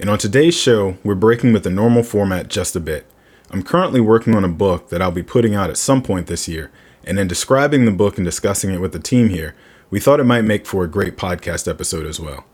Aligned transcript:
And 0.00 0.08
on 0.08 0.16
today's 0.16 0.54
show, 0.54 0.96
we're 1.04 1.14
breaking 1.14 1.52
with 1.52 1.62
the 1.62 1.68
normal 1.68 2.02
format 2.02 2.48
just 2.48 2.74
a 2.74 2.80
bit. 2.80 3.04
I'm 3.50 3.62
currently 3.62 4.00
working 4.00 4.34
on 4.34 4.44
a 4.44 4.48
book 4.48 4.88
that 4.88 5.02
I'll 5.02 5.10
be 5.10 5.22
putting 5.22 5.54
out 5.54 5.68
at 5.68 5.76
some 5.76 6.02
point 6.02 6.26
this 6.26 6.48
year, 6.48 6.70
and 7.04 7.18
in 7.18 7.28
describing 7.28 7.84
the 7.84 7.90
book 7.90 8.16
and 8.16 8.24
discussing 8.24 8.70
it 8.70 8.80
with 8.80 8.92
the 8.92 8.98
team 8.98 9.28
here, 9.28 9.54
we 9.90 10.00
thought 10.00 10.18
it 10.18 10.24
might 10.24 10.46
make 10.46 10.64
for 10.64 10.84
a 10.84 10.88
great 10.88 11.18
podcast 11.18 11.68
episode 11.68 12.06
as 12.06 12.18
well. 12.18 12.46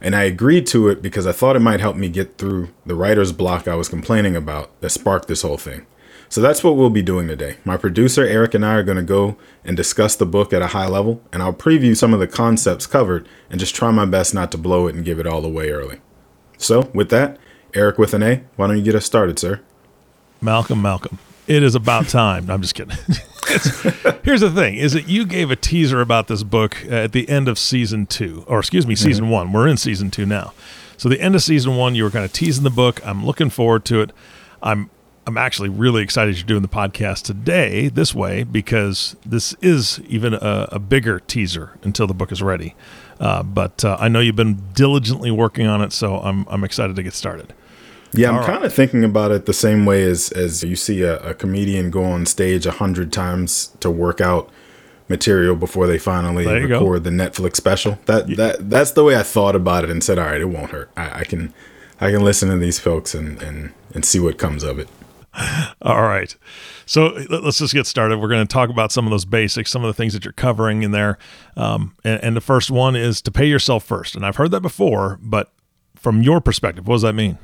And 0.00 0.14
I 0.14 0.22
agreed 0.22 0.64
to 0.68 0.88
it 0.90 1.02
because 1.02 1.26
I 1.26 1.32
thought 1.32 1.56
it 1.56 1.60
might 1.60 1.80
help 1.80 1.96
me 1.96 2.08
get 2.08 2.38
through 2.38 2.68
the 2.86 2.94
writer's 2.94 3.32
block 3.32 3.66
I 3.66 3.74
was 3.74 3.88
complaining 3.88 4.36
about 4.36 4.70
that 4.80 4.90
sparked 4.90 5.26
this 5.26 5.42
whole 5.42 5.58
thing. 5.58 5.86
So 6.28 6.40
that's 6.40 6.62
what 6.62 6.76
we'll 6.76 6.88
be 6.88 7.02
doing 7.02 7.26
today. 7.26 7.56
My 7.64 7.76
producer 7.76 8.24
Eric 8.24 8.54
and 8.54 8.64
I 8.64 8.74
are 8.74 8.84
going 8.84 8.96
to 8.96 9.02
go 9.02 9.36
and 9.64 9.76
discuss 9.76 10.14
the 10.14 10.24
book 10.24 10.52
at 10.52 10.62
a 10.62 10.68
high 10.68 10.86
level, 10.86 11.20
and 11.32 11.42
I'll 11.42 11.52
preview 11.52 11.96
some 11.96 12.14
of 12.14 12.20
the 12.20 12.28
concepts 12.28 12.86
covered 12.86 13.28
and 13.50 13.58
just 13.58 13.74
try 13.74 13.90
my 13.90 14.04
best 14.04 14.34
not 14.34 14.52
to 14.52 14.58
blow 14.58 14.86
it 14.86 14.94
and 14.94 15.04
give 15.04 15.18
it 15.18 15.26
all 15.26 15.44
away 15.44 15.70
early. 15.70 16.00
So, 16.62 16.90
with 16.94 17.10
that, 17.10 17.38
Eric 17.74 17.98
with 17.98 18.14
an 18.14 18.22
A, 18.22 18.42
why 18.56 18.68
don't 18.68 18.78
you 18.78 18.84
get 18.84 18.94
us 18.94 19.04
started, 19.04 19.38
sir? 19.38 19.60
Malcolm, 20.40 20.80
Malcolm, 20.82 21.18
it 21.46 21.62
is 21.62 21.74
about 21.74 22.08
time. 22.08 22.50
I'm 22.50 22.62
just 22.62 22.74
kidding. 22.74 22.96
here's 24.22 24.40
the 24.40 24.52
thing: 24.54 24.76
is 24.76 24.92
that 24.92 25.08
you 25.08 25.26
gave 25.26 25.50
a 25.50 25.56
teaser 25.56 26.00
about 26.00 26.28
this 26.28 26.42
book 26.42 26.84
at 26.86 27.12
the 27.12 27.28
end 27.28 27.48
of 27.48 27.58
season 27.58 28.06
two, 28.06 28.44
or 28.46 28.60
excuse 28.60 28.86
me, 28.86 28.94
season 28.94 29.24
mm-hmm. 29.24 29.32
one. 29.32 29.52
We're 29.52 29.68
in 29.68 29.76
season 29.76 30.10
two 30.10 30.26
now. 30.26 30.52
So 30.96 31.08
the 31.08 31.20
end 31.20 31.34
of 31.34 31.42
season 31.42 31.76
one, 31.76 31.94
you 31.94 32.04
were 32.04 32.10
kind 32.10 32.24
of 32.24 32.32
teasing 32.32 32.64
the 32.64 32.70
book. 32.70 33.04
I'm 33.04 33.26
looking 33.26 33.50
forward 33.50 33.84
to 33.86 34.02
it. 34.02 34.12
I'm 34.62 34.88
I'm 35.26 35.38
actually 35.38 35.68
really 35.68 36.02
excited 36.02 36.36
you're 36.36 36.46
doing 36.46 36.62
the 36.62 36.68
podcast 36.68 37.22
today 37.22 37.88
this 37.88 38.14
way 38.14 38.42
because 38.42 39.16
this 39.24 39.54
is 39.60 40.00
even 40.08 40.34
a, 40.34 40.68
a 40.72 40.78
bigger 40.78 41.20
teaser 41.20 41.78
until 41.82 42.06
the 42.06 42.14
book 42.14 42.32
is 42.32 42.42
ready. 42.42 42.74
Uh, 43.20 43.42
but 43.42 43.84
uh, 43.84 43.96
I 44.00 44.08
know 44.08 44.18
you've 44.18 44.36
been 44.36 44.62
diligently 44.74 45.30
working 45.30 45.66
on 45.66 45.80
it, 45.80 45.92
so 45.92 46.18
I'm 46.18 46.44
I'm 46.48 46.64
excited 46.64 46.96
to 46.96 47.02
get 47.02 47.14
started. 47.14 47.54
Yeah, 48.14 48.30
I'm 48.30 48.44
kind 48.44 48.64
of 48.64 48.74
thinking 48.74 49.04
about 49.04 49.30
it 49.30 49.46
the 49.46 49.52
same 49.52 49.86
way 49.86 50.02
as 50.04 50.32
as 50.32 50.62
you 50.64 50.76
see 50.76 51.02
a, 51.02 51.18
a 51.20 51.34
comedian 51.34 51.90
go 51.90 52.04
on 52.04 52.26
stage 52.26 52.66
a 52.66 52.72
hundred 52.72 53.12
times 53.12 53.76
to 53.80 53.90
work 53.90 54.20
out 54.20 54.50
material 55.08 55.54
before 55.54 55.86
they 55.86 55.98
finally 55.98 56.46
record 56.46 56.68
go. 56.68 56.98
the 56.98 57.10
Netflix 57.10 57.56
special. 57.56 57.98
That 58.06 58.28
yeah. 58.28 58.36
that 58.36 58.70
that's 58.70 58.92
the 58.92 59.04
way 59.04 59.16
I 59.16 59.22
thought 59.22 59.54
about 59.54 59.84
it 59.84 59.90
and 59.90 60.02
said, 60.02 60.18
all 60.18 60.26
right, 60.26 60.40
it 60.40 60.46
won't 60.46 60.70
hurt. 60.70 60.90
I, 60.96 61.20
I 61.20 61.24
can 61.24 61.54
I 62.00 62.10
can 62.10 62.24
listen 62.24 62.48
to 62.48 62.56
these 62.56 62.78
folks 62.80 63.14
and 63.14 63.40
and 63.40 63.72
and 63.94 64.04
see 64.04 64.18
what 64.18 64.36
comes 64.36 64.64
of 64.64 64.78
it. 64.78 64.88
All 65.82 66.02
right. 66.02 66.34
So 66.86 67.08
let's 67.30 67.58
just 67.58 67.72
get 67.72 67.86
started. 67.86 68.18
We're 68.18 68.28
going 68.28 68.46
to 68.46 68.52
talk 68.52 68.70
about 68.70 68.92
some 68.92 69.06
of 69.06 69.10
those 69.10 69.24
basics, 69.24 69.70
some 69.70 69.82
of 69.82 69.88
the 69.88 69.94
things 69.94 70.12
that 70.12 70.24
you're 70.24 70.32
covering 70.32 70.82
in 70.82 70.90
there. 70.90 71.18
Um, 71.56 71.94
and, 72.04 72.22
and 72.22 72.36
the 72.36 72.40
first 72.40 72.70
one 72.70 72.96
is 72.96 73.22
to 73.22 73.30
pay 73.30 73.46
yourself 73.46 73.84
first. 73.84 74.14
And 74.14 74.26
I've 74.26 74.36
heard 74.36 74.50
that 74.50 74.60
before, 74.60 75.18
but 75.22 75.50
from 75.94 76.22
your 76.22 76.40
perspective, 76.40 76.86
what 76.86 76.96
does 76.96 77.02
that 77.02 77.14
mean? 77.14 77.38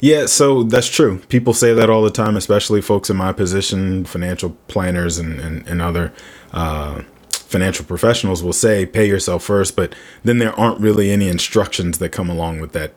Yeah, 0.00 0.26
so 0.26 0.64
that's 0.64 0.88
true. 0.88 1.20
People 1.28 1.54
say 1.54 1.72
that 1.72 1.88
all 1.88 2.02
the 2.02 2.10
time, 2.10 2.36
especially 2.36 2.82
folks 2.82 3.10
in 3.10 3.16
my 3.16 3.32
position, 3.32 4.04
financial 4.04 4.50
planners 4.66 5.18
and, 5.18 5.38
and, 5.40 5.66
and 5.68 5.80
other 5.80 6.12
uh, 6.52 7.02
financial 7.30 7.84
professionals 7.84 8.42
will 8.42 8.52
say 8.52 8.84
pay 8.84 9.06
yourself 9.06 9.44
first, 9.44 9.76
but 9.76 9.94
then 10.24 10.38
there 10.38 10.58
aren't 10.58 10.80
really 10.80 11.10
any 11.10 11.28
instructions 11.28 11.98
that 11.98 12.10
come 12.10 12.28
along 12.28 12.60
with 12.60 12.72
that 12.72 12.92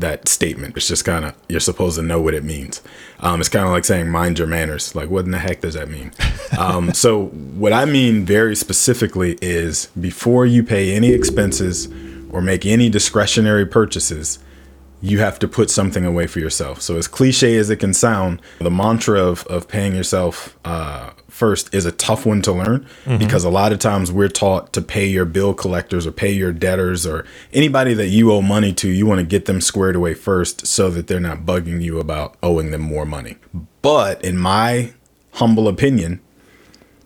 that 0.00 0.28
statement. 0.28 0.76
It's 0.76 0.88
just 0.88 1.04
kind 1.04 1.24
of 1.24 1.34
you're 1.48 1.60
supposed 1.60 1.96
to 1.96 2.02
know 2.02 2.20
what 2.20 2.34
it 2.34 2.44
means. 2.44 2.82
Um, 3.20 3.40
it's 3.40 3.48
kind 3.48 3.66
of 3.66 3.72
like 3.72 3.84
saying 3.84 4.10
mind 4.10 4.38
your 4.38 4.48
manners. 4.48 4.94
Like 4.94 5.10
what 5.10 5.24
in 5.24 5.30
the 5.30 5.38
heck 5.38 5.60
does 5.60 5.74
that 5.74 5.88
mean? 5.88 6.12
um, 6.58 6.92
so 6.94 7.26
what 7.26 7.72
I 7.72 7.84
mean 7.84 8.24
very 8.24 8.56
specifically 8.56 9.38
is 9.42 9.86
before 10.00 10.46
you 10.46 10.62
pay 10.62 10.94
any 10.94 11.10
expenses 11.10 11.88
or 12.30 12.40
make 12.40 12.66
any 12.66 12.88
discretionary 12.88 13.66
purchases, 13.66 14.38
you 15.00 15.18
have 15.20 15.38
to 15.38 15.48
put 15.48 15.70
something 15.70 16.04
away 16.04 16.26
for 16.26 16.40
yourself. 16.40 16.82
So 16.82 16.96
as 16.96 17.06
cliche 17.06 17.56
as 17.56 17.70
it 17.70 17.76
can 17.76 17.94
sound, 17.94 18.40
the 18.58 18.70
mantra 18.70 19.20
of 19.20 19.46
of 19.46 19.68
paying 19.68 19.94
yourself 19.94 20.58
uh, 20.64 21.10
first 21.38 21.72
is 21.72 21.86
a 21.86 21.92
tough 21.92 22.26
one 22.26 22.42
to 22.42 22.52
learn 22.52 22.80
mm-hmm. 23.04 23.16
because 23.16 23.44
a 23.44 23.50
lot 23.50 23.72
of 23.72 23.78
times 23.78 24.10
we're 24.10 24.28
taught 24.28 24.72
to 24.72 24.82
pay 24.82 25.06
your 25.06 25.24
bill 25.24 25.54
collectors 25.54 26.04
or 26.04 26.10
pay 26.10 26.32
your 26.32 26.52
debtors 26.52 27.06
or 27.06 27.24
anybody 27.52 27.94
that 27.94 28.08
you 28.08 28.32
owe 28.32 28.42
money 28.42 28.72
to. 28.72 28.88
You 28.88 29.06
want 29.06 29.20
to 29.20 29.26
get 29.26 29.44
them 29.44 29.60
squared 29.60 29.94
away 29.94 30.14
first 30.14 30.66
so 30.66 30.90
that 30.90 31.06
they're 31.06 31.20
not 31.20 31.46
bugging 31.46 31.80
you 31.80 32.00
about 32.00 32.36
owing 32.42 32.72
them 32.72 32.80
more 32.80 33.06
money. 33.06 33.36
But 33.80 34.22
in 34.24 34.36
my 34.36 34.92
humble 35.34 35.68
opinion, 35.68 36.20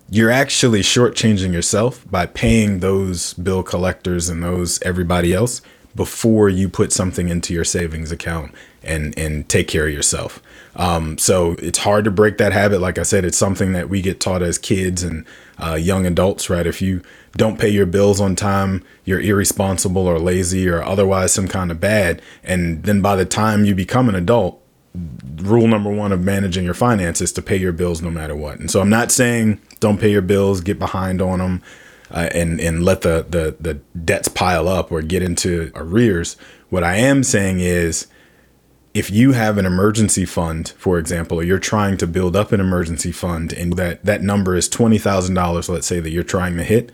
you're 0.08 0.30
actually 0.30 0.80
shortchanging 0.80 1.52
yourself 1.52 2.10
by 2.10 2.24
paying 2.24 2.80
those 2.80 3.34
bill 3.34 3.62
collectors 3.62 4.30
and 4.30 4.42
those 4.42 4.80
everybody 4.82 5.34
else 5.34 5.60
before 5.94 6.48
you 6.48 6.70
put 6.70 6.90
something 6.90 7.28
into 7.28 7.52
your 7.52 7.64
savings 7.64 8.10
account 8.10 8.54
and 8.84 9.16
and 9.18 9.48
take 9.48 9.68
care 9.68 9.86
of 9.86 9.92
yourself. 9.92 10.42
Um, 10.74 11.18
so 11.18 11.52
it's 11.58 11.78
hard 11.78 12.04
to 12.04 12.10
break 12.10 12.38
that 12.38 12.52
habit. 12.52 12.80
Like 12.80 12.98
I 12.98 13.02
said, 13.02 13.24
it's 13.24 13.36
something 13.36 13.72
that 13.72 13.88
we 13.88 14.00
get 14.00 14.20
taught 14.20 14.42
as 14.42 14.58
kids 14.58 15.02
and 15.02 15.26
uh, 15.58 15.74
young 15.74 16.06
adults, 16.06 16.48
right? 16.48 16.66
If 16.66 16.80
you 16.80 17.02
don't 17.36 17.58
pay 17.58 17.68
your 17.68 17.86
bills 17.86 18.20
on 18.20 18.36
time, 18.36 18.82
you're 19.04 19.20
irresponsible 19.20 20.06
or 20.06 20.18
lazy 20.18 20.68
or 20.68 20.82
otherwise 20.82 21.32
some 21.32 21.48
kind 21.48 21.70
of 21.70 21.80
bad. 21.80 22.22
And 22.42 22.84
then 22.84 23.02
by 23.02 23.16
the 23.16 23.26
time 23.26 23.64
you 23.64 23.74
become 23.74 24.08
an 24.08 24.14
adult, 24.14 24.62
rule 25.36 25.66
number 25.66 25.90
one 25.90 26.12
of 26.12 26.20
managing 26.20 26.64
your 26.64 26.74
finances 26.74 27.32
to 27.32 27.42
pay 27.42 27.56
your 27.56 27.72
bills 27.72 28.02
no 28.02 28.10
matter 28.10 28.36
what. 28.36 28.58
And 28.58 28.70
so 28.70 28.80
I'm 28.80 28.90
not 28.90 29.10
saying 29.10 29.60
don't 29.80 29.98
pay 29.98 30.10
your 30.10 30.22
bills, 30.22 30.60
get 30.60 30.78
behind 30.78 31.22
on 31.22 31.38
them, 31.38 31.62
uh, 32.10 32.28
and 32.34 32.60
and 32.60 32.84
let 32.84 33.00
the, 33.00 33.26
the 33.28 33.56
the 33.58 33.74
debts 34.04 34.28
pile 34.28 34.68
up 34.68 34.92
or 34.92 35.00
get 35.00 35.22
into 35.22 35.72
arrears. 35.74 36.36
What 36.68 36.84
I 36.84 36.96
am 36.96 37.24
saying 37.24 37.60
is 37.60 38.06
if 38.94 39.10
you 39.10 39.32
have 39.32 39.56
an 39.56 39.64
emergency 39.64 40.24
fund, 40.24 40.70
for 40.76 40.98
example, 40.98 41.40
or 41.40 41.42
you're 41.42 41.58
trying 41.58 41.96
to 41.96 42.06
build 42.06 42.36
up 42.36 42.52
an 42.52 42.60
emergency 42.60 43.10
fund 43.10 43.52
and 43.52 43.74
that, 43.74 44.04
that 44.04 44.22
number 44.22 44.54
is 44.54 44.68
$20,000, 44.68 45.68
let's 45.68 45.86
say 45.86 45.98
that 46.00 46.10
you're 46.10 46.22
trying 46.22 46.56
to 46.56 46.64
hit, 46.64 46.92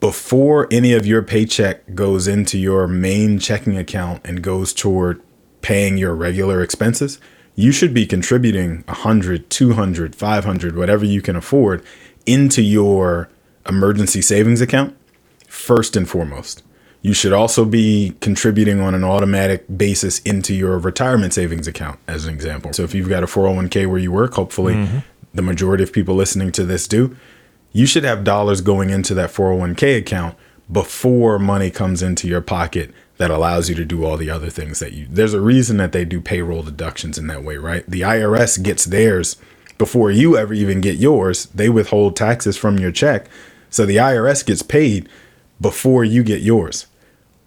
before 0.00 0.68
any 0.70 0.92
of 0.92 1.04
your 1.04 1.22
paycheck 1.22 1.94
goes 1.94 2.26
into 2.26 2.58
your 2.58 2.86
main 2.86 3.38
checking 3.38 3.76
account 3.76 4.22
and 4.24 4.42
goes 4.42 4.72
toward 4.72 5.20
paying 5.60 5.98
your 5.98 6.14
regular 6.14 6.62
expenses, 6.62 7.18
you 7.54 7.70
should 7.70 7.92
be 7.92 8.06
contributing 8.06 8.82
100, 8.86 9.50
200, 9.50 10.14
500, 10.14 10.76
whatever 10.76 11.04
you 11.04 11.20
can 11.20 11.36
afford 11.36 11.84
into 12.24 12.62
your 12.62 13.28
emergency 13.68 14.22
savings 14.22 14.60
account 14.60 14.96
first 15.48 15.96
and 15.96 16.08
foremost. 16.08 16.62
You 17.02 17.12
should 17.12 17.32
also 17.32 17.64
be 17.64 18.14
contributing 18.20 18.80
on 18.80 18.94
an 18.94 19.02
automatic 19.02 19.64
basis 19.76 20.20
into 20.20 20.54
your 20.54 20.78
retirement 20.78 21.34
savings 21.34 21.66
account, 21.66 21.98
as 22.06 22.24
an 22.26 22.32
example. 22.32 22.72
So 22.72 22.84
if 22.84 22.94
you've 22.94 23.08
got 23.08 23.24
a 23.24 23.26
401k 23.26 23.88
where 23.88 23.98
you 23.98 24.12
work, 24.12 24.34
hopefully 24.34 24.74
mm-hmm. 24.74 24.98
the 25.34 25.42
majority 25.42 25.82
of 25.82 25.92
people 25.92 26.14
listening 26.14 26.52
to 26.52 26.64
this 26.64 26.86
do, 26.86 27.16
you 27.72 27.86
should 27.86 28.04
have 28.04 28.22
dollars 28.22 28.60
going 28.60 28.90
into 28.90 29.14
that 29.14 29.30
401k 29.30 29.98
account 29.98 30.36
before 30.70 31.38
money 31.38 31.70
comes 31.70 32.02
into 32.02 32.28
your 32.28 32.40
pocket 32.40 32.92
that 33.18 33.30
allows 33.30 33.68
you 33.68 33.74
to 33.74 33.84
do 33.84 34.04
all 34.04 34.16
the 34.16 34.30
other 34.30 34.48
things 34.48 34.78
that 34.78 34.92
you 34.92 35.06
there's 35.10 35.34
a 35.34 35.40
reason 35.40 35.76
that 35.76 35.92
they 35.92 36.04
do 36.04 36.20
payroll 36.20 36.62
deductions 36.62 37.18
in 37.18 37.26
that 37.26 37.44
way 37.44 37.56
right 37.56 37.84
the 37.88 38.00
irs 38.00 38.62
gets 38.62 38.84
theirs 38.86 39.36
before 39.76 40.10
you 40.10 40.36
ever 40.36 40.54
even 40.54 40.80
get 40.80 40.96
yours 40.96 41.46
they 41.46 41.68
withhold 41.68 42.16
taxes 42.16 42.56
from 42.56 42.78
your 42.78 42.92
check 42.92 43.28
so 43.70 43.84
the 43.84 43.96
irs 43.96 44.44
gets 44.46 44.62
paid 44.62 45.08
before 45.60 46.04
you 46.04 46.22
get 46.22 46.40
yours 46.40 46.86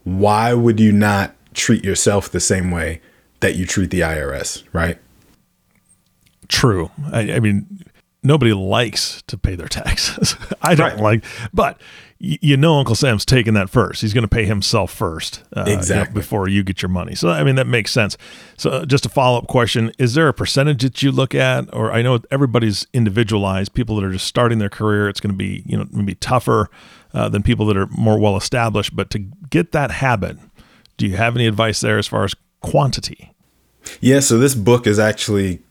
why 0.05 0.53
would 0.53 0.79
you 0.79 0.93
not 0.93 1.35
treat 1.53 1.83
yourself 1.83 2.29
the 2.31 2.39
same 2.39 2.71
way 2.71 3.01
that 3.41 3.55
you 3.55 3.65
treat 3.65 3.89
the 3.89 3.99
irs 3.99 4.63
right 4.71 4.97
true 6.47 6.89
i, 7.11 7.33
I 7.33 7.39
mean 7.39 7.83
nobody 8.23 8.53
likes 8.53 9.21
to 9.27 9.37
pay 9.37 9.55
their 9.55 9.67
taxes 9.67 10.35
i 10.61 10.73
don't 10.73 10.93
right. 10.93 10.99
like 10.99 11.25
but 11.53 11.79
you 12.19 12.55
know 12.55 12.79
Uncle 12.79 12.95
Sam's 12.95 13.25
taking 13.25 13.53
that 13.55 13.69
first. 13.69 14.01
He's 14.01 14.13
going 14.13 14.23
to 14.23 14.27
pay 14.27 14.45
himself 14.45 14.91
first, 14.91 15.43
uh, 15.55 15.65
exactly, 15.67 15.95
you 15.95 16.05
know, 16.05 16.13
before 16.13 16.47
you 16.47 16.63
get 16.63 16.81
your 16.81 16.89
money. 16.89 17.13
So 17.13 17.29
I 17.29 17.43
mean 17.43 17.55
that 17.55 17.67
makes 17.67 17.91
sense. 17.91 18.17
So 18.57 18.69
uh, 18.69 18.85
just 18.85 19.05
a 19.05 19.09
follow 19.09 19.37
up 19.37 19.47
question: 19.47 19.91
Is 19.99 20.13
there 20.13 20.27
a 20.27 20.33
percentage 20.33 20.81
that 20.83 21.03
you 21.03 21.11
look 21.11 21.35
at, 21.35 21.71
or 21.73 21.91
I 21.91 22.01
know 22.01 22.19
everybody's 22.31 22.87
individualized. 22.93 23.73
People 23.73 23.97
that 23.97 24.05
are 24.05 24.11
just 24.11 24.27
starting 24.27 24.59
their 24.59 24.69
career, 24.69 25.09
it's 25.09 25.19
going 25.19 25.33
to 25.33 25.37
be 25.37 25.63
you 25.65 25.77
know 25.77 25.87
maybe 25.91 26.15
tougher 26.15 26.69
uh, 27.15 27.29
than 27.29 27.41
people 27.41 27.65
that 27.67 27.77
are 27.77 27.87
more 27.87 28.19
well 28.19 28.35
established. 28.35 28.95
But 28.95 29.09
to 29.11 29.19
get 29.49 29.71
that 29.71 29.89
habit, 29.89 30.37
do 30.97 31.07
you 31.07 31.15
have 31.15 31.35
any 31.35 31.47
advice 31.47 31.79
there 31.79 31.97
as 31.97 32.07
far 32.07 32.25
as 32.25 32.35
quantity? 32.61 33.33
Yeah. 34.01 34.19
So 34.19 34.37
this 34.37 34.53
book 34.53 34.85
is 34.85 34.99
actually 34.99 35.61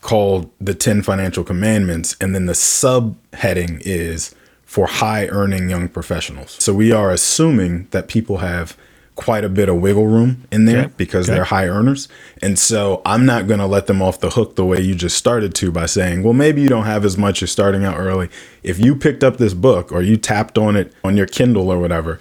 called 0.00 0.50
the 0.60 0.74
Ten 0.74 1.02
Financial 1.02 1.44
Commandments, 1.44 2.16
and 2.20 2.34
then 2.34 2.46
the 2.46 2.52
subheading 2.52 3.80
is 3.84 4.34
for 4.64 4.86
high 4.86 5.28
earning 5.28 5.70
young 5.70 5.88
professionals. 5.88 6.56
So 6.58 6.74
we 6.74 6.90
are 6.90 7.10
assuming 7.10 7.86
that 7.92 8.08
people 8.08 8.38
have 8.38 8.76
quite 9.16 9.44
a 9.44 9.48
bit 9.48 9.68
of 9.68 9.76
wiggle 9.76 10.06
room 10.06 10.46
in 10.50 10.64
there 10.64 10.84
okay. 10.84 10.94
because 10.96 11.28
okay. 11.28 11.36
they're 11.36 11.44
high 11.44 11.66
earners. 11.66 12.08
And 12.42 12.58
so 12.58 13.00
I'm 13.06 13.24
not 13.24 13.46
going 13.46 13.60
to 13.60 13.66
let 13.66 13.86
them 13.86 14.02
off 14.02 14.20
the 14.20 14.30
hook 14.30 14.56
the 14.56 14.64
way 14.64 14.80
you 14.80 14.94
just 14.94 15.16
started 15.16 15.54
to 15.56 15.70
by 15.70 15.86
saying, 15.86 16.22
well, 16.22 16.32
maybe 16.32 16.60
you 16.62 16.68
don't 16.68 16.84
have 16.84 17.04
as 17.04 17.16
much, 17.16 17.40
you're 17.40 17.48
starting 17.48 17.84
out 17.84 17.96
early. 17.96 18.28
If 18.62 18.78
you 18.80 18.96
picked 18.96 19.22
up 19.22 19.36
this 19.36 19.54
book 19.54 19.92
or 19.92 20.02
you 20.02 20.16
tapped 20.16 20.58
on 20.58 20.74
it 20.74 20.92
on 21.04 21.16
your 21.16 21.26
Kindle 21.26 21.70
or 21.70 21.78
whatever, 21.78 22.18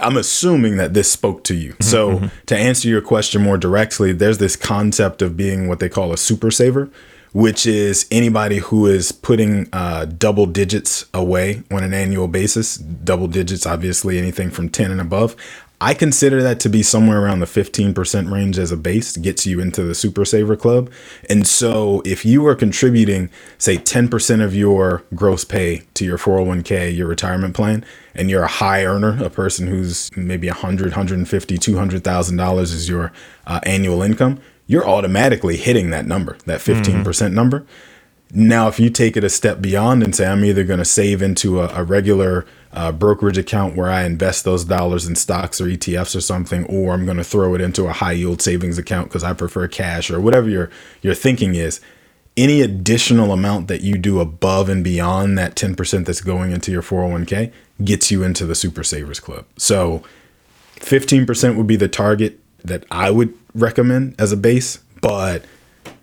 I'm 0.00 0.16
assuming 0.16 0.76
that 0.76 0.94
this 0.94 1.10
spoke 1.10 1.44
to 1.44 1.54
you. 1.54 1.72
Mm-hmm, 1.72 1.82
so 1.82 2.10
mm-hmm. 2.10 2.26
to 2.46 2.56
answer 2.56 2.88
your 2.88 3.02
question 3.02 3.42
more 3.42 3.58
directly, 3.58 4.12
there's 4.12 4.38
this 4.38 4.56
concept 4.56 5.20
of 5.20 5.36
being 5.36 5.68
what 5.68 5.78
they 5.78 5.88
call 5.88 6.12
a 6.12 6.16
super 6.16 6.50
saver, 6.50 6.90
which 7.32 7.66
is 7.66 8.06
anybody 8.10 8.58
who 8.58 8.86
is 8.86 9.12
putting 9.12 9.68
uh, 9.72 10.06
double 10.06 10.46
digits 10.46 11.04
away 11.12 11.62
on 11.70 11.84
an 11.84 11.92
annual 11.92 12.28
basis. 12.28 12.76
Double 12.76 13.26
digits, 13.26 13.66
obviously, 13.66 14.16
anything 14.18 14.50
from 14.50 14.68
10 14.68 14.90
and 14.90 15.00
above. 15.00 15.36
I 15.80 15.94
consider 15.94 16.42
that 16.42 16.58
to 16.60 16.68
be 16.68 16.82
somewhere 16.82 17.22
around 17.22 17.38
the 17.38 17.46
15% 17.46 18.32
range 18.32 18.58
as 18.58 18.72
a 18.72 18.76
base, 18.76 19.16
gets 19.16 19.46
you 19.46 19.60
into 19.60 19.84
the 19.84 19.94
super 19.94 20.24
saver 20.24 20.56
club. 20.56 20.90
And 21.30 21.46
so 21.46 22.02
if 22.04 22.24
you 22.24 22.44
are 22.48 22.56
contributing, 22.56 23.30
say, 23.58 23.76
10% 23.76 24.42
of 24.42 24.56
your 24.56 25.04
gross 25.14 25.44
pay 25.44 25.82
to 25.94 26.04
your 26.04 26.18
401k, 26.18 26.96
your 26.96 27.06
retirement 27.06 27.54
plan, 27.54 27.84
and 28.14 28.28
you're 28.28 28.42
a 28.42 28.48
high 28.48 28.84
earner, 28.84 29.22
a 29.22 29.30
person 29.30 29.68
who's 29.68 30.10
maybe 30.16 30.48
100, 30.48 30.86
150, 30.86 31.58
$200,000 31.58 32.62
is 32.62 32.88
your 32.88 33.12
uh, 33.46 33.60
annual 33.62 34.02
income, 34.02 34.40
you're 34.66 34.86
automatically 34.86 35.56
hitting 35.56 35.90
that 35.90 36.06
number, 36.06 36.36
that 36.46 36.60
15% 36.60 37.02
mm 37.02 37.28
hmm 37.28 37.34
number. 37.34 37.64
Now, 38.34 38.68
if 38.68 38.78
you 38.78 38.90
take 38.90 39.16
it 39.16 39.24
a 39.24 39.30
step 39.30 39.62
beyond 39.62 40.02
and 40.02 40.14
say, 40.14 40.26
I'm 40.26 40.44
either 40.44 40.64
going 40.64 40.80
to 40.80 40.84
save 40.84 41.22
into 41.22 41.60
a, 41.60 41.68
a 41.68 41.82
regular 41.82 42.44
uh, 42.72 42.92
brokerage 42.92 43.38
account 43.38 43.76
where 43.76 43.90
I 43.90 44.04
invest 44.04 44.44
those 44.44 44.64
dollars 44.64 45.06
in 45.06 45.16
stocks 45.16 45.60
or 45.60 45.66
ETFs 45.66 46.14
or 46.14 46.20
something, 46.20 46.64
or 46.66 46.92
I'm 46.92 47.04
going 47.04 47.16
to 47.16 47.24
throw 47.24 47.54
it 47.54 47.60
into 47.60 47.86
a 47.86 47.92
high 47.92 48.12
yield 48.12 48.42
savings 48.42 48.78
account 48.78 49.08
because 49.08 49.24
I 49.24 49.32
prefer 49.32 49.66
cash 49.68 50.10
or 50.10 50.20
whatever 50.20 50.48
your, 50.48 50.70
your 51.02 51.14
thinking 51.14 51.54
is, 51.54 51.80
any 52.36 52.60
additional 52.60 53.32
amount 53.32 53.68
that 53.68 53.80
you 53.80 53.98
do 53.98 54.20
above 54.20 54.68
and 54.68 54.84
beyond 54.84 55.36
that 55.38 55.56
10% 55.56 56.06
that's 56.06 56.20
going 56.20 56.52
into 56.52 56.70
your 56.70 56.82
401k 56.82 57.52
gets 57.82 58.10
you 58.10 58.22
into 58.22 58.46
the 58.46 58.54
Super 58.54 58.84
Savers 58.84 59.18
Club. 59.18 59.44
So 59.56 60.02
15% 60.76 61.56
would 61.56 61.66
be 61.66 61.76
the 61.76 61.88
target 61.88 62.38
that 62.64 62.84
I 62.90 63.10
would 63.10 63.34
recommend 63.54 64.14
as 64.18 64.30
a 64.30 64.36
base, 64.36 64.78
but 65.00 65.44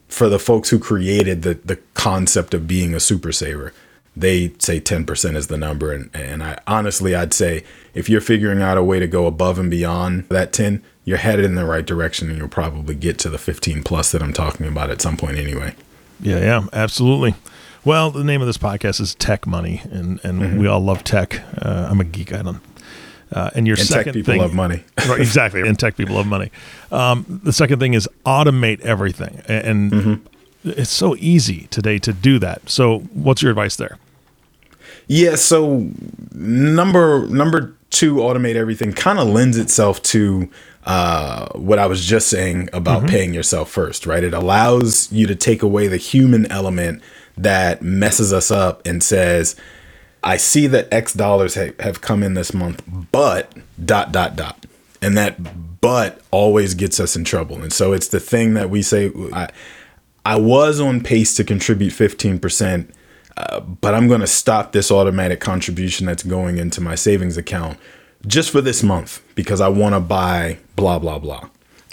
for 0.07 0.29
the 0.29 0.39
folks 0.39 0.69
who 0.69 0.79
created 0.79 1.41
the 1.41 1.55
the 1.55 1.77
concept 1.93 2.53
of 2.53 2.67
being 2.67 2.93
a 2.93 2.99
super 2.99 3.31
saver, 3.31 3.73
they 4.15 4.53
say 4.59 4.79
10% 4.79 5.35
is 5.35 5.47
the 5.47 5.57
number 5.57 5.91
and 5.91 6.09
and 6.13 6.43
I 6.43 6.59
honestly 6.67 7.15
I'd 7.15 7.33
say 7.33 7.63
if 7.93 8.09
you're 8.09 8.21
figuring 8.21 8.61
out 8.61 8.77
a 8.77 8.83
way 8.83 8.99
to 8.99 9.07
go 9.07 9.25
above 9.25 9.59
and 9.59 9.69
beyond 9.69 10.27
that 10.29 10.53
10, 10.53 10.83
you're 11.03 11.17
headed 11.17 11.45
in 11.45 11.55
the 11.55 11.65
right 11.65 11.85
direction 11.85 12.29
and 12.29 12.37
you'll 12.37 12.47
probably 12.47 12.95
get 12.95 13.17
to 13.19 13.29
the 13.29 13.37
15 13.37 13.83
plus 13.83 14.11
that 14.11 14.21
I'm 14.21 14.33
talking 14.33 14.67
about 14.67 14.89
at 14.89 15.01
some 15.01 15.17
point 15.17 15.37
anyway. 15.37 15.75
Yeah, 16.19 16.39
yeah, 16.39 16.65
absolutely. 16.73 17.35
Well, 17.83 18.09
the 18.09 18.23
name 18.23 18.41
of 18.41 18.47
this 18.47 18.57
podcast 18.57 18.99
is 18.99 19.13
Tech 19.13 19.45
Money, 19.45 19.81
and, 19.91 20.19
and 20.23 20.41
mm-hmm. 20.41 20.57
we 20.57 20.65
all 20.65 20.79
love 20.79 21.03
tech. 21.03 21.39
Uh, 21.61 21.87
I'm 21.87 21.99
a 21.99 22.03
geek. 22.03 22.33
I 22.33 22.41
don't 22.41 22.59
uh, 23.31 23.49
and 23.55 23.67
your 23.67 23.77
and 23.77 23.87
second 23.87 24.05
tech 24.05 24.13
people 24.13 24.33
thing, 24.33 24.41
love 24.41 24.53
money, 24.53 24.83
right? 25.07 25.19
Exactly, 25.19 25.61
and 25.61 25.77
tech 25.77 25.97
people 25.97 26.15
love 26.15 26.27
money. 26.27 26.51
Um, 26.91 27.41
the 27.43 27.53
second 27.53 27.79
thing 27.79 27.93
is 27.93 28.07
automate 28.25 28.81
everything, 28.81 29.41
and 29.47 29.91
mm-hmm. 29.91 30.69
it's 30.69 30.89
so 30.89 31.15
easy 31.17 31.67
today 31.67 31.99
to 31.99 32.13
do 32.13 32.39
that. 32.39 32.69
So, 32.69 32.99
what's 33.13 33.41
your 33.41 33.51
advice 33.51 33.75
there? 33.75 33.97
Yeah, 35.07 35.35
so 35.35 35.89
number 36.33 37.27
number 37.27 37.75
two, 37.89 38.15
automate 38.15 38.55
everything, 38.55 38.93
kind 38.93 39.19
of 39.19 39.27
lends 39.27 39.57
itself 39.57 40.01
to 40.03 40.49
uh, 40.85 41.47
what 41.53 41.79
I 41.79 41.87
was 41.87 42.05
just 42.05 42.27
saying 42.27 42.69
about 42.73 42.99
mm-hmm. 42.99 43.09
paying 43.09 43.33
yourself 43.33 43.69
first, 43.69 44.05
right? 44.05 44.23
It 44.23 44.33
allows 44.33 45.11
you 45.11 45.27
to 45.27 45.35
take 45.35 45.63
away 45.63 45.87
the 45.87 45.97
human 45.97 46.51
element 46.51 47.01
that 47.37 47.81
messes 47.81 48.31
us 48.31 48.51
up 48.51 48.85
and 48.85 49.03
says, 49.03 49.55
I 50.23 50.37
see 50.37 50.67
that 50.67 50.91
X 50.91 51.13
dollars 51.13 51.55
ha- 51.55 51.73
have 51.79 52.01
come 52.01 52.23
in 52.23 52.33
this 52.33 52.53
month, 52.53 52.81
but 53.11 53.53
dot 53.83 54.11
dot 54.11 54.35
dot, 54.35 54.65
and 55.01 55.17
that 55.17 55.81
but 55.81 56.21
always 56.31 56.73
gets 56.73 56.99
us 56.99 57.15
in 57.15 57.23
trouble. 57.23 57.61
And 57.61 57.71
so 57.71 57.93
it's 57.93 58.07
the 58.07 58.19
thing 58.19 58.55
that 58.55 58.69
we 58.69 58.81
say. 58.81 59.11
I, 59.31 59.49
I 60.27 60.37
was 60.37 60.79
on 60.79 61.01
pace 61.01 61.35
to 61.35 61.43
contribute 61.43 61.91
fifteen 61.91 62.39
percent, 62.39 62.91
but 63.81 63.93
I'm 63.93 64.07
going 64.07 64.21
to 64.21 64.27
stop 64.27 64.71
this 64.71 64.91
automatic 64.91 65.39
contribution 65.39 66.05
that's 66.05 66.23
going 66.23 66.57
into 66.57 66.81
my 66.81 66.95
savings 66.95 67.37
account 67.37 67.77
just 68.27 68.49
for 68.49 68.61
this 68.61 68.81
month 68.81 69.21
because 69.35 69.61
I 69.61 69.67
want 69.67 69.93
to 69.95 69.99
buy 69.99 70.57
blah 70.75 70.99
blah 70.99 71.19
blah. 71.19 71.49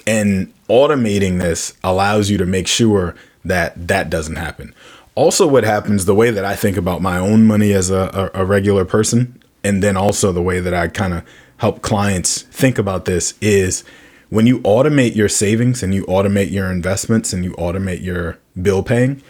And 0.06 0.52
automating 0.68 1.38
this 1.38 1.74
allows 1.84 2.30
you 2.30 2.38
to 2.38 2.46
make 2.46 2.66
sure 2.66 3.14
that 3.44 3.88
that 3.88 4.08
doesn't 4.08 4.36
happen 4.36 4.74
also 5.14 5.46
what 5.46 5.64
happens 5.64 6.04
the 6.04 6.14
way 6.14 6.30
that 6.30 6.44
i 6.44 6.56
think 6.56 6.76
about 6.76 7.02
my 7.02 7.18
own 7.18 7.44
money 7.44 7.72
as 7.72 7.90
a, 7.90 8.30
a, 8.34 8.42
a 8.42 8.44
regular 8.44 8.84
person 8.84 9.40
and 9.62 9.82
then 9.82 9.96
also 9.96 10.32
the 10.32 10.42
way 10.42 10.60
that 10.60 10.72
i 10.72 10.88
kind 10.88 11.12
of 11.12 11.24
help 11.58 11.82
clients 11.82 12.42
think 12.42 12.78
about 12.78 13.04
this 13.04 13.34
is 13.40 13.84
when 14.30 14.46
you 14.46 14.60
automate 14.60 15.14
your 15.14 15.28
savings 15.28 15.82
and 15.82 15.94
you 15.94 16.04
automate 16.06 16.50
your 16.50 16.70
investments 16.70 17.32
and 17.32 17.44
you 17.44 17.52
automate 17.52 18.02
your 18.02 18.38
bill 18.60 18.82
paying 18.82 19.22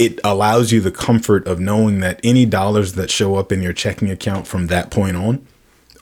it 0.00 0.18
allows 0.24 0.72
you 0.72 0.80
the 0.80 0.90
comfort 0.90 1.46
of 1.46 1.60
knowing 1.60 2.00
that 2.00 2.18
any 2.24 2.46
dollars 2.46 2.94
that 2.94 3.10
show 3.10 3.36
up 3.36 3.52
in 3.52 3.62
your 3.62 3.72
checking 3.72 4.10
account 4.10 4.46
from 4.46 4.66
that 4.68 4.90
point 4.90 5.16
on 5.16 5.46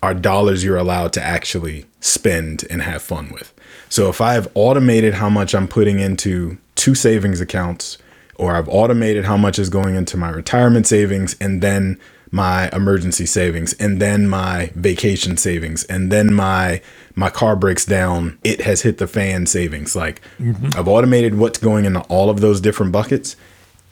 are 0.02 0.14
dollars 0.14 0.62
you're 0.62 0.76
allowed 0.76 1.12
to 1.12 1.20
actually 1.20 1.84
spend 2.00 2.64
and 2.70 2.82
have 2.82 3.02
fun 3.02 3.30
with. 3.32 3.52
So 3.88 4.08
if 4.08 4.20
i've 4.20 4.48
automated 4.54 5.14
how 5.14 5.28
much 5.28 5.54
i'm 5.54 5.66
putting 5.66 5.98
into 5.98 6.58
two 6.76 6.94
savings 6.94 7.40
accounts 7.40 7.98
or 8.38 8.54
I've 8.54 8.68
automated 8.68 9.24
how 9.24 9.36
much 9.36 9.58
is 9.58 9.68
going 9.68 9.96
into 9.96 10.16
my 10.16 10.30
retirement 10.30 10.86
savings 10.86 11.36
and 11.40 11.60
then 11.60 11.98
my 12.30 12.70
emergency 12.72 13.26
savings 13.26 13.72
and 13.74 14.00
then 14.00 14.28
my 14.28 14.70
vacation 14.74 15.36
savings 15.36 15.84
and 15.84 16.12
then 16.12 16.32
my 16.32 16.80
my 17.14 17.30
car 17.30 17.56
breaks 17.56 17.84
down 17.84 18.38
it 18.44 18.60
has 18.60 18.82
hit 18.82 18.98
the 18.98 19.08
fan 19.08 19.46
savings. 19.46 19.96
Like 19.96 20.20
mm-hmm. 20.38 20.78
I've 20.78 20.88
automated 20.88 21.36
what's 21.36 21.58
going 21.58 21.84
into 21.84 22.00
all 22.02 22.30
of 22.30 22.40
those 22.40 22.60
different 22.60 22.92
buckets 22.92 23.34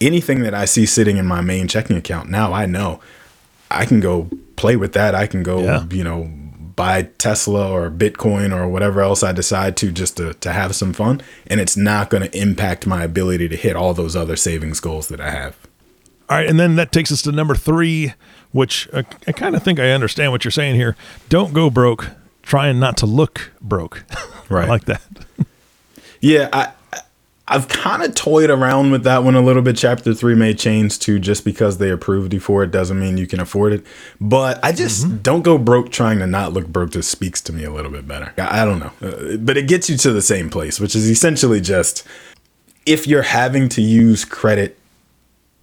anything 0.00 0.40
that 0.40 0.54
I 0.54 0.64
see 0.64 0.86
sitting 0.86 1.16
in 1.16 1.26
my 1.26 1.40
main 1.40 1.68
checking 1.68 1.96
account 1.96 2.30
now 2.30 2.52
I 2.52 2.66
know 2.66 3.00
I 3.70 3.84
can 3.84 4.00
go 4.00 4.28
play 4.56 4.76
with 4.76 4.92
that 4.94 5.14
I 5.14 5.26
can 5.26 5.42
go 5.42 5.62
yeah. 5.62 5.84
you 5.90 6.04
know 6.04 6.30
buy 6.76 7.04
Tesla 7.16 7.70
or 7.70 7.90
Bitcoin 7.90 8.54
or 8.54 8.68
whatever 8.68 9.00
else 9.00 9.22
I 9.22 9.32
decide 9.32 9.78
to 9.78 9.90
just 9.90 10.18
to, 10.18 10.34
to 10.34 10.52
have 10.52 10.76
some 10.76 10.92
fun. 10.92 11.22
And 11.46 11.58
it's 11.58 11.74
not 11.74 12.10
going 12.10 12.22
to 12.22 12.38
impact 12.38 12.86
my 12.86 13.02
ability 13.02 13.48
to 13.48 13.56
hit 13.56 13.74
all 13.76 13.94
those 13.94 14.14
other 14.14 14.36
savings 14.36 14.78
goals 14.78 15.08
that 15.08 15.18
I 15.18 15.30
have. 15.30 15.56
All 16.28 16.36
right. 16.36 16.46
And 16.46 16.60
then 16.60 16.76
that 16.76 16.92
takes 16.92 17.10
us 17.10 17.22
to 17.22 17.32
number 17.32 17.54
three 17.54 18.12
which 18.52 18.88
uh, 18.92 19.02
I 19.26 19.32
kind 19.32 19.54
of 19.54 19.62
think 19.62 19.78
I 19.78 19.90
understand 19.90 20.32
what 20.32 20.44
you're 20.44 20.50
saying 20.50 20.76
here. 20.76 20.96
Don't 21.28 21.52
go 21.52 21.68
broke 21.68 22.08
trying 22.42 22.80
not 22.80 22.96
to 22.98 23.06
look 23.06 23.52
broke. 23.60 24.04
Right. 24.48 24.68
like 24.68 24.84
that. 24.84 25.02
Yeah, 26.20 26.48
I 26.52 26.72
I've 27.48 27.68
kind 27.68 28.02
of 28.02 28.14
toyed 28.14 28.50
around 28.50 28.90
with 28.90 29.04
that 29.04 29.22
one 29.22 29.36
a 29.36 29.40
little 29.40 29.62
bit. 29.62 29.76
Chapter 29.76 30.14
three 30.14 30.34
may 30.34 30.52
change 30.52 30.98
to 31.00 31.20
just 31.20 31.44
because 31.44 31.78
they 31.78 31.90
approved 31.90 32.32
you 32.34 32.40
for 32.40 32.64
it 32.64 32.72
doesn't 32.72 32.98
mean 32.98 33.18
you 33.18 33.28
can 33.28 33.38
afford 33.38 33.72
it. 33.72 33.86
But 34.20 34.58
I 34.64 34.72
just 34.72 35.04
mm-hmm. 35.04 35.18
don't 35.18 35.42
go 35.42 35.56
broke 35.56 35.90
trying 35.90 36.18
to 36.18 36.26
not 36.26 36.52
look 36.52 36.66
broke. 36.66 36.90
Just 36.90 37.10
speaks 37.10 37.40
to 37.42 37.52
me 37.52 37.62
a 37.62 37.70
little 37.70 37.90
bit 37.90 38.08
better. 38.08 38.32
I, 38.36 38.62
I 38.62 38.64
don't 38.64 38.80
know, 38.80 38.92
uh, 39.00 39.36
but 39.36 39.56
it 39.56 39.68
gets 39.68 39.88
you 39.88 39.96
to 39.98 40.12
the 40.12 40.22
same 40.22 40.50
place, 40.50 40.80
which 40.80 40.96
is 40.96 41.08
essentially 41.08 41.60
just 41.60 42.04
if 42.84 43.06
you're 43.06 43.22
having 43.22 43.68
to 43.70 43.82
use 43.82 44.24
credit 44.24 44.78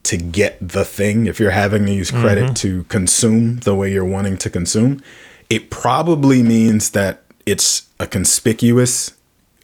to 0.03 0.17
get 0.17 0.57
the 0.65 0.85
thing, 0.85 1.27
if 1.27 1.39
you're 1.39 1.51
having 1.51 1.85
to 1.85 1.93
use 1.93 2.11
credit 2.11 2.43
mm-hmm. 2.43 2.53
to 2.53 2.83
consume 2.85 3.57
the 3.59 3.73
way 3.75 3.91
you're 3.91 4.05
wanting 4.05 4.37
to 4.37 4.49
consume, 4.49 5.01
it 5.49 5.69
probably 5.69 6.43
means 6.43 6.91
that 6.91 7.23
it's 7.45 7.87
a 7.99 8.07
conspicuous 8.07 9.13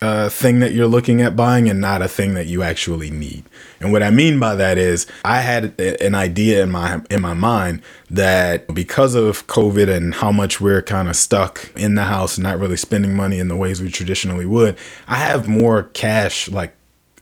uh, 0.02 0.30
thing 0.30 0.60
that 0.60 0.72
you're 0.72 0.88
looking 0.88 1.22
at 1.22 1.36
buying 1.36 1.70
and 1.70 1.82
not 1.82 2.02
a 2.02 2.08
thing 2.08 2.34
that 2.34 2.48
you 2.48 2.64
actually 2.64 3.10
need. 3.10 3.44
And 3.82 3.92
what 3.92 4.02
I 4.02 4.10
mean 4.10 4.40
by 4.40 4.56
that 4.56 4.78
is, 4.78 5.06
I 5.26 5.42
had 5.42 5.80
an 5.80 6.16
idea 6.16 6.64
in 6.64 6.72
my 6.72 7.02
in 7.10 7.22
my 7.22 7.34
mind 7.34 7.82
that 8.10 8.74
because 8.74 9.16
of 9.16 9.46
COVID 9.48 9.90
and 9.90 10.14
how 10.14 10.32
much 10.32 10.62
we're 10.62 10.82
kind 10.82 11.10
of 11.10 11.16
stuck 11.16 11.70
in 11.76 11.96
the 11.96 12.04
house 12.04 12.38
and 12.38 12.44
not 12.44 12.60
really 12.60 12.78
spending 12.78 13.16
money 13.16 13.40
in 13.40 13.50
the 13.50 13.58
ways 13.58 13.82
we 13.82 13.90
traditionally 13.90 14.46
would, 14.46 14.78
I 15.08 15.16
have 15.16 15.48
more 15.48 15.84
cash 15.84 16.50
like 16.50 16.76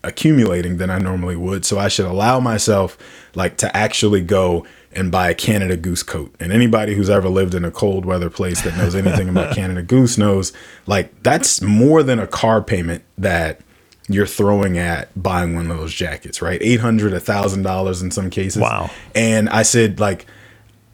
accumulating 0.04 0.78
than 0.78 0.90
I 0.90 1.00
normally 1.00 1.36
would. 1.36 1.66
So 1.66 1.80
I 1.80 1.88
should 1.88 2.06
allow 2.06 2.40
myself 2.40 2.98
like 3.36 3.58
to 3.58 3.76
actually 3.76 4.22
go 4.22 4.66
and 4.98 5.12
buy 5.12 5.30
a 5.30 5.36
Canada 5.36 5.78
Goose 5.78 6.04
coat. 6.04 6.34
And 6.40 6.52
anybody 6.52 6.96
who's 6.96 7.10
ever 7.10 7.30
lived 7.30 7.54
in 7.54 7.64
a 7.64 7.72
cold 7.72 8.06
weather 8.06 8.30
place 8.30 8.62
that 8.64 8.76
knows 8.76 8.96
anything 8.96 9.30
about 9.30 9.56
Canada 9.56 9.84
Goose 9.84 10.18
knows 10.18 10.52
like 10.88 11.24
that's 11.24 11.62
more 11.62 12.04
than 12.04 12.20
a 12.20 12.28
car 12.28 12.62
payment 12.62 13.04
that 13.18 13.62
you're 14.10 14.26
throwing 14.26 14.78
at 14.78 15.10
buying 15.22 15.54
one 15.54 15.70
of 15.70 15.78
those 15.78 15.94
jackets, 15.94 16.42
right? 16.42 16.60
Eight 16.62 16.80
hundred, 16.80 17.14
a 17.14 17.20
thousand 17.20 17.62
dollars 17.62 18.02
in 18.02 18.10
some 18.10 18.30
cases. 18.30 18.62
Wow. 18.62 18.90
And 19.14 19.50
I 19.50 19.62
said 19.62 20.00
like 20.00 20.26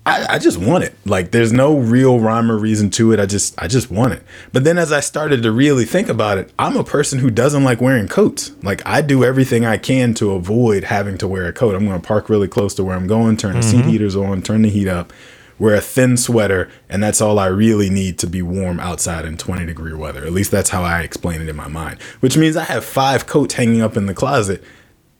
I, 0.05 0.35
I, 0.35 0.39
just 0.39 0.57
want 0.57 0.83
it. 0.83 0.93
Like 1.05 1.31
there's 1.31 1.53
no 1.53 1.77
real 1.77 2.19
rhyme 2.19 2.51
or 2.51 2.57
reason 2.57 2.89
to 2.91 3.13
it. 3.13 3.19
I 3.19 3.25
just 3.25 3.59
I 3.61 3.67
just 3.67 3.89
want 3.89 4.13
it. 4.13 4.23
But 4.51 4.65
then 4.65 4.77
as 4.77 4.91
I 4.91 4.99
started 4.99 5.43
to 5.43 5.51
really 5.51 5.85
think 5.85 6.09
about 6.09 6.37
it, 6.37 6.51
I'm 6.59 6.75
a 6.75 6.83
person 6.83 7.19
who 7.19 7.29
doesn't 7.29 7.63
like 7.63 7.79
wearing 7.79 8.09
coats. 8.09 8.51
Like 8.63 8.81
I 8.85 9.01
do 9.01 9.23
everything 9.23 9.65
I 9.65 9.77
can 9.77 10.13
to 10.15 10.31
avoid 10.31 10.83
having 10.83 11.17
to 11.19 11.27
wear 11.27 11.45
a 11.45 11.53
coat. 11.53 11.73
I'm 11.73 11.85
gonna 11.85 12.01
park 12.01 12.27
really 12.27 12.49
close 12.49 12.73
to 12.75 12.83
where 12.83 12.95
I'm 12.95 13.07
going, 13.07 13.37
turn 13.37 13.53
the 13.53 13.59
mm-hmm. 13.59 13.83
seat 13.83 13.85
heaters 13.85 14.15
on, 14.15 14.41
turn 14.41 14.63
the 14.63 14.69
heat 14.69 14.89
up, 14.89 15.13
wear 15.57 15.75
a 15.75 15.81
thin 15.81 16.17
sweater, 16.17 16.69
and 16.89 17.01
that's 17.01 17.21
all 17.21 17.39
I 17.39 17.47
really 17.47 17.89
need 17.89 18.19
to 18.19 18.27
be 18.27 18.41
warm 18.41 18.81
outside 18.81 19.23
in 19.23 19.37
20 19.37 19.65
degree 19.65 19.93
weather. 19.93 20.25
At 20.25 20.33
least 20.33 20.51
that's 20.51 20.71
how 20.71 20.83
I 20.83 21.01
explain 21.01 21.41
it 21.41 21.47
in 21.47 21.55
my 21.55 21.69
mind. 21.69 22.01
Which 22.19 22.35
means 22.35 22.57
I 22.57 22.65
have 22.65 22.83
five 22.83 23.25
coats 23.25 23.53
hanging 23.53 23.81
up 23.81 23.95
in 23.95 24.07
the 24.07 24.13
closet 24.13 24.61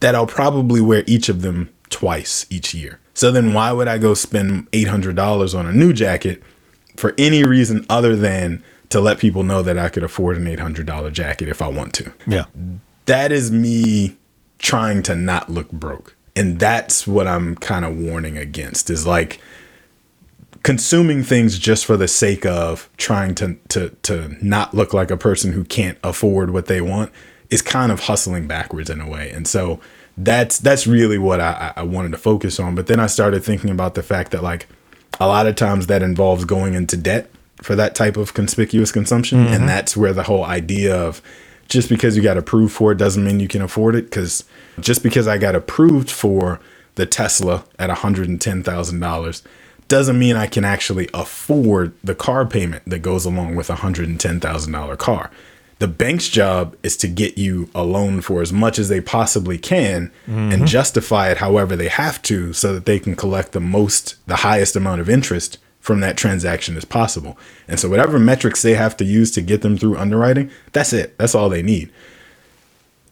that 0.02 0.14
I'll 0.14 0.28
probably 0.28 0.82
wear 0.82 1.06
each 1.08 1.30
of 1.30 1.42
them 1.42 1.70
twice 1.90 2.46
each 2.50 2.74
year. 2.74 3.00
So 3.14 3.32
then 3.32 3.54
why 3.54 3.72
would 3.72 3.88
I 3.88 3.98
go 3.98 4.14
spend 4.14 4.70
$800 4.72 5.58
on 5.58 5.66
a 5.66 5.72
new 5.72 5.94
jacket 5.94 6.42
for 6.98 7.14
any 7.18 7.44
reason 7.44 7.86
other 7.90 8.16
than 8.16 8.64
to 8.90 9.00
let 9.00 9.20
people 9.20 9.44
know 9.44 9.62
that 9.62 9.78
I 9.78 9.90
could 9.90 10.04
afford 10.04 10.38
an 10.38 10.46
$800 10.46 11.12
jacket 11.12 11.50
if 11.50 11.62
I 11.62 11.68
want 11.68 11.94
to? 11.96 12.12
Yeah. 12.26 12.46
That 13.06 13.32
is 13.32 13.52
me 13.52 14.18
trying 14.60 15.04
to 15.04 15.16
not 15.16 15.50
look 15.50 15.72
broke. 15.72 16.16
And 16.36 16.60
that's 16.60 17.06
what 17.06 17.28
I'm 17.28 17.56
kind 17.56 17.86
of 17.86 17.98
warning 17.98 18.38
against 18.38 18.90
is 18.90 19.06
like 19.06 19.40
consuming 20.64 21.24
things 21.24 21.60
just 21.60 21.86
for 21.86 21.98
the 21.98 22.08
sake 22.08 22.46
of 22.46 22.90
trying 22.98 23.36
to 23.36 23.56
to 23.68 23.90
to 24.04 24.36
not 24.42 24.74
look 24.74 24.94
like 24.94 25.12
a 25.12 25.18
person 25.18 25.52
who 25.52 25.64
can't 25.64 25.98
afford 26.04 26.52
what 26.52 26.68
they 26.68 26.82
want 26.82 27.12
is 27.50 27.62
kind 27.62 27.92
of 27.92 28.02
hustling 28.02 28.48
backwards 28.48 28.90
in 28.90 29.00
a 29.00 29.08
way. 29.08 29.30
And 29.30 29.48
so 29.48 29.80
that's 30.18 30.60
that's 30.60 30.86
really 30.86 31.18
what 31.18 31.40
I, 31.42 31.74
I 31.76 31.84
wanted 31.84 32.12
to 32.12 32.18
focus 32.18 32.60
on. 32.60 32.76
But 32.76 32.88
then 32.88 33.00
I 33.00 33.08
started 33.08 33.44
thinking 33.44 33.70
about 33.70 33.96
the 33.96 34.04
fact 34.04 34.32
that 34.32 34.44
like 34.44 34.68
a 35.20 35.28
lot 35.28 35.48
of 35.48 35.56
times 35.56 35.88
that 35.88 36.04
involves 36.04 36.46
going 36.46 36.74
into 36.74 36.98
debt 36.98 37.30
for 37.62 37.76
that 37.76 37.96
type 37.96 38.18
of 38.18 38.34
conspicuous 38.34 38.92
consumption, 38.92 39.40
mm-hmm. 39.40 39.54
and 39.54 39.70
that's 39.70 39.96
where 39.98 40.14
the 40.14 40.24
whole 40.24 40.44
idea 40.44 40.96
of 40.96 41.22
just 41.68 41.90
because 41.90 42.16
you 42.16 42.22
got 42.22 42.38
approved 42.38 42.74
for 42.74 42.92
it 42.92 42.98
doesn't 42.98 43.24
mean 43.24 43.40
you 43.40 43.48
can 43.48 43.62
afford 43.62 43.96
it. 43.96 44.06
Because 44.06 44.44
just 44.80 45.02
because 45.02 45.28
I 45.28 45.38
got 45.38 45.56
approved 45.56 46.12
for 46.12 46.60
the 46.96 47.06
Tesla 47.06 47.66
at 47.80 47.90
one 47.90 47.98
hundred 47.98 48.30
and 48.30 48.40
ten 48.40 48.64
thousand 48.64 49.00
dollars 49.00 49.44
doesn't 49.88 50.18
mean 50.18 50.36
I 50.36 50.48
can 50.48 50.64
actually 50.64 51.10
afford 51.14 51.94
the 52.04 52.16
car 52.16 52.46
payment 52.46 52.84
that 52.86 53.00
goes 53.00 53.26
along 53.26 53.56
with 53.56 53.70
a 53.70 53.76
hundred 53.76 54.10
and 54.10 54.20
ten 54.20 54.40
thousand 54.40 54.74
dollar 54.74 54.96
car 54.96 55.32
the 55.84 55.88
bank's 55.90 56.30
job 56.30 56.78
is 56.82 56.96
to 56.96 57.10
get 57.10 57.38
you 57.38 57.70
a 57.76 57.84
loan 57.84 58.22
for 58.22 58.42
as 58.42 58.54
much 58.54 58.80
as 58.80 58.88
they 58.88 59.02
possibly 59.02 59.58
can 59.58 60.10
mm-hmm. 60.26 60.54
and 60.54 60.66
justify 60.66 61.30
it 61.30 61.40
however 61.40 61.76
they 61.76 61.90
have 61.90 62.22
to 62.22 62.54
so 62.54 62.74
that 62.74 62.86
they 62.86 62.98
can 62.98 63.18
collect 63.18 63.52
the 63.52 63.60
most 63.60 64.16
the 64.26 64.38
highest 64.38 64.78
amount 64.78 65.02
of 65.02 65.10
interest 65.10 65.58
from 65.82 66.00
that 66.00 66.16
transaction 66.16 66.78
as 66.78 66.86
possible. 66.86 67.38
And 67.68 67.82
so 67.82 67.90
whatever 67.90 68.18
metrics 68.18 68.62
they 68.62 68.76
have 68.76 68.96
to 68.96 69.04
use 69.04 69.30
to 69.32 69.42
get 69.42 69.62
them 69.62 69.78
through 69.78 69.98
underwriting, 69.98 70.50
that's 70.72 70.94
it. 70.94 71.18
That's 71.18 71.36
all 71.36 71.50
they 71.50 71.62
need. 71.62 71.92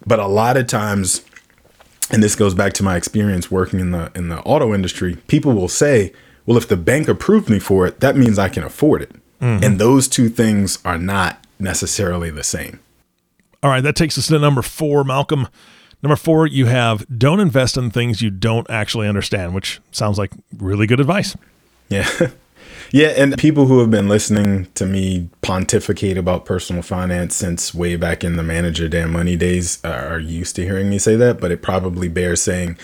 But 0.08 0.20
a 0.20 0.28
lot 0.28 0.56
of 0.56 0.68
times 0.68 1.26
and 2.10 2.24
this 2.24 2.36
goes 2.38 2.54
back 2.54 2.72
to 2.76 2.84
my 2.84 2.96
experience 2.96 3.52
working 3.52 3.82
in 3.82 3.92
the 3.92 4.14
in 4.16 4.30
the 4.30 4.40
auto 4.44 4.74
industry, 4.74 5.18
people 5.28 5.52
will 5.52 5.68
say, 5.68 6.14
"Well, 6.46 6.56
if 6.56 6.70
the 6.70 6.78
bank 6.78 7.10
approved 7.10 7.50
me 7.50 7.60
for 7.60 7.86
it, 7.86 8.00
that 8.00 8.16
means 8.16 8.40
I 8.40 8.48
can 8.48 8.64
afford 8.64 9.02
it." 9.02 9.12
Mm-hmm. 9.42 9.62
And 9.62 9.78
those 9.78 10.08
two 10.08 10.30
things 10.30 10.80
are 10.86 10.98
not 10.98 11.46
necessarily 11.62 12.30
the 12.30 12.44
same. 12.44 12.80
All 13.64 13.70
right, 13.70 13.82
that 13.82 13.96
takes 13.96 14.18
us 14.18 14.28
to 14.28 14.40
number 14.40 14.62
four, 14.62 15.04
Malcolm. 15.04 15.48
Number 16.02 16.16
four, 16.16 16.48
you 16.48 16.66
have 16.66 17.06
don't 17.16 17.40
invest 17.40 17.78
in 17.78 17.92
things 17.92 18.22
you 18.22 18.32
don't 18.32 18.68
actually 18.70 19.08
understand, 19.08 19.54
which 19.54 19.80
sounds 19.92 20.18
like 20.18 20.32
really 20.58 20.88
good 20.88 21.00
advice. 21.00 21.38
Yeah. 21.90 22.10
yeah. 22.92 23.10
And 23.10 23.38
people 23.38 23.68
who 23.68 23.80
have 23.80 23.92
been 23.92 24.10
listening 24.10 24.66
to 24.74 24.86
me 24.88 25.30
pontificate 25.42 26.18
about 26.18 26.46
personal 26.46 26.82
finance 26.82 27.36
since 27.36 27.74
way 27.74 27.96
back 27.98 28.24
in 28.24 28.36
the 28.36 28.44
manager 28.44 28.90
damn 28.90 29.12
money 29.12 29.36
days 29.36 29.84
are 29.84 30.20
used 30.20 30.56
to 30.56 30.64
hearing 30.64 30.90
me 30.90 30.98
say 30.98 31.16
that, 31.18 31.40
but 31.40 31.52
it 31.52 31.62
probably 31.62 32.08
bears 32.08 32.42
saying 32.42 32.78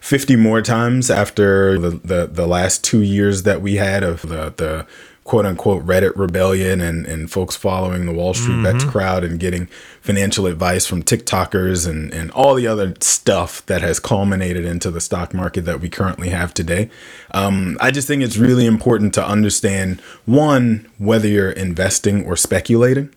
50 0.00 0.36
more 0.36 0.62
times 0.62 1.10
after 1.10 1.78
the, 1.78 1.90
the, 1.90 2.26
the 2.26 2.46
last 2.46 2.84
two 2.84 3.02
years 3.02 3.42
that 3.42 3.60
we 3.60 3.76
had 3.76 4.04
of 4.04 4.22
the, 4.22 4.54
the 4.56 4.86
quote 5.30 5.46
unquote 5.46 5.86
Reddit 5.86 6.16
rebellion 6.16 6.80
and, 6.80 7.06
and 7.06 7.30
folks 7.30 7.54
following 7.54 8.04
the 8.04 8.12
Wall 8.12 8.34
Street 8.34 8.54
mm-hmm. 8.54 8.64
Bets 8.64 8.82
crowd 8.82 9.22
and 9.22 9.38
getting 9.38 9.66
financial 10.00 10.44
advice 10.48 10.86
from 10.86 11.04
TikTokers 11.04 11.88
and, 11.88 12.12
and 12.12 12.32
all 12.32 12.56
the 12.56 12.66
other 12.66 12.94
stuff 12.98 13.64
that 13.66 13.80
has 13.80 14.00
culminated 14.00 14.64
into 14.64 14.90
the 14.90 15.00
stock 15.00 15.32
market 15.32 15.60
that 15.66 15.80
we 15.80 15.88
currently 15.88 16.30
have 16.30 16.52
today. 16.52 16.90
Um, 17.30 17.78
I 17.80 17.92
just 17.92 18.08
think 18.08 18.24
it's 18.24 18.38
really 18.38 18.66
important 18.66 19.14
to 19.14 19.24
understand 19.24 20.00
one, 20.26 20.90
whether 20.98 21.28
you're 21.28 21.52
investing 21.52 22.26
or 22.26 22.34
speculating 22.34 23.14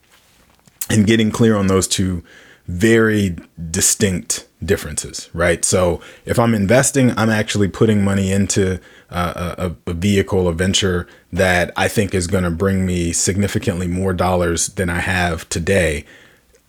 and 0.91 1.08
getting 1.08 1.32
clear 1.32 1.55
on 1.55 1.65
those 1.65 1.88
two 1.88 2.24
very 2.67 3.36
distinct 3.70 4.48
differences, 4.63 5.29
right? 5.34 5.65
So 5.65 6.01
if 6.25 6.39
I'm 6.39 6.53
investing, 6.53 7.12
I'm 7.17 7.29
actually 7.29 7.67
putting 7.67 8.03
money 8.03 8.32
into 8.32 8.79
uh, 9.10 9.55
a, 9.58 9.75
a, 9.89 9.93
vehicle, 9.93 10.48
a 10.48 10.53
venture 10.53 11.08
that 11.32 11.72
I 11.75 11.88
think 11.88 12.13
is 12.13 12.27
going 12.27 12.46
to 12.46 12.51
bring 12.51 12.86
me 12.86 13.12
significantly 13.12 13.88
more 13.88 14.13
dollars 14.13 14.67
than 14.67 14.89
I 14.89 15.00
have 15.00 15.48
today 15.50 16.05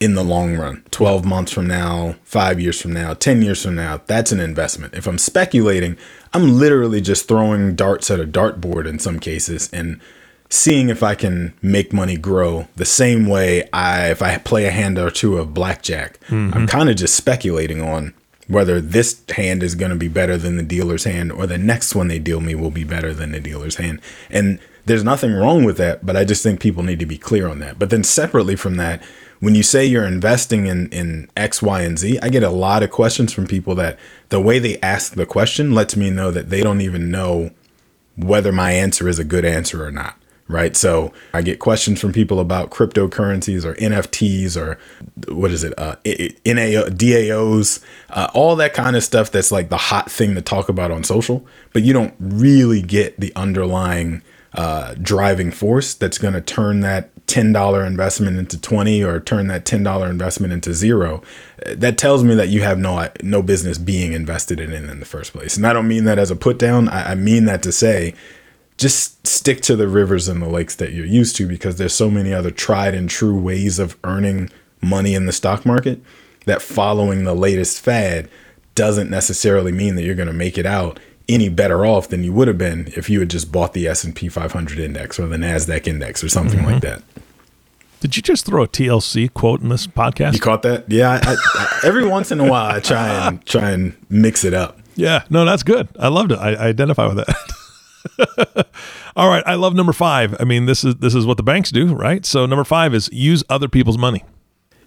in 0.00 0.14
the 0.14 0.24
long 0.24 0.56
run 0.56 0.82
12 0.90 1.24
months 1.24 1.52
from 1.52 1.66
now, 1.66 2.16
five 2.24 2.60
years 2.60 2.80
from 2.80 2.92
now, 2.92 3.14
10 3.14 3.42
years 3.42 3.62
from 3.62 3.76
now. 3.76 4.00
That's 4.06 4.32
an 4.32 4.40
investment. 4.40 4.94
If 4.94 5.06
I'm 5.06 5.18
speculating, 5.18 5.96
I'm 6.32 6.58
literally 6.58 7.00
just 7.00 7.28
throwing 7.28 7.74
darts 7.76 8.10
at 8.10 8.20
a 8.20 8.26
dartboard 8.26 8.86
in 8.86 8.98
some 8.98 9.20
cases 9.20 9.70
and 9.72 10.00
seeing 10.54 10.88
if 10.88 11.02
I 11.02 11.16
can 11.16 11.52
make 11.62 11.92
money 11.92 12.16
grow 12.16 12.68
the 12.76 12.84
same 12.84 13.26
way 13.26 13.68
I 13.72 14.10
if 14.10 14.22
I 14.22 14.38
play 14.38 14.66
a 14.66 14.70
hand 14.70 14.98
or 14.98 15.10
two 15.10 15.36
of 15.36 15.52
blackjack. 15.52 16.20
Mm-hmm. 16.28 16.54
I'm 16.54 16.66
kind 16.68 16.88
of 16.88 16.96
just 16.96 17.16
speculating 17.16 17.82
on 17.82 18.14
whether 18.46 18.80
this 18.80 19.20
hand 19.30 19.62
is 19.64 19.74
going 19.74 19.90
to 19.90 19.96
be 19.96 20.06
better 20.06 20.36
than 20.36 20.56
the 20.56 20.62
dealer's 20.62 21.04
hand 21.04 21.32
or 21.32 21.46
the 21.46 21.58
next 21.58 21.94
one 21.94 22.08
they 22.08 22.20
deal 22.20 22.40
me 22.40 22.54
will 22.54 22.70
be 22.70 22.84
better 22.84 23.12
than 23.12 23.32
the 23.32 23.40
dealer's 23.40 23.76
hand. 23.76 24.00
And 24.30 24.60
there's 24.86 25.02
nothing 25.02 25.32
wrong 25.32 25.64
with 25.64 25.76
that, 25.78 26.06
but 26.06 26.16
I 26.16 26.24
just 26.24 26.42
think 26.42 26.60
people 26.60 26.82
need 26.82 27.00
to 27.00 27.06
be 27.06 27.18
clear 27.18 27.48
on 27.48 27.58
that. 27.58 27.78
But 27.78 27.90
then 27.90 28.04
separately 28.04 28.54
from 28.54 28.76
that, 28.76 29.02
when 29.40 29.56
you 29.56 29.62
say 29.64 29.84
you're 29.84 30.06
investing 30.06 30.66
in 30.66 30.88
in 30.90 31.28
X, 31.36 31.62
Y, 31.62 31.80
and 31.80 31.98
Z, 31.98 32.20
I 32.22 32.28
get 32.28 32.44
a 32.44 32.50
lot 32.50 32.84
of 32.84 32.90
questions 32.90 33.32
from 33.32 33.48
people 33.48 33.74
that 33.74 33.98
the 34.28 34.40
way 34.40 34.60
they 34.60 34.78
ask 34.80 35.14
the 35.14 35.26
question 35.26 35.74
lets 35.74 35.96
me 35.96 36.10
know 36.10 36.30
that 36.30 36.50
they 36.50 36.62
don't 36.62 36.80
even 36.80 37.10
know 37.10 37.50
whether 38.16 38.52
my 38.52 38.70
answer 38.70 39.08
is 39.08 39.18
a 39.18 39.24
good 39.24 39.44
answer 39.44 39.84
or 39.84 39.90
not 39.90 40.16
right? 40.48 40.76
So 40.76 41.12
I 41.32 41.42
get 41.42 41.58
questions 41.58 42.00
from 42.00 42.12
people 42.12 42.38
about 42.38 42.70
cryptocurrencies 42.70 43.64
or 43.64 43.74
NFTs 43.74 44.56
or 44.56 44.78
what 45.32 45.50
is 45.50 45.64
it, 45.64 45.72
uh, 45.78 45.96
NAO, 46.04 46.88
DAOs, 46.90 47.82
uh, 48.10 48.28
all 48.34 48.56
that 48.56 48.74
kind 48.74 48.96
of 48.96 49.02
stuff 49.02 49.30
that's 49.30 49.50
like 49.50 49.70
the 49.70 49.76
hot 49.76 50.10
thing 50.10 50.34
to 50.34 50.42
talk 50.42 50.68
about 50.68 50.90
on 50.90 51.02
social, 51.02 51.46
but 51.72 51.82
you 51.82 51.92
don't 51.92 52.14
really 52.18 52.82
get 52.82 53.18
the 53.18 53.32
underlying 53.34 54.22
uh, 54.52 54.94
driving 55.00 55.50
force 55.50 55.94
that's 55.94 56.18
going 56.18 56.34
to 56.34 56.40
turn 56.40 56.80
that 56.80 57.10
$10 57.26 57.86
investment 57.86 58.36
into 58.36 58.60
20 58.60 59.02
or 59.02 59.18
turn 59.18 59.46
that 59.48 59.64
$10 59.64 60.08
investment 60.08 60.52
into 60.52 60.74
zero. 60.74 61.22
That 61.66 61.96
tells 61.96 62.22
me 62.22 62.34
that 62.34 62.50
you 62.50 62.60
have 62.62 62.78
no 62.78 63.08
no 63.22 63.42
business 63.42 63.78
being 63.78 64.12
invested 64.12 64.60
in 64.60 64.72
it 64.72 64.88
in 64.88 65.00
the 65.00 65.06
first 65.06 65.32
place. 65.32 65.56
And 65.56 65.66
i 65.66 65.72
don't 65.72 65.88
mean 65.88 66.04
that 66.04 66.18
as 66.18 66.30
a 66.30 66.36
put 66.36 66.58
down. 66.58 66.88
I, 66.88 67.12
I 67.12 67.14
mean 67.14 67.46
that 67.46 67.62
to 67.62 67.72
say 67.72 68.14
just 68.76 69.26
stick 69.26 69.60
to 69.62 69.76
the 69.76 69.88
rivers 69.88 70.28
and 70.28 70.42
the 70.42 70.48
lakes 70.48 70.74
that 70.76 70.92
you're 70.92 71.06
used 71.06 71.36
to 71.36 71.46
because 71.46 71.76
there's 71.76 71.94
so 71.94 72.10
many 72.10 72.32
other 72.32 72.50
tried 72.50 72.94
and 72.94 73.08
true 73.08 73.38
ways 73.38 73.78
of 73.78 73.96
earning 74.04 74.50
money 74.80 75.14
in 75.14 75.26
the 75.26 75.32
stock 75.32 75.64
market 75.64 76.00
that 76.46 76.60
following 76.60 77.24
the 77.24 77.34
latest 77.34 77.80
fad 77.80 78.28
doesn't 78.74 79.10
necessarily 79.10 79.72
mean 79.72 79.94
that 79.94 80.02
you're 80.02 80.14
going 80.14 80.26
to 80.26 80.32
make 80.32 80.58
it 80.58 80.66
out 80.66 80.98
any 81.28 81.48
better 81.48 81.86
off 81.86 82.08
than 82.08 82.22
you 82.22 82.32
would 82.32 82.48
have 82.48 82.58
been 82.58 82.92
if 82.96 83.08
you 83.08 83.20
had 83.20 83.30
just 83.30 83.50
bought 83.50 83.72
the 83.72 83.86
S&P 83.86 84.28
500 84.28 84.78
index 84.78 85.18
or 85.18 85.26
the 85.26 85.36
Nasdaq 85.36 85.86
index 85.86 86.22
or 86.22 86.28
something 86.28 86.60
mm-hmm. 86.60 86.72
like 86.72 86.82
that. 86.82 87.02
Did 88.00 88.16
you 88.16 88.22
just 88.22 88.44
throw 88.44 88.64
a 88.64 88.68
TLC 88.68 89.32
quote 89.32 89.62
in 89.62 89.70
this 89.70 89.86
podcast? 89.86 90.34
You 90.34 90.40
caught 90.40 90.60
that? 90.62 90.90
Yeah, 90.90 91.18
I, 91.22 91.36
I, 91.54 91.80
every 91.84 92.06
once 92.06 92.30
in 92.30 92.38
a 92.38 92.50
while 92.50 92.70
I 92.70 92.80
try 92.80 93.08
and 93.08 93.46
try 93.46 93.70
and 93.70 93.96
mix 94.10 94.44
it 94.44 94.54
up. 94.54 94.80
Yeah, 94.96 95.24
no, 95.28 95.44
that's 95.44 95.64
good. 95.64 95.88
I 95.98 96.06
loved 96.06 96.30
it. 96.30 96.38
I, 96.38 96.52
I 96.52 96.66
identify 96.68 97.08
with 97.08 97.16
that. 97.16 97.26
All 99.16 99.28
right, 99.28 99.42
I 99.46 99.54
love 99.54 99.74
number 99.74 99.92
five. 99.92 100.36
I 100.40 100.44
mean, 100.44 100.66
this 100.66 100.84
is 100.84 100.96
this 100.96 101.14
is 101.14 101.26
what 101.26 101.36
the 101.36 101.42
banks 101.42 101.70
do, 101.70 101.94
right? 101.94 102.24
So 102.26 102.46
number 102.46 102.64
five 102.64 102.94
is 102.94 103.08
use 103.12 103.44
other 103.48 103.68
people's 103.68 103.98
money. 103.98 104.24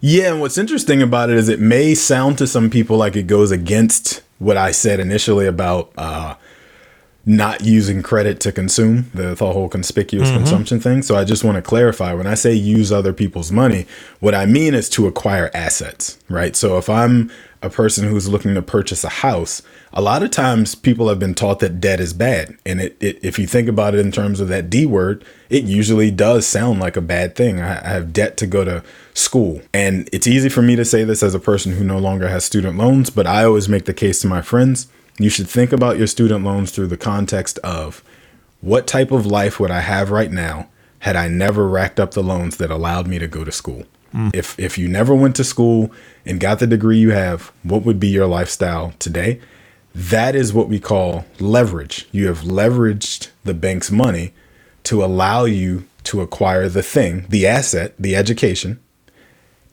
Yeah, 0.00 0.30
and 0.32 0.40
what's 0.40 0.58
interesting 0.58 1.02
about 1.02 1.28
it 1.30 1.36
is 1.36 1.48
it 1.48 1.60
may 1.60 1.94
sound 1.94 2.38
to 2.38 2.46
some 2.46 2.70
people 2.70 2.96
like 2.96 3.16
it 3.16 3.26
goes 3.26 3.50
against 3.50 4.22
what 4.38 4.56
I 4.56 4.70
said 4.70 5.00
initially 5.00 5.46
about 5.46 5.92
uh, 5.98 6.36
not 7.28 7.60
using 7.60 8.02
credit 8.02 8.40
to 8.40 8.50
consume 8.50 9.10
the, 9.12 9.34
the 9.34 9.52
whole 9.52 9.68
conspicuous 9.68 10.28
mm-hmm. 10.28 10.38
consumption 10.38 10.80
thing. 10.80 11.02
So 11.02 11.14
I 11.14 11.24
just 11.24 11.44
want 11.44 11.56
to 11.56 11.62
clarify 11.62 12.14
when 12.14 12.26
I 12.26 12.32
say 12.32 12.54
use 12.54 12.90
other 12.90 13.12
people's 13.12 13.52
money, 13.52 13.86
what 14.18 14.34
I 14.34 14.46
mean 14.46 14.72
is 14.72 14.88
to 14.90 15.06
acquire 15.06 15.50
assets, 15.52 16.18
right? 16.30 16.56
So 16.56 16.78
if 16.78 16.88
I'm 16.88 17.30
a 17.60 17.68
person 17.68 18.08
who's 18.08 18.30
looking 18.30 18.54
to 18.54 18.62
purchase 18.62 19.04
a 19.04 19.10
house, 19.10 19.60
a 19.92 20.00
lot 20.00 20.22
of 20.22 20.30
times 20.30 20.74
people 20.74 21.10
have 21.10 21.18
been 21.18 21.34
taught 21.34 21.58
that 21.58 21.82
debt 21.82 22.00
is 22.00 22.14
bad. 22.14 22.56
And 22.64 22.80
it, 22.80 22.96
it, 22.98 23.22
if 23.22 23.38
you 23.38 23.46
think 23.46 23.68
about 23.68 23.94
it 23.94 24.00
in 24.00 24.10
terms 24.10 24.40
of 24.40 24.48
that 24.48 24.70
D 24.70 24.86
word, 24.86 25.22
it 25.50 25.64
usually 25.64 26.10
does 26.10 26.46
sound 26.46 26.80
like 26.80 26.96
a 26.96 27.02
bad 27.02 27.36
thing. 27.36 27.60
I, 27.60 27.78
I 27.84 27.88
have 27.90 28.14
debt 28.14 28.38
to 28.38 28.46
go 28.46 28.64
to 28.64 28.82
school. 29.12 29.60
And 29.74 30.08
it's 30.14 30.26
easy 30.26 30.48
for 30.48 30.62
me 30.62 30.76
to 30.76 30.84
say 30.84 31.04
this 31.04 31.22
as 31.22 31.34
a 31.34 31.40
person 31.40 31.72
who 31.72 31.84
no 31.84 31.98
longer 31.98 32.28
has 32.28 32.42
student 32.42 32.78
loans, 32.78 33.10
but 33.10 33.26
I 33.26 33.44
always 33.44 33.68
make 33.68 33.84
the 33.84 33.92
case 33.92 34.22
to 34.22 34.28
my 34.28 34.40
friends. 34.40 34.86
You 35.18 35.30
should 35.30 35.48
think 35.48 35.72
about 35.72 35.98
your 35.98 36.06
student 36.06 36.44
loans 36.44 36.70
through 36.70 36.86
the 36.86 36.96
context 36.96 37.58
of 37.58 38.02
what 38.60 38.86
type 38.86 39.10
of 39.10 39.26
life 39.26 39.58
would 39.58 39.70
I 39.70 39.80
have 39.80 40.10
right 40.10 40.30
now 40.30 40.68
had 41.00 41.16
I 41.16 41.28
never 41.28 41.68
racked 41.68 42.00
up 42.00 42.12
the 42.12 42.22
loans 42.22 42.56
that 42.56 42.70
allowed 42.70 43.06
me 43.06 43.18
to 43.18 43.28
go 43.28 43.44
to 43.44 43.52
school? 43.52 43.84
Mm. 44.14 44.34
If 44.34 44.58
if 44.58 44.78
you 44.78 44.88
never 44.88 45.14
went 45.14 45.36
to 45.36 45.44
school 45.44 45.92
and 46.24 46.40
got 46.40 46.58
the 46.58 46.66
degree 46.66 46.98
you 46.98 47.10
have, 47.10 47.52
what 47.62 47.82
would 47.82 48.00
be 48.00 48.08
your 48.08 48.26
lifestyle 48.26 48.94
today? 48.98 49.40
That 49.94 50.34
is 50.34 50.52
what 50.52 50.68
we 50.68 50.80
call 50.80 51.26
leverage. 51.38 52.08
You 52.12 52.26
have 52.26 52.40
leveraged 52.40 53.30
the 53.44 53.54
bank's 53.54 53.90
money 53.90 54.32
to 54.84 55.04
allow 55.04 55.44
you 55.44 55.86
to 56.04 56.20
acquire 56.20 56.68
the 56.68 56.82
thing, 56.82 57.26
the 57.28 57.46
asset, 57.46 57.94
the 57.98 58.16
education. 58.16 58.80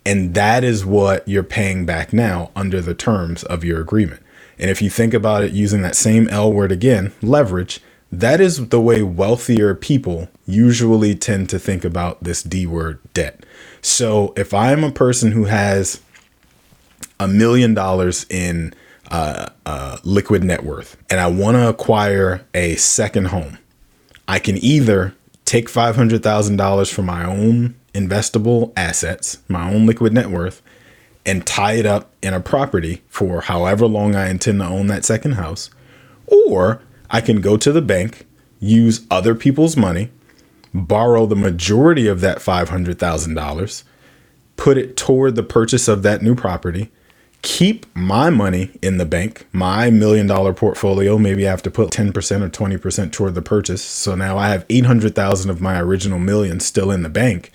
And 0.05 0.35
that 0.35 0.63
is 0.63 0.85
what 0.85 1.27
you're 1.27 1.43
paying 1.43 1.85
back 1.85 2.13
now 2.13 2.51
under 2.55 2.81
the 2.81 2.93
terms 2.93 3.43
of 3.43 3.63
your 3.63 3.81
agreement. 3.81 4.21
And 4.57 4.69
if 4.69 4.81
you 4.81 4.89
think 4.89 5.13
about 5.13 5.43
it 5.43 5.51
using 5.51 5.81
that 5.81 5.95
same 5.95 6.27
L 6.29 6.51
word 6.51 6.71
again, 6.71 7.11
leverage, 7.21 7.81
that 8.11 8.39
is 8.39 8.69
the 8.69 8.79
way 8.79 9.01
wealthier 9.01 9.75
people 9.75 10.29
usually 10.45 11.15
tend 11.15 11.49
to 11.49 11.59
think 11.59 11.83
about 11.83 12.23
this 12.23 12.43
D 12.43 12.65
word 12.65 12.99
debt. 13.13 13.45
So 13.81 14.33
if 14.37 14.53
I'm 14.53 14.83
a 14.83 14.91
person 14.91 15.31
who 15.31 15.45
has 15.45 16.01
a 17.19 17.27
million 17.27 17.73
dollars 17.73 18.25
in 18.29 18.73
uh, 19.11 19.47
uh, 19.65 19.97
liquid 20.03 20.43
net 20.43 20.63
worth 20.63 20.97
and 21.09 21.19
I 21.19 21.27
want 21.27 21.55
to 21.55 21.67
acquire 21.67 22.45
a 22.53 22.75
second 22.75 23.27
home, 23.27 23.57
I 24.27 24.39
can 24.39 24.57
either 24.63 25.13
take 25.45 25.69
$500,000 25.69 26.93
from 26.93 27.05
my 27.05 27.25
own 27.25 27.75
investable 27.93 28.73
assets, 28.75 29.39
my 29.47 29.71
own 29.71 29.85
liquid 29.85 30.13
net 30.13 30.29
worth, 30.29 30.61
and 31.25 31.45
tie 31.45 31.73
it 31.73 31.85
up 31.85 32.11
in 32.21 32.33
a 32.33 32.39
property 32.39 33.01
for 33.07 33.41
however 33.41 33.87
long 33.87 34.15
I 34.15 34.29
intend 34.29 34.59
to 34.59 34.67
own 34.67 34.87
that 34.87 35.05
second 35.05 35.33
house. 35.33 35.69
Or 36.27 36.81
I 37.09 37.21
can 37.21 37.41
go 37.41 37.57
to 37.57 37.71
the 37.71 37.81
bank, 37.81 38.25
use 38.59 39.05
other 39.09 39.35
people's 39.35 39.75
money, 39.75 40.11
borrow 40.73 41.25
the 41.25 41.35
majority 41.35 42.07
of 42.07 42.21
that 42.21 42.39
$500,000, 42.39 43.83
put 44.57 44.77
it 44.77 44.97
toward 44.97 45.35
the 45.35 45.43
purchase 45.43 45.87
of 45.87 46.03
that 46.03 46.21
new 46.21 46.35
property, 46.35 46.91
keep 47.41 47.85
my 47.95 48.29
money 48.29 48.71
in 48.81 48.97
the 48.97 49.05
bank, 49.05 49.45
my 49.51 49.89
million 49.89 50.27
dollar 50.27 50.53
portfolio. 50.53 51.17
Maybe 51.17 51.47
I 51.47 51.51
have 51.51 51.61
to 51.63 51.71
put 51.71 51.91
10% 51.91 52.09
or 52.41 52.49
20% 52.49 53.11
toward 53.11 53.35
the 53.35 53.41
purchase. 53.41 53.83
So 53.83 54.15
now 54.15 54.37
I 54.37 54.49
have 54.49 54.65
800,000 54.69 55.49
of 55.49 55.61
my 55.61 55.79
original 55.79 56.19
million 56.19 56.59
still 56.59 56.91
in 56.91 57.03
the 57.03 57.09
bank. 57.09 57.51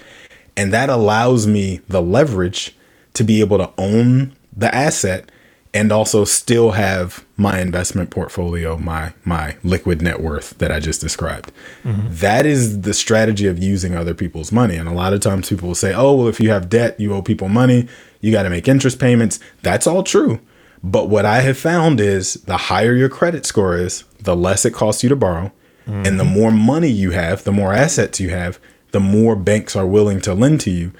And 0.56 0.72
that 0.72 0.90
allows 0.90 1.46
me 1.46 1.80
the 1.88 2.02
leverage 2.02 2.76
to 3.14 3.24
be 3.24 3.40
able 3.40 3.58
to 3.58 3.70
own 3.78 4.34
the 4.56 4.74
asset 4.74 5.30
and 5.72 5.92
also 5.92 6.24
still 6.24 6.72
have 6.72 7.24
my 7.36 7.60
investment 7.60 8.10
portfolio, 8.10 8.76
my 8.76 9.12
my 9.24 9.56
liquid 9.62 10.02
net 10.02 10.20
worth 10.20 10.58
that 10.58 10.72
I 10.72 10.80
just 10.80 11.00
described. 11.00 11.52
Mm-hmm. 11.84 12.08
That 12.10 12.44
is 12.44 12.80
the 12.80 12.92
strategy 12.92 13.46
of 13.46 13.62
using 13.62 13.94
other 13.94 14.14
people's 14.14 14.50
money. 14.50 14.76
And 14.76 14.88
a 14.88 14.92
lot 14.92 15.12
of 15.12 15.20
times 15.20 15.48
people 15.48 15.68
will 15.68 15.74
say, 15.74 15.94
"Oh, 15.94 16.14
well 16.14 16.28
if 16.28 16.40
you 16.40 16.50
have 16.50 16.68
debt, 16.68 16.98
you 16.98 17.14
owe 17.14 17.22
people 17.22 17.48
money, 17.48 17.88
you 18.20 18.32
got 18.32 18.42
to 18.42 18.50
make 18.50 18.66
interest 18.66 18.98
payments." 18.98 19.38
That's 19.62 19.86
all 19.86 20.02
true. 20.02 20.40
But 20.82 21.08
what 21.08 21.24
I 21.24 21.42
have 21.42 21.58
found 21.58 22.00
is 22.00 22.34
the 22.34 22.56
higher 22.56 22.94
your 22.94 23.10
credit 23.10 23.44
score 23.44 23.76
is, 23.76 24.04
the 24.18 24.34
less 24.34 24.64
it 24.64 24.72
costs 24.72 25.02
you 25.02 25.08
to 25.10 25.16
borrow, 25.16 25.52
mm-hmm. 25.86 26.06
and 26.06 26.18
the 26.18 26.24
more 26.24 26.50
money 26.50 26.88
you 26.88 27.10
have, 27.10 27.44
the 27.44 27.52
more 27.52 27.74
assets 27.74 28.18
you 28.18 28.30
have, 28.30 28.58
the 28.92 29.00
more 29.00 29.36
banks 29.36 29.76
are 29.76 29.86
willing 29.86 30.20
to 30.22 30.34
lend 30.34 30.60
to 30.62 30.70
you 30.70 30.92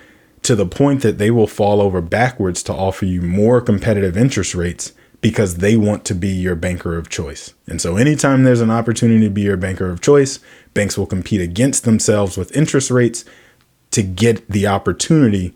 to 0.43 0.55
the 0.55 0.67
point 0.67 1.03
that 1.03 1.19
they 1.19 1.31
will 1.31 1.47
fall 1.47 1.81
over 1.81 2.01
backwards 2.01 2.63
to 2.65 2.73
offer 2.73 3.05
you 3.05 3.21
more 3.21 3.61
competitive 3.61 4.17
interest 4.17 4.55
rates 4.55 4.93
because 5.21 5.57
they 5.57 5.77
want 5.77 6.05
to 6.07 6.15
be 6.15 6.29
your 6.29 6.55
banker 6.55 6.97
of 6.97 7.11
choice. 7.11 7.53
And 7.67 7.81
so, 7.81 7.97
anytime 7.97 8.45
there's 8.45 8.63
an 8.63 8.71
opportunity 8.71 9.25
to 9.25 9.31
be 9.31 9.43
your 9.43 9.57
banker 9.57 9.91
of 9.91 10.01
choice, 10.01 10.41
banks 10.73 10.97
will 10.97 11.07
compete 11.07 11.41
against 11.41 11.85
themselves 11.85 12.37
with 12.37 12.57
interest 12.57 12.91
rates 12.91 13.25
to 13.91 14.03
get 14.03 14.49
the 14.49 14.67
opportunity 14.67 15.55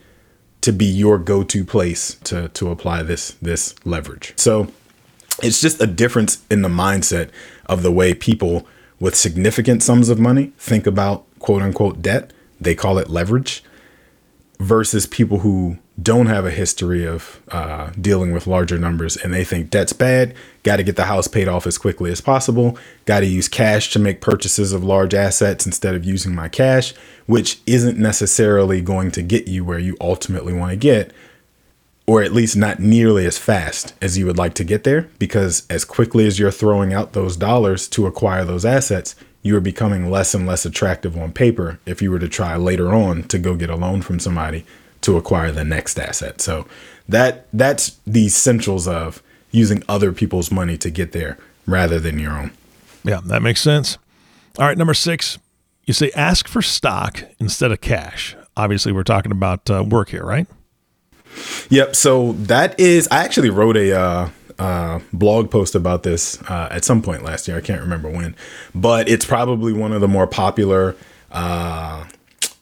to 0.61 0.73
be 0.73 0.87
your 0.87 1.19
go-to 1.19 1.65
place 1.65 2.17
to 2.25 2.49
to 2.49 2.71
apply 2.71 3.03
this 3.03 3.33
this 3.41 3.75
leverage. 3.85 4.35
So, 4.37 4.69
it's 5.43 5.61
just 5.61 5.81
a 5.81 5.87
difference 5.87 6.43
in 6.51 6.63
the 6.63 6.69
mindset 6.69 7.31
of 7.67 7.83
the 7.83 7.93
way 7.93 8.13
people 8.13 8.67
with 9.01 9.17
significant 9.17 9.83
sums 9.83 10.09
of 10.09 10.19
money 10.19 10.53
think 10.59 10.87
about 10.87 11.25
quote 11.39 11.63
unquote 11.63 12.03
debt. 12.03 12.33
They 12.61 12.75
call 12.75 12.99
it 12.99 13.09
leverage 13.09 13.65
versus 14.65 15.05
people 15.07 15.41
who 15.41 15.77
don't 16.03 16.27
have 16.27 16.47
a 16.47 16.51
history 16.51 17.07
of 17.07 17.41
uh, 17.53 17.91
dealing 18.01 18.33
with 18.33 18.47
larger 18.47 18.79
numbers 18.79 19.17
and 19.17 19.33
they 19.33 19.45
think 19.45 19.71
debt's 19.71 19.93
bad, 19.93 20.35
got 20.63 20.77
to 20.77 20.83
get 20.83 20.97
the 20.97 21.05
house 21.05 21.29
paid 21.29 21.47
off 21.47 21.67
as 21.67 21.79
quickly 21.79 22.11
as 22.11 22.21
possible, 22.21 22.77
got 23.05 23.21
to 23.21 23.27
use 23.27 23.47
cash 23.47 23.91
to 23.93 23.99
make 23.99 24.21
purchases 24.21 24.73
of 24.73 24.83
large 24.83 25.15
assets 25.15 25.67
instead 25.67 25.95
of 25.95 26.05
using 26.05 26.35
my 26.35 26.49
cash, 26.49 26.95
which 27.27 27.61
isn't 27.67 27.99
necessarily 27.99 28.81
going 28.81 29.11
to 29.11 29.23
get 29.23 29.47
you 29.47 29.65
where 29.65 29.79
you 29.79 29.97
ultimately 30.01 30.55
want 30.55 30.71
to 30.71 30.77
get, 30.77 31.13
or 32.07 32.23
at 32.23 32.33
least 32.33 32.57
not 32.57 32.81
nearly 32.81 33.27
as 33.27 33.39
fast 33.39 33.95
as 34.01 34.17
you 34.17 34.25
would 34.25 34.39
like 34.39 34.55
to 34.55 34.65
get 34.65 34.85
there, 34.85 35.09
because 35.19 35.67
as 35.69 35.85
quickly 35.85 36.27
as 36.27 36.39
you're 36.39 36.51
throwing 36.51 36.93
out 36.93 37.13
those 37.13 37.37
dollars 37.37 37.87
to 37.89 38.07
acquire 38.07 38.45
those 38.45 38.65
assets, 38.65 39.15
you 39.45 39.55
are 39.55 39.61
becoming 39.61 40.11
less 40.11 40.35
and 40.35 40.47
less 40.47 40.65
attractive 40.67 41.17
on 41.17 41.31
paper 41.31 41.79
if 41.87 42.03
you 42.03 42.11
were 42.11 42.19
to 42.19 42.29
try 42.29 42.57
later 42.57 42.93
on 42.93 43.23
to 43.25 43.39
go 43.39 43.55
get 43.55 43.71
a 43.71 43.77
loan 43.77 44.03
from 44.03 44.19
somebody 44.19 44.65
to 45.03 45.19
acquire 45.19 45.53
the 45.53 45.63
next 45.63 45.99
asset. 45.99 46.41
So 46.41 46.67
that 47.09 47.47
that's 47.53 47.99
the 48.07 48.25
essentials 48.27 48.89
of 48.89 49.23
using 49.53 49.83
other 49.87 50.13
people's 50.13 50.51
money 50.51 50.79
to 50.79 50.91
get 50.91 51.13
there 51.13 51.39
rather 51.67 52.01
than 52.01 52.19
your 52.19 52.33
own. 52.33 52.53
Yeah, 53.05 53.21
that 53.27 53.43
makes 53.43 53.61
sense. 53.61 53.99
All 54.59 54.67
right, 54.67 54.79
number 54.79 54.95
6, 54.95 55.39
you 55.85 55.93
say 55.93 56.11
ask 56.17 56.49
for 56.49 56.63
stock 56.63 57.25
instead 57.39 57.71
of 57.71 57.83
cash. 57.83 58.35
Obviously, 58.57 58.93
we're 58.93 59.03
talking 59.03 59.31
about 59.31 59.69
uh, 59.69 59.85
work 59.85 60.09
here, 60.09 60.25
right? 60.25 60.47
Yep. 61.69 61.97
So 61.97 62.33
that 62.33 62.79
is, 62.81 63.09
I 63.11 63.25
actually 63.25 63.51
wrote 63.51 63.77
a 63.77 63.99
uh, 63.99 64.29
uh, 64.59 65.01
blog 65.13 65.51
post 65.51 65.75
about 65.75 66.03
this 66.03 66.41
uh, 66.43 66.69
at 66.71 66.85
some 66.85 67.03
point 67.03 67.23
last 67.23 67.49
year. 67.49 67.57
I 67.57 67.61
can't 67.61 67.81
remember 67.81 68.09
when, 68.09 68.37
but 68.75 69.09
it's 69.09 69.25
probably 69.25 69.73
one 69.73 69.93
of 69.93 70.01
the 70.01 70.09
more 70.09 70.27
popular 70.27 70.97
uh, 71.31 72.05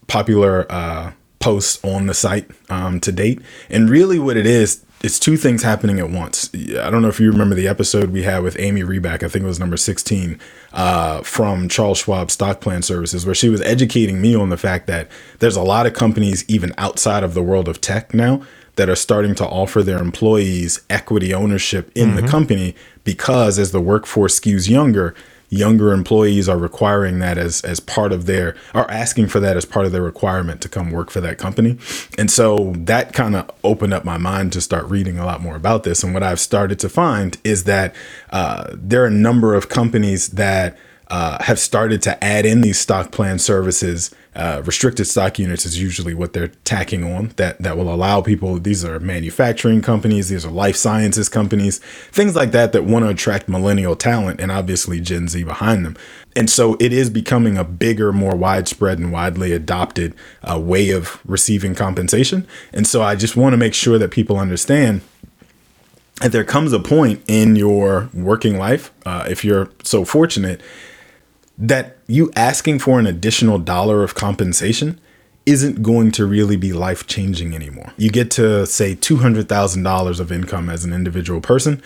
popular 0.07 0.71
uh, 0.71 1.13
posts 1.41 1.83
on 1.85 2.07
the 2.07 2.15
site 2.15 2.51
um, 2.71 3.01
to 3.01 3.13
date. 3.13 3.41
And 3.69 3.91
really, 3.91 4.19
what 4.19 4.37
it 4.37 4.47
is, 4.47 4.85
it's 5.03 5.19
two 5.19 5.37
things 5.37 5.63
happening 5.63 5.99
at 5.99 6.11
once. 6.11 6.51
I 6.55 6.89
don't 6.89 7.03
know 7.03 7.09
if 7.09 7.19
you 7.19 7.31
remember 7.31 7.55
the 7.55 7.67
episode 7.67 8.11
we 8.11 8.23
had 8.23 8.43
with 8.43 8.57
Amy 8.59 8.83
Reback, 8.83 9.23
I 9.23 9.29
think 9.29 9.45
it 9.45 9.49
was 9.49 9.59
number 9.59 9.77
16, 9.77 10.39
uh, 10.73 11.23
from 11.23 11.69
Charles 11.69 11.99
Schwab 11.99 12.31
Stock 12.31 12.61
Plan 12.61 12.83
Services, 12.83 13.27
where 13.27 13.35
she 13.35 13.49
was 13.49 13.61
educating 13.63 14.21
me 14.21 14.35
on 14.35 14.49
the 14.49 14.57
fact 14.57 14.87
that 14.87 15.09
there's 15.41 15.57
a 15.57 15.63
lot 15.63 15.87
of 15.87 15.93
companies, 15.93 16.49
even 16.49 16.73
outside 16.79 17.25
of 17.25 17.35
the 17.35 17.43
world 17.43 17.69
of 17.69 17.81
tech 17.81 18.15
now, 18.15 18.43
that 18.77 18.89
are 18.89 18.97
starting 18.97 19.35
to 19.37 19.47
offer 19.47 19.83
their 19.83 19.99
employees 19.99 20.81
equity 20.89 21.35
ownership 21.35 21.91
in 21.95 22.11
mm-hmm. 22.11 22.17
the 22.17 22.29
company 22.29 22.75
because 23.05 23.59
as 23.59 23.73
the 23.73 23.81
workforce 23.81 24.39
skews 24.39 24.69
younger, 24.69 25.15
younger 25.53 25.93
employees 25.93 26.49
are 26.49 26.57
requiring 26.57 27.19
that 27.19 27.37
as 27.37 27.61
as 27.63 27.79
part 27.79 28.11
of 28.11 28.25
their 28.25 28.57
are 28.73 28.91
asking 28.91 29.29
for 29.29 29.39
that 29.39 29.55
as 29.55 29.67
part 29.67 29.85
of 29.85 29.93
their 29.93 30.03
requirement 30.03 30.63
to 30.63 30.69
come 30.69 30.91
work 30.91 31.11
for 31.11 31.21
that 31.21 31.37
company. 31.37 31.77
And 32.17 32.31
so 32.31 32.73
that 32.79 33.13
kind 33.13 33.37
of 33.37 33.51
opened 33.63 33.93
up 33.93 34.05
my 34.05 34.17
mind 34.17 34.55
to 34.55 34.63
start 34.63 34.87
reading 34.87 35.19
a 35.19 35.27
lot 35.27 35.43
more 35.43 35.55
about 35.55 35.85
this. 35.85 36.03
And 36.03 36.15
what 36.15 36.23
I've 36.23 36.41
started 36.41 36.79
to 36.79 36.89
find 36.89 37.37
is 37.45 37.65
that 37.65 37.95
uh, 38.31 38.71
there 38.73 39.03
are 39.03 39.09
a 39.09 39.11
number 39.11 39.55
of 39.55 39.69
companies 39.69 40.29
that 40.29 40.79
uh, 41.13 41.37
have 41.43 41.59
started 41.59 42.01
to 42.01 42.25
add 42.25 42.47
in 42.47 42.63
these 42.63 42.81
stock 42.81 43.13
plan 43.13 43.39
services. 43.39 44.15
Uh, 44.35 44.63
restricted 44.65 45.07
stock 45.07 45.39
units 45.39 45.67
is 45.67 45.79
usually 45.79 46.15
what 46.15 46.33
they're 46.33 46.49
tacking 46.65 47.05
on 47.05 47.29
that 47.37 47.59
that 47.59 47.77
will 47.77 47.93
allow 47.93 48.23
people. 48.23 48.59
These 48.59 48.83
are 48.83 48.99
manufacturing 48.99 49.83
companies, 49.83 50.31
these 50.31 50.47
are 50.47 50.51
life 50.51 50.75
sciences 50.75 51.29
companies, 51.29 51.81
things 52.11 52.35
like 52.35 52.53
that 52.53 52.73
that 52.73 52.85
want 52.85 53.05
to 53.05 53.11
attract 53.11 53.47
millennial 53.47 53.95
talent 53.95 54.41
and 54.41 54.51
obviously 54.51 55.01
Gen 55.01 55.29
Z 55.29 55.45
behind 55.45 55.85
them. 55.85 55.99
And 56.35 56.49
so 56.49 56.79
it 56.81 56.95
is 56.95 57.11
becoming 57.11 57.59
a 57.59 57.65
bigger, 57.65 58.11
more 58.11 58.35
widespread 58.35 58.99
and 58.99 59.13
widely 59.13 59.53
adopted 59.53 60.15
uh, 60.43 60.59
way 60.59 60.89
of 60.89 61.21
receiving 61.27 61.75
compensation. 61.75 62.47
And 62.73 62.87
so 62.87 63.03
I 63.03 63.17
just 63.17 63.37
want 63.37 63.53
to 63.53 63.59
make 63.59 63.75
sure 63.75 63.99
that 63.99 64.13
people 64.13 64.39
understand 64.39 65.03
that 66.23 66.33
there 66.33 66.45
comes 66.45 66.73
a 66.73 66.81
point 66.81 67.23
in 67.27 67.55
your 67.55 68.09
working 68.15 68.57
life, 68.57 68.93
uh, 69.05 69.27
if 69.29 69.45
you're 69.45 69.69
so 69.83 70.07
fortunate, 70.07 70.63
that 71.63 71.97
you 72.09 72.31
asking 72.35 72.81
for 72.81 72.99
an 72.99 73.07
additional 73.07 73.59
dollar 73.59 74.03
of 74.03 74.15
compensation 74.17 75.01
isn't 75.47 75.83
going 75.83 76.11
to 76.13 76.27
really 76.27 76.57
be 76.57 76.73
life 76.73 77.07
changing 77.07 77.55
anymore. 77.55 77.93
You 77.97 78.11
get 78.11 78.31
to 78.33 78.67
say 78.67 78.95
$200,000 78.95 80.21
of 80.21 80.33
income 80.33 80.69
as 80.69 80.85
an 80.85 80.93
individual 80.93 81.41
person. 81.41 81.81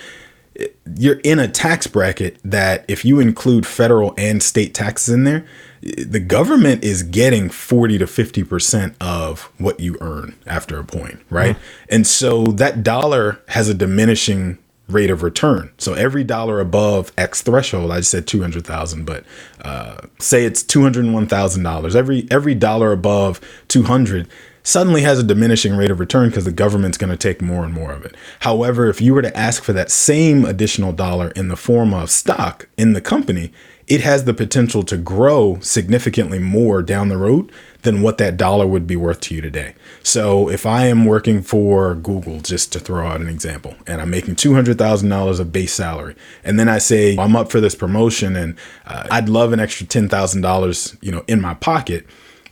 You're 0.96 1.20
in 1.20 1.38
a 1.38 1.46
tax 1.46 1.86
bracket 1.86 2.38
that 2.42 2.86
if 2.88 3.04
you 3.04 3.20
include 3.20 3.66
federal 3.66 4.14
and 4.16 4.42
state 4.42 4.72
taxes 4.74 5.12
in 5.12 5.24
there, 5.24 5.44
the 5.82 6.20
government 6.20 6.82
is 6.82 7.02
getting 7.02 7.50
40 7.50 7.98
to 7.98 8.06
50% 8.06 8.94
of 8.98 9.52
what 9.58 9.78
you 9.78 9.98
earn 10.00 10.34
after 10.46 10.78
a 10.78 10.84
point, 10.84 11.20
right? 11.28 11.56
Mm. 11.56 11.60
And 11.90 12.06
so 12.06 12.44
that 12.44 12.82
dollar 12.82 13.42
has 13.48 13.68
a 13.68 13.74
diminishing 13.74 14.56
rate 14.88 15.11
of 15.11 15.22
return. 15.22 15.70
So 15.79 15.94
every 15.94 16.25
dollar 16.25 16.61
above 16.61 17.12
X 17.18 17.42
threshold, 17.42 17.90
I 17.90 17.99
just 17.99 18.11
said 18.11 18.27
200,000, 18.27 19.05
but 19.05 19.25
uh, 19.62 19.99
say 20.18 20.44
it's 20.44 20.62
$201,000. 20.62 21.94
Every 21.94 22.27
every 22.31 22.55
dollar 22.55 22.92
above 22.92 23.40
200 23.68 24.29
suddenly 24.62 25.03
has 25.03 25.20
a 25.20 25.22
diminishing 25.22 25.77
rate 25.77 25.92
of 25.92 26.01
return 26.01 26.29
because 26.29 26.44
the 26.44 26.51
government's 26.53 26.99
going 26.99 27.11
to 27.11 27.16
take 27.16 27.40
more 27.40 27.64
and 27.64 27.72
more 27.72 27.92
of 27.92 28.05
it. 28.05 28.16
However, 28.40 28.88
if 28.88 29.01
you 29.01 29.14
were 29.14 29.22
to 29.22 29.37
ask 29.37 29.62
for 29.62 29.72
that 29.72 29.92
same 29.92 30.44
additional 30.44 30.92
dollar 30.92 31.31
in 31.31 31.49
the 31.49 31.57
form 31.57 31.94
of 31.94 32.11
stock 32.11 32.68
in 32.77 32.92
the 32.92 33.01
company, 33.01 33.53
it 33.87 34.01
has 34.01 34.25
the 34.25 34.35
potential 34.35 34.83
to 34.83 34.96
grow 34.96 35.59
significantly 35.61 36.40
more 36.40 36.83
down 36.83 37.09
the 37.09 37.16
road 37.16 37.53
than 37.83 38.03
what 38.03 38.18
that 38.18 38.37
dollar 38.37 38.66
would 38.66 38.87
be 38.87 38.96
worth 38.96 39.20
to 39.20 39.35
you 39.35 39.40
today. 39.40 39.75
So 40.03 40.51
if 40.51 40.66
I 40.66 40.87
am 40.87 41.05
working 41.05 41.40
for 41.40 41.94
Google, 41.94 42.40
just 42.40 42.72
to 42.72 42.81
throw 42.81 43.07
out 43.07 43.20
an 43.20 43.29
example, 43.29 43.77
and 43.87 44.01
I'm 44.01 44.11
making 44.11 44.35
$200,000 44.35 45.40
of 45.40 45.53
base 45.53 45.72
salary, 45.72 46.16
and 46.42 46.59
then 46.59 46.68
I 46.68 46.79
say 46.79 47.16
I'm 47.16 47.37
up 47.37 47.51
for 47.53 47.61
this 47.61 47.77
promotion 47.77 48.35
and 48.35 48.57
uh, 48.87 49.07
I'd 49.11 49.29
love 49.29 49.53
an 49.53 49.61
extra 49.61 49.87
$10,000, 49.87 50.99
you 51.01 51.12
know, 51.12 51.25
in 51.29 51.40
my 51.40 51.55
pocket. 51.55 52.07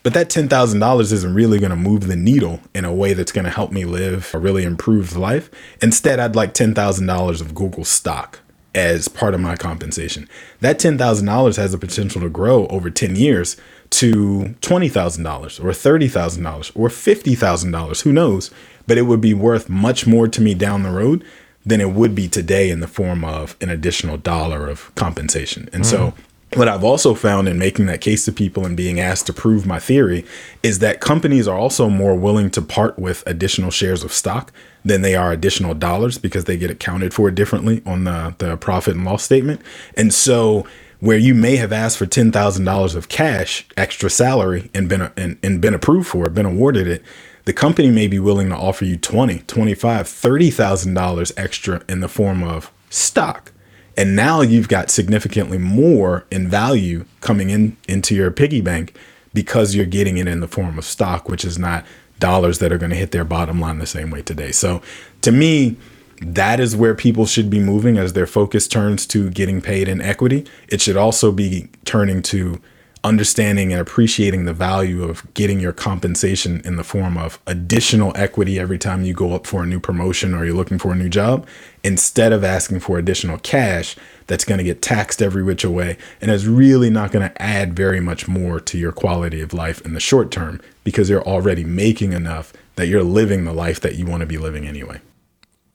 But 0.05 0.15
that 0.15 0.29
$10,000 0.29 1.01
isn't 1.01 1.35
really 1.35 1.59
going 1.59 1.71
to 1.71 1.77
move 1.77 2.07
the 2.07 2.15
needle 2.15 2.61
in 2.75 2.85
a 2.85 2.93
way 2.93 3.15
that's 3.15 3.33
going 3.33 3.47
to 3.47 3.51
help 3.51 3.73
me 3.73 3.87
live 3.87 4.31
a 4.35 4.39
really 4.39 4.63
improved 4.63 5.17
life. 5.17 5.51
Instead, 5.81 6.21
I'd 6.21 6.37
like 6.37 6.53
$10,000 6.53 7.41
of 7.41 7.55
Google 7.55 7.85
stock 7.85 8.41
as 8.75 9.09
part 9.09 9.35
of 9.35 9.41
my 9.41 9.57
compensation. 9.57 10.29
That 10.61 10.79
$10,000 10.79 11.57
has 11.57 11.73
the 11.73 11.79
potential 11.79 12.21
to 12.21 12.29
grow 12.29 12.67
over 12.67 12.91
10 12.91 13.17
years 13.17 13.57
to 13.91 14.57
$20,000 14.61 15.65
or 15.65 15.71
$30,000 15.71 16.73
or 16.75 16.89
$50,000, 16.89 18.03
who 18.03 18.13
knows? 18.13 18.51
But 18.87 18.99
it 18.99 19.03
would 19.03 19.21
be 19.21 19.35
worth 19.35 19.69
much 19.69 20.07
more 20.07 20.29
to 20.29 20.41
me 20.43 20.55
down 20.55 20.83
the 20.83 20.91
road 20.91 21.25
than 21.65 21.81
it 21.81 21.91
would 21.91 22.15
be 22.15 22.29
today 22.29 22.71
in 22.71 22.81
the 22.81 22.89
form 22.89 23.25
of 23.25 23.57
an 23.61 23.71
additional 23.71 24.19
dollar 24.19 24.69
of 24.69 24.95
compensation. 24.95 25.69
And 25.73 25.85
mm. 25.85 25.87
so 25.87 26.15
what 26.57 26.69
I've 26.69 26.85
also 26.85 27.15
found 27.15 27.49
in 27.49 27.59
making 27.59 27.87
that 27.87 28.01
case 28.01 28.25
to 28.25 28.33
people 28.33 28.65
and 28.65 28.77
being 28.77 29.01
asked 29.01 29.27
to 29.27 29.33
prove 29.33 29.67
my 29.67 29.79
theory 29.79 30.25
is 30.63 30.79
that 30.81 31.01
companies 31.01 31.49
are 31.49 31.59
also 31.59 31.89
more 31.89 32.15
willing 32.15 32.51
to 32.51 32.63
part 32.63 32.99
with 32.99 33.23
additional 33.27 33.71
shares 33.71 34.05
of 34.05 34.13
stock 34.13 34.53
than 34.85 35.03
they 35.03 35.15
are 35.15 35.33
additional 35.33 35.75
dollars 35.75 36.19
because 36.19 36.45
they 36.45 36.57
get 36.57 36.71
accounted 36.71 37.15
for 37.15 37.31
differently 37.31 37.83
on 37.87 38.05
the, 38.05 38.35
the 38.39 38.57
profit 38.57 38.95
and 38.95 39.05
loss 39.05 39.23
statement. 39.23 39.61
And 39.97 40.13
so 40.13 40.67
where 41.01 41.19
you 41.19 41.35
may 41.35 41.57
have 41.57 41.73
asked 41.73 41.99
for 41.99 42.07
$10,000 42.07 42.95
of 42.95 43.09
cash, 43.09 43.67
extra 43.77 44.09
salary 44.09 44.71
and 44.75 44.89
been 44.89 45.11
and, 45.17 45.39
and 45.43 45.61
been 45.61 45.75
approved 45.75 46.09
for 46.09 46.27
it, 46.27 46.35
been 46.35 46.47
awarded 46.47 46.87
it, 46.87 47.03
the 47.45 47.53
company 47.53 47.91
may 47.91 48.09
be 48.09 48.19
willing 48.19 48.49
to 48.49 48.57
offer 48.57 48.85
you 48.85 48.97
20, 48.97 49.41
25, 49.41 50.07
$30,000 50.07 51.33
extra 51.37 51.83
in 51.89 52.01
the 52.01 52.09
form 52.09 52.43
of 52.43 52.71
stock. 52.89 53.53
And 53.97 54.17
now 54.17 54.41
you've 54.41 54.69
got 54.69 54.91
significantly 54.91 55.59
more 55.59 56.27
in 56.31 56.49
value 56.49 57.05
coming 57.21 57.51
in 57.51 57.77
into 57.89 58.15
your 58.15 58.31
piggy 58.31 58.61
bank 58.61 58.97
because 59.33 59.75
you're 59.75 59.87
getting 59.87 60.19
it 60.19 60.27
in 60.27 60.41
the 60.41 60.49
form 60.49 60.79
of 60.79 60.85
stock, 60.85 61.29
which 61.29 61.45
is 61.45 61.59
not 61.59 61.85
dollars 62.19 62.59
that 62.59 62.73
are 62.73 62.79
going 62.79 62.91
to 62.91 62.97
hit 62.97 63.11
their 63.11 63.25
bottom 63.25 63.61
line 63.61 63.79
the 63.79 63.87
same 63.87 64.11
way 64.11 64.23
today. 64.23 64.53
So 64.53 64.83
to 65.23 65.33
me, 65.33 65.77
that 66.21 66.61
is 66.61 66.77
where 66.77 66.95
people 66.95 67.27
should 67.27 67.51
be 67.51 67.59
moving 67.59 67.99
as 67.99 68.13
their 68.13 68.27
focus 68.27 68.69
turns 68.69 69.07
to 69.07 69.31
getting 69.31 69.61
paid 69.61 69.89
in 69.89 70.01
equity. 70.01 70.47
It 70.69 70.81
should 70.81 70.97
also 70.97 71.33
be 71.33 71.69
turning 71.85 72.23
to 72.23 72.61
understanding 73.05 73.71
and 73.71 73.81
appreciating 73.81 74.47
the 74.47 74.55
value 74.55 75.05
of 75.05 75.33
getting 75.35 75.61
your 75.61 75.73
compensation 75.73 76.63
in 76.65 76.77
the 76.77 76.83
form 76.83 77.19
of 77.19 77.39
additional 77.47 78.13
equity 78.17 78.59
every 78.59 78.79
time 78.79 79.05
you 79.05 79.13
go 79.13 79.35
up 79.35 79.47
for 79.47 79.63
a 79.63 79.67
new 79.67 79.79
promotion 79.79 80.35
or 80.35 80.45
you're 80.45 80.55
looking 80.55 80.79
for 80.79 80.93
a 80.93 80.97
new 80.97 81.11
job 81.11 81.47
instead 81.85 82.33
of 82.33 82.43
asking 82.43 82.81
for 82.81 82.99
additional 82.99 83.39
cash 83.39 83.95
that's 84.27 84.45
going 84.45 84.57
to 84.57 84.65
get 84.65 84.81
taxed 84.81 85.21
every 85.21 85.43
which 85.43 85.65
way 85.65 85.99
and 86.23 86.31
is 86.31 86.49
really 86.49 86.89
not 86.89 87.13
going 87.13 87.29
to 87.29 87.43
add 87.43 87.77
very 87.77 88.01
much 88.01 88.27
more 88.27 88.59
to 88.59 88.79
your 88.79 88.93
quality 88.93 89.43
of 89.43 89.53
life 89.53 89.81
in 89.83 89.93
the 89.93 90.01
short 90.01 90.31
term 90.31 90.61
because 90.83 91.11
you're 91.11 91.23
already 91.23 91.63
making 91.63 92.13
enough 92.15 92.55
that 92.77 92.87
you're 92.87 93.05
living 93.05 93.45
the 93.45 93.53
life 93.53 93.81
that 93.81 93.97
you 93.97 94.07
want 94.07 94.21
to 94.23 94.27
be 94.27 94.39
living 94.39 94.67
anyway. 94.67 95.01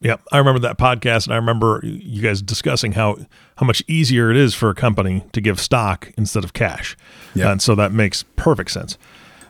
Yeah, 0.01 0.15
I 0.31 0.37
remember 0.37 0.59
that 0.59 0.77
podcast, 0.77 1.25
and 1.25 1.33
I 1.33 1.35
remember 1.35 1.81
you 1.83 2.21
guys 2.21 2.41
discussing 2.41 2.93
how 2.93 3.17
how 3.57 3.65
much 3.65 3.83
easier 3.87 4.31
it 4.31 4.37
is 4.37 4.55
for 4.55 4.69
a 4.69 4.75
company 4.75 5.25
to 5.33 5.41
give 5.41 5.59
stock 5.59 6.11
instead 6.17 6.45
of 6.45 6.53
cash. 6.53 6.95
Yeah, 7.35 7.51
and 7.51 7.61
so 7.61 7.75
that 7.75 7.91
makes 7.91 8.23
perfect 8.37 8.71
sense. 8.71 8.97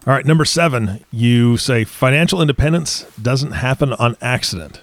All 0.07 0.13
right, 0.13 0.25
number 0.25 0.45
seven, 0.45 1.05
you 1.11 1.57
say 1.57 1.83
financial 1.83 2.41
independence 2.41 3.05
doesn't 3.21 3.51
happen 3.51 3.93
on 3.93 4.17
accident. 4.21 4.81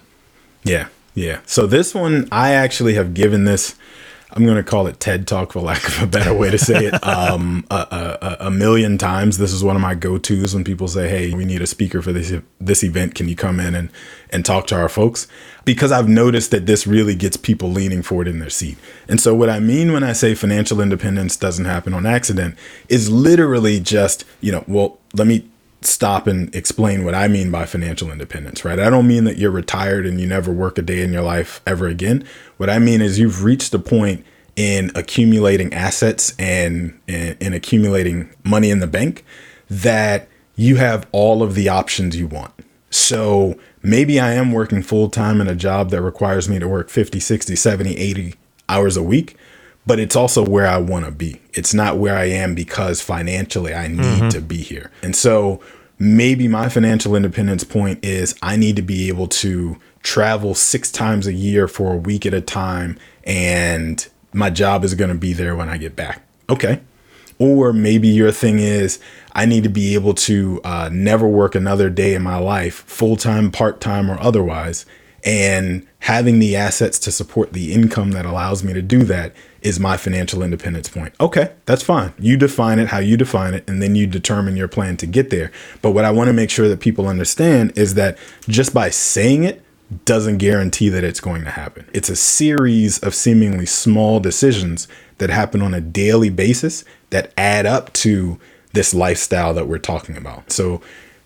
Yeah, 0.63 0.87
yeah. 1.15 1.41
So 1.45 1.67
this 1.67 1.93
one, 1.93 2.29
I 2.31 2.51
actually 2.51 2.93
have 2.93 3.13
given 3.13 3.43
this 3.43 3.75
I'm 4.31 4.43
going 4.43 4.57
to 4.57 4.63
call 4.63 4.87
it 4.87 4.99
TED 4.99 5.25
Talk 5.25 5.53
for 5.53 5.61
lack 5.61 5.87
of 5.87 6.03
a 6.03 6.07
better 6.07 6.33
way 6.33 6.51
to 6.51 6.57
say 6.57 6.85
it. 6.85 6.93
Um, 7.07 7.65
a, 7.71 8.17
a, 8.21 8.37
a, 8.47 8.51
million 8.51 8.97
times. 8.97 9.37
This 9.37 9.53
is 9.53 9.63
one 9.63 9.75
of 9.75 9.81
my 9.81 9.95
go-tos 9.95 10.53
when 10.53 10.63
people 10.63 10.87
say, 10.87 11.07
"Hey, 11.07 11.33
we 11.33 11.45
need 11.45 11.61
a 11.61 11.67
speaker 11.67 12.01
for 12.01 12.11
this 12.11 12.33
this 12.59 12.83
event. 12.83 13.15
Can 13.15 13.29
you 13.29 13.35
come 13.35 13.59
in 13.59 13.75
and 13.75 13.89
and 14.29 14.43
talk 14.43 14.67
to 14.67 14.75
our 14.75 14.89
folks?" 14.89 15.27
Because 15.63 15.91
I've 15.91 16.09
noticed 16.09 16.51
that 16.51 16.65
this 16.65 16.85
really 16.85 17.15
gets 17.15 17.37
people 17.37 17.71
leaning 17.71 18.01
forward 18.01 18.27
in 18.27 18.39
their 18.39 18.49
seat. 18.49 18.77
And 19.07 19.21
so, 19.21 19.33
what 19.33 19.49
I 19.49 19.59
mean 19.59 19.93
when 19.93 20.03
I 20.03 20.13
say 20.13 20.35
financial 20.35 20.81
independence 20.81 21.37
doesn't 21.37 21.65
happen 21.65 21.93
on 21.93 22.05
accident 22.05 22.57
is 22.89 23.09
literally 23.09 23.79
just, 23.79 24.25
you 24.41 24.51
know, 24.51 24.65
well, 24.67 24.99
let 25.13 25.27
me 25.27 25.49
stop 25.81 26.27
and 26.27 26.53
explain 26.55 27.05
what 27.05 27.13
I 27.13 27.27
mean 27.27 27.51
by 27.51 27.65
financial 27.65 28.11
independence, 28.11 28.65
right? 28.65 28.79
I 28.79 28.89
don't 28.89 29.07
mean 29.07 29.25
that 29.25 29.37
you're 29.37 29.51
retired 29.51 30.05
and 30.05 30.19
you 30.19 30.27
never 30.27 30.51
work 30.51 30.77
a 30.77 30.81
day 30.81 31.01
in 31.01 31.13
your 31.13 31.21
life 31.21 31.61
ever 31.67 31.87
again. 31.87 32.25
What 32.57 32.69
I 32.69 32.79
mean 32.79 33.01
is 33.01 33.19
you've 33.19 33.43
reached 33.43 33.73
a 33.73 33.79
point 33.79 34.25
in 34.55 34.91
accumulating 34.95 35.73
assets 35.73 36.33
and 36.39 36.99
in 37.07 37.53
accumulating 37.53 38.29
money 38.43 38.71
in 38.71 38.79
the 38.79 38.87
bank 38.87 39.23
that 39.69 40.27
you 40.55 40.77
have 40.77 41.07
all 41.11 41.43
of 41.43 41.53
the 41.53 41.69
options 41.69 42.15
you 42.15 42.25
want. 42.27 42.51
So 42.89 43.59
maybe 43.83 44.19
I 44.19 44.33
am 44.33 44.51
working 44.51 44.81
full 44.81 45.09
time 45.09 45.39
in 45.39 45.47
a 45.47 45.55
job 45.55 45.91
that 45.91 46.01
requires 46.01 46.49
me 46.49 46.57
to 46.57 46.67
work 46.67 46.89
50, 46.89 47.19
60, 47.19 47.55
70, 47.55 47.95
80 47.95 48.33
hours 48.67 48.97
a 48.97 49.03
week, 49.03 49.37
but 49.87 49.99
it's 49.99 50.15
also 50.15 50.43
where 50.45 50.67
I 50.67 50.77
want 50.77 51.05
to 51.05 51.11
be. 51.11 51.41
It's 51.53 51.73
not 51.73 51.97
where 51.97 52.15
I 52.15 52.25
am 52.25 52.53
because 52.53 53.01
financially 53.01 53.73
I 53.73 53.87
need 53.87 53.99
mm-hmm. 53.99 54.29
to 54.29 54.41
be 54.41 54.57
here. 54.57 54.91
And 55.01 55.15
so 55.15 55.61
maybe 55.97 56.47
my 56.47 56.67
financial 56.67 57.15
independence 57.15 57.63
point 57.63 58.03
is 58.03 58.35
I 58.41 58.57
need 58.57 58.75
to 58.75 58.81
be 58.81 59.07
able 59.07 59.27
to 59.27 59.77
travel 60.03 60.53
six 60.53 60.91
times 60.91 61.25
a 61.25 61.33
year 61.33 61.67
for 61.67 61.93
a 61.93 61.97
week 61.97 62.25
at 62.25 62.33
a 62.33 62.41
time 62.41 62.99
and 63.23 64.07
my 64.33 64.49
job 64.49 64.83
is 64.83 64.93
going 64.93 65.09
to 65.09 65.17
be 65.17 65.33
there 65.33 65.55
when 65.55 65.69
I 65.69 65.77
get 65.77 65.95
back. 65.95 66.21
Okay. 66.49 66.81
Or 67.39 67.71
maybe 67.71 68.07
your 68.09 68.31
thing 68.31 68.59
is 68.59 68.99
I 69.33 69.45
need 69.45 69.63
to 69.63 69.69
be 69.69 69.93
able 69.93 70.13
to 70.15 70.59
uh, 70.63 70.89
never 70.91 71.27
work 71.27 71.55
another 71.55 71.89
day 71.89 72.13
in 72.13 72.23
my 72.23 72.37
life, 72.37 72.83
full 72.87 73.15
time, 73.15 73.51
part 73.51 73.79
time, 73.79 74.11
or 74.11 74.19
otherwise. 74.19 74.85
And 75.23 75.85
having 75.99 76.39
the 76.39 76.55
assets 76.55 76.99
to 76.99 77.11
support 77.11 77.53
the 77.53 77.73
income 77.73 78.11
that 78.11 78.25
allows 78.25 78.63
me 78.63 78.73
to 78.73 78.81
do 78.81 79.03
that 79.03 79.33
is 79.61 79.79
my 79.79 79.97
financial 79.97 80.43
independence 80.43 80.87
point. 80.87 81.13
Okay, 81.19 81.53
that's 81.65 81.83
fine. 81.83 82.13
You 82.19 82.37
define 82.37 82.79
it 82.79 82.87
how 82.87 82.99
you 82.99 83.17
define 83.17 83.53
it, 83.53 83.67
and 83.67 83.81
then 83.81 83.95
you 83.95 84.07
determine 84.07 84.55
your 84.55 84.67
plan 84.67 84.95
to 84.97 85.07
get 85.07 85.29
there. 85.29 85.51
But 85.81 85.91
what 85.91 86.05
I 86.05 86.11
want 86.11 86.27
to 86.27 86.33
make 86.33 86.49
sure 86.49 86.69
that 86.69 86.79
people 86.79 87.07
understand 87.07 87.77
is 87.77 87.95
that 87.95 88.17
just 88.47 88.73
by 88.73 88.89
saying 88.89 89.43
it 89.43 89.63
doesn't 90.05 90.37
guarantee 90.37 90.89
that 90.89 91.03
it's 91.03 91.19
going 91.19 91.43
to 91.43 91.49
happen. 91.49 91.89
It's 91.93 92.09
a 92.09 92.15
series 92.15 92.99
of 92.99 93.15
seemingly 93.15 93.65
small 93.65 94.19
decisions 94.19 94.87
that 95.17 95.29
happen 95.29 95.61
on 95.61 95.73
a 95.73 95.81
daily 95.81 96.29
basis 96.29 96.83
that 97.09 97.33
add 97.37 97.65
up 97.65 97.93
to 97.93 98.39
this 98.73 98.93
lifestyle 98.93 99.53
that 99.53 99.67
we're 99.67 99.77
talking 99.77 100.17
about. 100.17 100.51
So, 100.51 100.81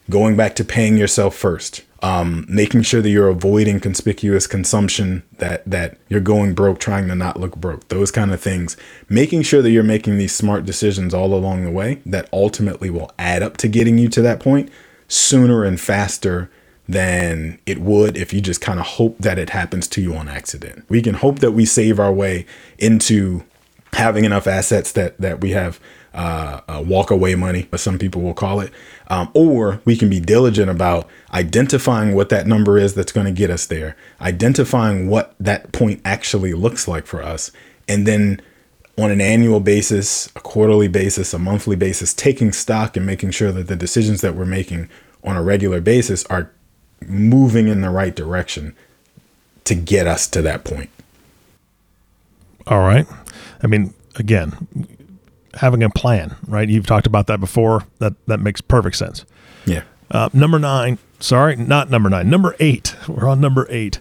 going 0.10 0.36
back 0.36 0.56
to 0.56 0.63
paying 0.63 0.97
yourself 0.97 1.36
first, 1.36 1.84
um, 2.02 2.46
making 2.50 2.82
sure 2.82 3.02
that 3.02 3.10
you're 3.10 3.28
avoiding 3.30 3.80
conspicuous 3.80 4.48
consumption, 4.48 5.24
that 5.38 5.64
that 5.70 5.98
you're 6.10 6.20
going 6.20 6.54
broke, 6.54 6.80
trying 6.80 7.08
to 7.08 7.16
not 7.16 7.40
look 7.40 7.56
broke, 7.56 7.88
those 7.90 8.12
kind 8.12 8.34
of 8.34 8.42
things. 8.42 8.76
Making 9.08 9.44
sure 9.44 9.62
that 9.62 9.70
you're 9.70 9.84
making 9.84 10.18
these 10.18 10.34
smart 10.34 10.66
decisions 10.66 11.14
all 11.14 11.34
along 11.34 11.64
the 11.64 11.72
way 11.72 12.02
that 12.06 12.28
ultimately 12.34 12.90
will 12.90 13.12
add 13.20 13.44
up 13.44 13.58
to 13.58 13.68
getting 13.68 13.98
you 13.98 14.10
to 14.10 14.22
that 14.22 14.40
point 14.40 14.70
sooner 15.08 15.64
and 15.64 15.80
faster 15.80 16.50
than 16.88 17.60
it 17.66 17.80
would 17.80 18.18
if 18.18 18.34
you 18.34 18.42
just 18.42 18.62
kind 18.62 18.80
of 18.80 18.86
hope 18.86 19.18
that 19.20 19.38
it 19.38 19.52
happens 19.52 19.88
to 19.88 20.02
you 20.02 20.16
on 20.16 20.28
accident. 20.28 20.84
We 20.90 21.02
can 21.02 21.16
hope 21.16 21.40
that 21.40 21.52
we 21.52 21.66
save 21.66 22.00
our 22.00 22.12
way 22.12 22.46
into 22.78 23.44
having 23.94 24.26
enough 24.26 24.48
assets 24.48 24.92
that 24.94 25.18
that 25.20 25.42
we 25.42 25.52
have 25.52 25.80
uh, 26.13 26.62
uh, 26.67 26.84
walk 26.86 27.10
away 27.10 27.36
money, 27.36 27.67
as 27.71 27.82
some 27.82 27.97
people 27.97 28.21
will 28.21 28.34
call 28.34 28.60
it, 28.60 28.71
um, 29.08 29.30
or 29.34 29.82
we 29.86 29.95
can 29.95 30.10
be 30.10 30.19
diligent 30.19 30.69
about 30.69 31.08
identifying 31.34 32.13
what 32.13 32.30
that 32.30 32.47
number 32.47 32.78
is 32.78 32.95
that's 32.95 33.12
going 33.12 33.26
to 33.26 33.32
get 33.32 33.50
us 33.50 33.65
there, 33.65 33.95
identifying 34.19 35.08
what 35.08 35.36
that 35.39 35.71
point 35.71 36.02
actually 36.04 36.54
looks 36.54 36.88
like 36.88 37.06
for 37.06 37.21
us, 37.24 37.52
and 37.88 38.06
then 38.06 38.41
on 38.97 39.10
an 39.10 39.21
annual 39.21 39.60
basis, 39.60 40.28
a 40.36 40.41
quarterly 40.41 40.88
basis, 40.88 41.34
a 41.34 41.39
monthly 41.39 41.76
basis, 41.76 42.13
taking 42.13 42.52
stock 42.52 42.97
and 42.97 43.06
making 43.06 43.32
sure 43.32 43.52
that 43.52 43.67
the 43.67 43.76
decisions 43.76 44.21
that 44.21 44.36
we're 44.36 44.45
making 44.45 44.89
on 45.24 45.36
a 45.36 45.41
regular 45.41 45.80
basis 45.80 46.26
are 46.26 46.52
moving 47.08 47.67
in 47.67 47.82
the 47.82 47.89
right 47.89 48.15
direction 48.15 48.76
to 49.63 49.76
get 49.76 50.08
us 50.08 50.28
to 50.28 50.41
that 50.41 50.63
point. 50.63 50.89
All 52.67 52.82
right. 52.82 53.08
I 53.63 53.67
mean, 53.67 53.93
again, 54.15 54.67
having 55.56 55.84
a 55.84 55.90
plan, 55.90 56.36
right? 56.48 56.68
You've 56.68 56.88
talked 56.88 57.08
about 57.08 57.28
that 57.28 57.40
before. 57.40 57.86
That 58.00 58.14
that 58.28 58.40
makes 58.40 58.62
perfect 58.62 58.96
sense. 58.96 59.26
Yeah. 59.66 59.84
Uh, 60.10 60.30
number 60.34 60.60
nine. 60.60 60.98
Sorry, 61.20 61.56
not 61.56 61.90
number 61.90 62.10
nine. 62.10 62.30
Number 62.30 62.56
eight. 62.60 62.96
We're 63.08 63.28
on 63.28 63.40
number 63.40 63.68
eight. 63.70 64.00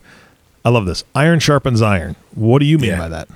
I 0.64 0.70
love 0.70 0.86
this. 0.86 1.04
Iron 1.14 1.38
sharpens 1.38 1.80
iron. 1.82 2.16
What 2.34 2.58
do 2.58 2.66
you 2.66 2.78
mean 2.78 2.90
yeah. 2.90 2.98
by 2.98 3.08
that? 3.08 3.28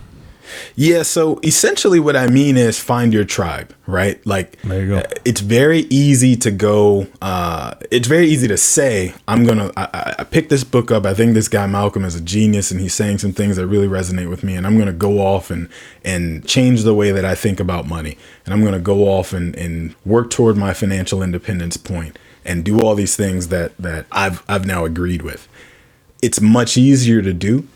Yeah, 0.76 1.02
so 1.02 1.40
essentially 1.42 2.00
what 2.00 2.16
I 2.16 2.26
mean 2.26 2.56
is 2.56 2.78
find 2.78 3.12
your 3.12 3.24
tribe, 3.24 3.74
right? 3.86 4.24
Like 4.26 4.60
there 4.62 4.82
you 4.82 4.88
go. 4.88 5.02
it's 5.24 5.40
very 5.40 5.80
easy 5.90 6.36
to 6.36 6.50
go 6.50 7.06
uh 7.22 7.74
it's 7.90 8.08
very 8.08 8.26
easy 8.26 8.48
to 8.48 8.56
say 8.56 9.14
I'm 9.28 9.44
going 9.44 9.58
to 9.58 9.72
I, 9.76 10.14
I 10.20 10.24
picked 10.24 10.50
this 10.50 10.64
book 10.64 10.90
up. 10.90 11.06
I 11.06 11.14
think 11.14 11.34
this 11.34 11.48
guy 11.48 11.66
Malcolm 11.66 12.04
is 12.04 12.14
a 12.14 12.20
genius 12.20 12.70
and 12.70 12.80
he's 12.80 12.94
saying 12.94 13.18
some 13.18 13.32
things 13.32 13.56
that 13.56 13.66
really 13.66 13.88
resonate 13.88 14.28
with 14.28 14.42
me 14.42 14.54
and 14.54 14.66
I'm 14.66 14.74
going 14.74 14.86
to 14.86 14.92
go 14.92 15.18
off 15.20 15.50
and 15.50 15.68
and 16.04 16.46
change 16.46 16.82
the 16.82 16.94
way 16.94 17.10
that 17.10 17.24
I 17.24 17.34
think 17.34 17.60
about 17.60 17.86
money. 17.86 18.16
And 18.44 18.52
I'm 18.52 18.60
going 18.60 18.74
to 18.74 18.78
go 18.78 19.08
off 19.08 19.32
and 19.32 19.54
and 19.56 19.94
work 20.04 20.30
toward 20.30 20.56
my 20.56 20.74
financial 20.74 21.22
independence 21.22 21.76
point 21.76 22.18
and 22.44 22.64
do 22.64 22.80
all 22.80 22.94
these 22.94 23.16
things 23.16 23.48
that 23.48 23.76
that 23.78 24.06
I've 24.12 24.42
I've 24.48 24.66
now 24.66 24.84
agreed 24.84 25.22
with. 25.22 25.48
It's 26.22 26.40
much 26.40 26.76
easier 26.76 27.20
to 27.22 27.32
do 27.32 27.68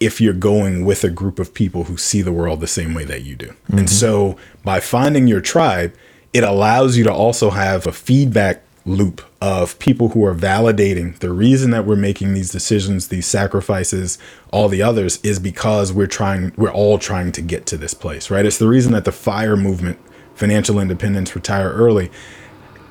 if 0.00 0.20
you're 0.20 0.32
going 0.32 0.84
with 0.84 1.04
a 1.04 1.10
group 1.10 1.38
of 1.38 1.54
people 1.54 1.84
who 1.84 1.96
see 1.96 2.22
the 2.22 2.32
world 2.32 2.60
the 2.60 2.66
same 2.66 2.94
way 2.94 3.04
that 3.04 3.22
you 3.22 3.36
do. 3.36 3.48
Mm-hmm. 3.48 3.78
And 3.78 3.90
so 3.90 4.36
by 4.62 4.80
finding 4.80 5.26
your 5.26 5.40
tribe, 5.40 5.94
it 6.32 6.42
allows 6.42 6.96
you 6.96 7.04
to 7.04 7.12
also 7.12 7.50
have 7.50 7.86
a 7.86 7.92
feedback 7.92 8.62
loop 8.86 9.22
of 9.40 9.78
people 9.78 10.10
who 10.10 10.24
are 10.24 10.34
validating 10.34 11.18
the 11.20 11.32
reason 11.32 11.70
that 11.70 11.86
we're 11.86 11.96
making 11.96 12.34
these 12.34 12.50
decisions, 12.50 13.08
these 13.08 13.26
sacrifices, 13.26 14.18
all 14.50 14.68
the 14.68 14.82
others 14.82 15.18
is 15.22 15.38
because 15.38 15.92
we're 15.92 16.06
trying 16.06 16.52
we're 16.56 16.72
all 16.72 16.98
trying 16.98 17.32
to 17.32 17.40
get 17.40 17.66
to 17.66 17.76
this 17.76 17.94
place, 17.94 18.30
right? 18.30 18.44
It's 18.44 18.58
the 18.58 18.68
reason 18.68 18.92
that 18.92 19.04
the 19.04 19.12
fire 19.12 19.56
movement, 19.56 19.98
financial 20.34 20.78
independence, 20.78 21.34
retire 21.34 21.70
early 21.70 22.10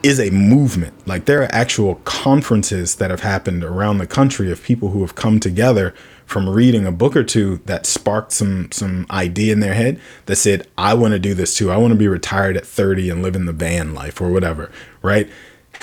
is 0.03 0.19
a 0.19 0.29
movement. 0.29 0.93
Like 1.07 1.25
there 1.25 1.41
are 1.41 1.51
actual 1.51 1.95
conferences 2.03 2.95
that 2.95 3.09
have 3.09 3.21
happened 3.21 3.63
around 3.63 3.97
the 3.97 4.07
country 4.07 4.51
of 4.51 4.61
people 4.61 4.89
who 4.89 5.01
have 5.01 5.15
come 5.15 5.39
together 5.39 5.95
from 6.25 6.49
reading 6.49 6.85
a 6.85 6.91
book 6.91 7.15
or 7.15 7.23
two 7.23 7.57
that 7.65 7.85
sparked 7.85 8.31
some 8.33 8.71
some 8.71 9.05
idea 9.09 9.53
in 9.53 9.61
their 9.61 9.73
head 9.73 9.99
that 10.25 10.35
said, 10.35 10.67
I 10.77 10.93
want 10.93 11.13
to 11.13 11.19
do 11.19 11.33
this 11.33 11.55
too. 11.55 11.71
I 11.71 11.77
want 11.77 11.91
to 11.91 11.97
be 11.97 12.07
retired 12.07 12.57
at 12.57 12.65
30 12.65 13.09
and 13.09 13.21
live 13.21 13.35
in 13.35 13.45
the 13.45 13.53
van 13.53 13.93
life 13.93 14.21
or 14.21 14.29
whatever, 14.29 14.71
right? 15.01 15.29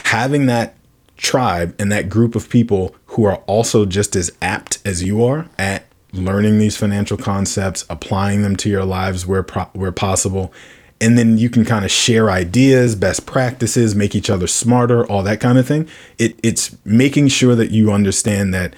Having 0.05 0.47
that 0.47 0.77
tribe 1.17 1.75
and 1.79 1.91
that 1.93 2.09
group 2.09 2.35
of 2.35 2.49
people 2.49 2.95
who 3.07 3.25
are 3.25 3.37
also 3.47 3.85
just 3.85 4.17
as 4.17 4.31
apt 4.41 4.79
as 4.85 5.03
you 5.03 5.25
are 5.25 5.49
at 5.59 5.85
learning 6.13 6.59
these 6.59 6.77
financial 6.77 7.17
concepts, 7.17 7.85
applying 7.89 8.43
them 8.43 8.57
to 8.57 8.69
your 8.69 8.85
lives 8.85 9.27
where 9.27 9.43
pro- 9.43 9.71
where 9.73 9.93
possible, 9.93 10.53
and 11.01 11.17
then 11.17 11.39
you 11.39 11.49
can 11.49 11.65
kind 11.65 11.85
of 11.85 11.91
share 11.91 12.31
ideas, 12.31 12.95
best 12.95 13.27
practices, 13.27 13.95
make 13.95 14.15
each 14.15 14.29
other 14.29 14.47
smarter, 14.47 15.07
all 15.07 15.23
that 15.23 15.41
kind 15.41 15.59
of 15.59 15.67
thing. 15.67 15.89
It, 16.19 16.39
it's 16.43 16.77
making 16.85 17.29
sure 17.29 17.55
that 17.55 17.71
you 17.71 17.91
understand 17.91 18.53
that 18.55 18.75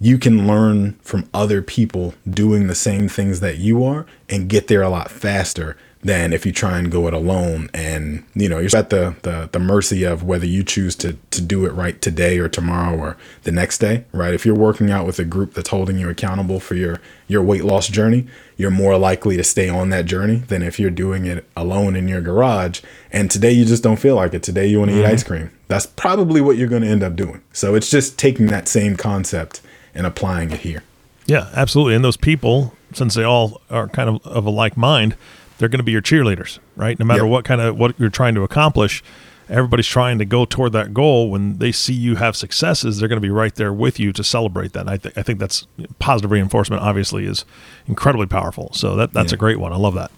you 0.00 0.18
can 0.18 0.46
learn 0.46 0.94
from 1.02 1.28
other 1.32 1.62
people 1.62 2.14
doing 2.28 2.66
the 2.66 2.74
same 2.74 3.08
things 3.08 3.40
that 3.40 3.58
you 3.58 3.84
are 3.84 4.06
and 4.28 4.48
get 4.48 4.66
there 4.66 4.82
a 4.82 4.88
lot 4.88 5.10
faster 5.10 5.76
than 6.02 6.32
if 6.32 6.46
you 6.46 6.52
try 6.52 6.78
and 6.78 6.90
go 6.90 7.06
it 7.06 7.14
alone. 7.14 7.68
And 7.74 8.24
you 8.34 8.48
know 8.48 8.58
you're 8.58 8.76
at 8.76 8.90
the, 8.90 9.16
the 9.22 9.48
the 9.52 9.58
mercy 9.58 10.04
of 10.04 10.22
whether 10.22 10.46
you 10.46 10.62
choose 10.62 10.94
to 10.96 11.14
to 11.30 11.42
do 11.42 11.66
it 11.66 11.70
right 11.70 12.00
today 12.00 12.38
or 12.38 12.48
tomorrow 12.48 12.96
or 12.96 13.16
the 13.42 13.52
next 13.52 13.78
day 13.78 14.04
right? 14.12 14.34
If 14.34 14.46
you're 14.46 14.54
working 14.54 14.90
out 14.90 15.06
with 15.06 15.18
a 15.18 15.24
group 15.24 15.54
that's 15.54 15.68
holding 15.68 15.98
you 15.98 16.08
accountable 16.08 16.60
for 16.60 16.74
your 16.74 17.00
your 17.28 17.42
weight 17.42 17.64
loss 17.64 17.88
journey 17.88 18.26
you're 18.56 18.70
more 18.70 18.98
likely 18.98 19.38
to 19.38 19.44
stay 19.44 19.70
on 19.70 19.88
that 19.88 20.04
journey 20.04 20.36
than 20.36 20.62
if 20.62 20.78
you're 20.78 20.90
doing 20.90 21.24
it 21.24 21.46
alone 21.56 21.96
in 21.96 22.08
your 22.08 22.20
garage. 22.20 22.82
And 23.10 23.30
today 23.30 23.52
you 23.52 23.64
just 23.64 23.82
don't 23.82 23.96
feel 23.96 24.16
like 24.16 24.34
it. 24.34 24.42
Today 24.42 24.66
you 24.66 24.78
want 24.78 24.90
to 24.90 24.96
mm-hmm. 24.98 25.06
eat 25.06 25.12
ice 25.12 25.24
cream. 25.24 25.50
That's 25.68 25.86
probably 25.86 26.42
what 26.42 26.58
you're 26.58 26.68
going 26.68 26.82
to 26.82 26.88
end 26.88 27.02
up 27.02 27.16
doing. 27.16 27.40
So 27.54 27.74
it's 27.74 27.90
just 27.90 28.18
taking 28.18 28.48
that 28.48 28.68
same 28.68 28.96
concept 28.96 29.62
and 29.94 30.06
applying 30.06 30.50
it 30.50 30.60
here. 30.60 30.82
Yeah 31.24 31.48
absolutely. 31.54 31.94
And 31.94 32.04
those 32.04 32.16
people 32.18 32.74
since 32.92 33.14
they 33.14 33.24
all 33.24 33.62
are 33.70 33.88
kind 33.88 34.08
of 34.08 34.26
of 34.26 34.44
a 34.44 34.50
like 34.50 34.76
mind 34.76 35.16
they're 35.60 35.68
going 35.68 35.78
to 35.78 35.84
be 35.84 35.92
your 35.92 36.02
cheerleaders, 36.02 36.58
right? 36.74 36.98
No 36.98 37.04
matter 37.04 37.22
yep. 37.22 37.30
what 37.30 37.44
kind 37.44 37.60
of 37.60 37.78
what 37.78 38.00
you're 38.00 38.08
trying 38.08 38.34
to 38.34 38.42
accomplish, 38.42 39.04
everybody's 39.50 39.86
trying 39.86 40.18
to 40.18 40.24
go 40.24 40.46
toward 40.46 40.72
that 40.72 40.94
goal. 40.94 41.30
When 41.30 41.58
they 41.58 41.70
see 41.70 41.92
you 41.92 42.16
have 42.16 42.34
successes, 42.34 42.98
they're 42.98 43.08
going 43.08 43.18
to 43.18 43.26
be 43.26 43.30
right 43.30 43.54
there 43.54 43.72
with 43.72 44.00
you 44.00 44.10
to 44.14 44.24
celebrate 44.24 44.72
that. 44.72 44.80
And 44.80 44.90
I, 44.90 44.96
th- 44.96 45.16
I 45.18 45.22
think 45.22 45.38
that's 45.38 45.66
positive 45.98 46.30
reinforcement. 46.30 46.82
Obviously, 46.82 47.26
is 47.26 47.44
incredibly 47.86 48.26
powerful. 48.26 48.72
So 48.72 48.96
that 48.96 49.12
that's 49.12 49.32
yeah. 49.32 49.36
a 49.36 49.38
great 49.38 49.60
one. 49.60 49.72
I 49.72 49.76
love 49.76 49.94
that. 49.94 50.10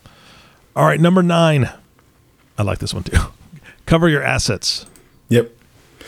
All 0.77 0.87
right, 0.87 1.01
number 1.01 1.25
nine. 1.25 1.69
I 2.57 2.63
like 2.63 2.79
this 2.79 2.95
one 2.95 3.03
too. 3.03 3.19
Cover 3.87 4.09
your 4.09 4.23
assets. 4.23 4.87
Yep. 5.29 5.51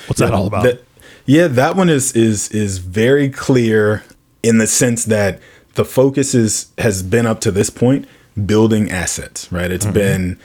What's 0.07 0.21
that 0.21 0.33
all 0.33 0.47
about? 0.47 0.63
That, 0.63 0.85
yeah, 1.27 1.49
that 1.49 1.75
one 1.75 1.89
is 1.89 2.13
is 2.13 2.51
is 2.51 2.79
very 2.79 3.31
clear 3.31 4.05
in 4.45 4.59
the 4.59 4.69
sense 4.69 5.05
that 5.07 5.41
the 5.75 5.85
focus 5.85 6.37
is 6.37 6.71
has 6.79 7.03
been 7.03 7.27
up 7.27 7.41
to 7.41 7.51
this 7.51 7.69
point 7.69 8.07
building 8.47 8.91
assets, 8.91 9.51
right? 9.53 9.71
It's 9.71 9.85
mm-hmm. 9.85 9.95
been 9.95 10.41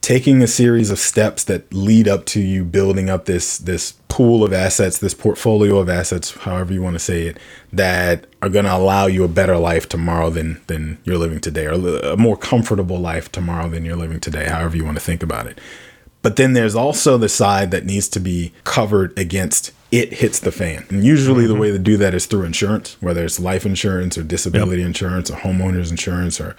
taking 0.00 0.40
a 0.40 0.46
series 0.46 0.90
of 0.90 1.00
steps 1.00 1.42
that 1.42 1.74
lead 1.74 2.06
up 2.06 2.24
to 2.26 2.40
you 2.40 2.64
building 2.64 3.10
up 3.10 3.24
this 3.24 3.58
this 3.58 3.94
pool 4.08 4.44
of 4.44 4.52
assets, 4.52 4.98
this 4.98 5.14
portfolio 5.14 5.78
of 5.78 5.88
assets, 5.88 6.30
however 6.30 6.72
you 6.72 6.80
want 6.80 6.94
to 6.94 7.00
say 7.00 7.26
it, 7.26 7.38
that 7.72 8.26
are 8.40 8.48
going 8.48 8.64
to 8.64 8.72
allow 8.74 9.06
you 9.06 9.24
a 9.24 9.28
better 9.28 9.56
life 9.56 9.88
tomorrow 9.88 10.30
than 10.30 10.60
than 10.68 10.98
you're 11.04 11.18
living 11.18 11.40
today, 11.40 11.66
or 11.66 11.72
a 12.12 12.16
more 12.16 12.36
comfortable 12.36 12.98
life 12.98 13.32
tomorrow 13.32 13.68
than 13.68 13.84
you're 13.84 13.96
living 13.96 14.20
today, 14.20 14.46
however 14.48 14.76
you 14.76 14.84
want 14.84 14.96
to 14.96 15.02
think 15.02 15.22
about 15.24 15.46
it. 15.48 15.60
But 16.22 16.36
then 16.36 16.52
there's 16.52 16.74
also 16.74 17.18
the 17.18 17.28
side 17.28 17.70
that 17.72 17.84
needs 17.84 18.08
to 18.10 18.20
be 18.20 18.52
covered 18.64 19.16
against 19.18 19.72
it 19.92 20.12
hits 20.14 20.40
the 20.40 20.52
fan. 20.52 20.84
And 20.88 21.04
usually 21.04 21.44
mm-hmm. 21.44 21.54
the 21.54 21.60
way 21.60 21.70
to 21.70 21.78
do 21.78 21.96
that 21.98 22.14
is 22.14 22.26
through 22.26 22.44
insurance, 22.44 22.96
whether 23.00 23.24
it's 23.24 23.38
life 23.38 23.64
insurance 23.64 24.18
or 24.18 24.22
disability 24.22 24.82
yep. 24.82 24.88
insurance 24.88 25.30
or 25.30 25.36
homeowners 25.36 25.90
insurance 25.90 26.40
or 26.40 26.56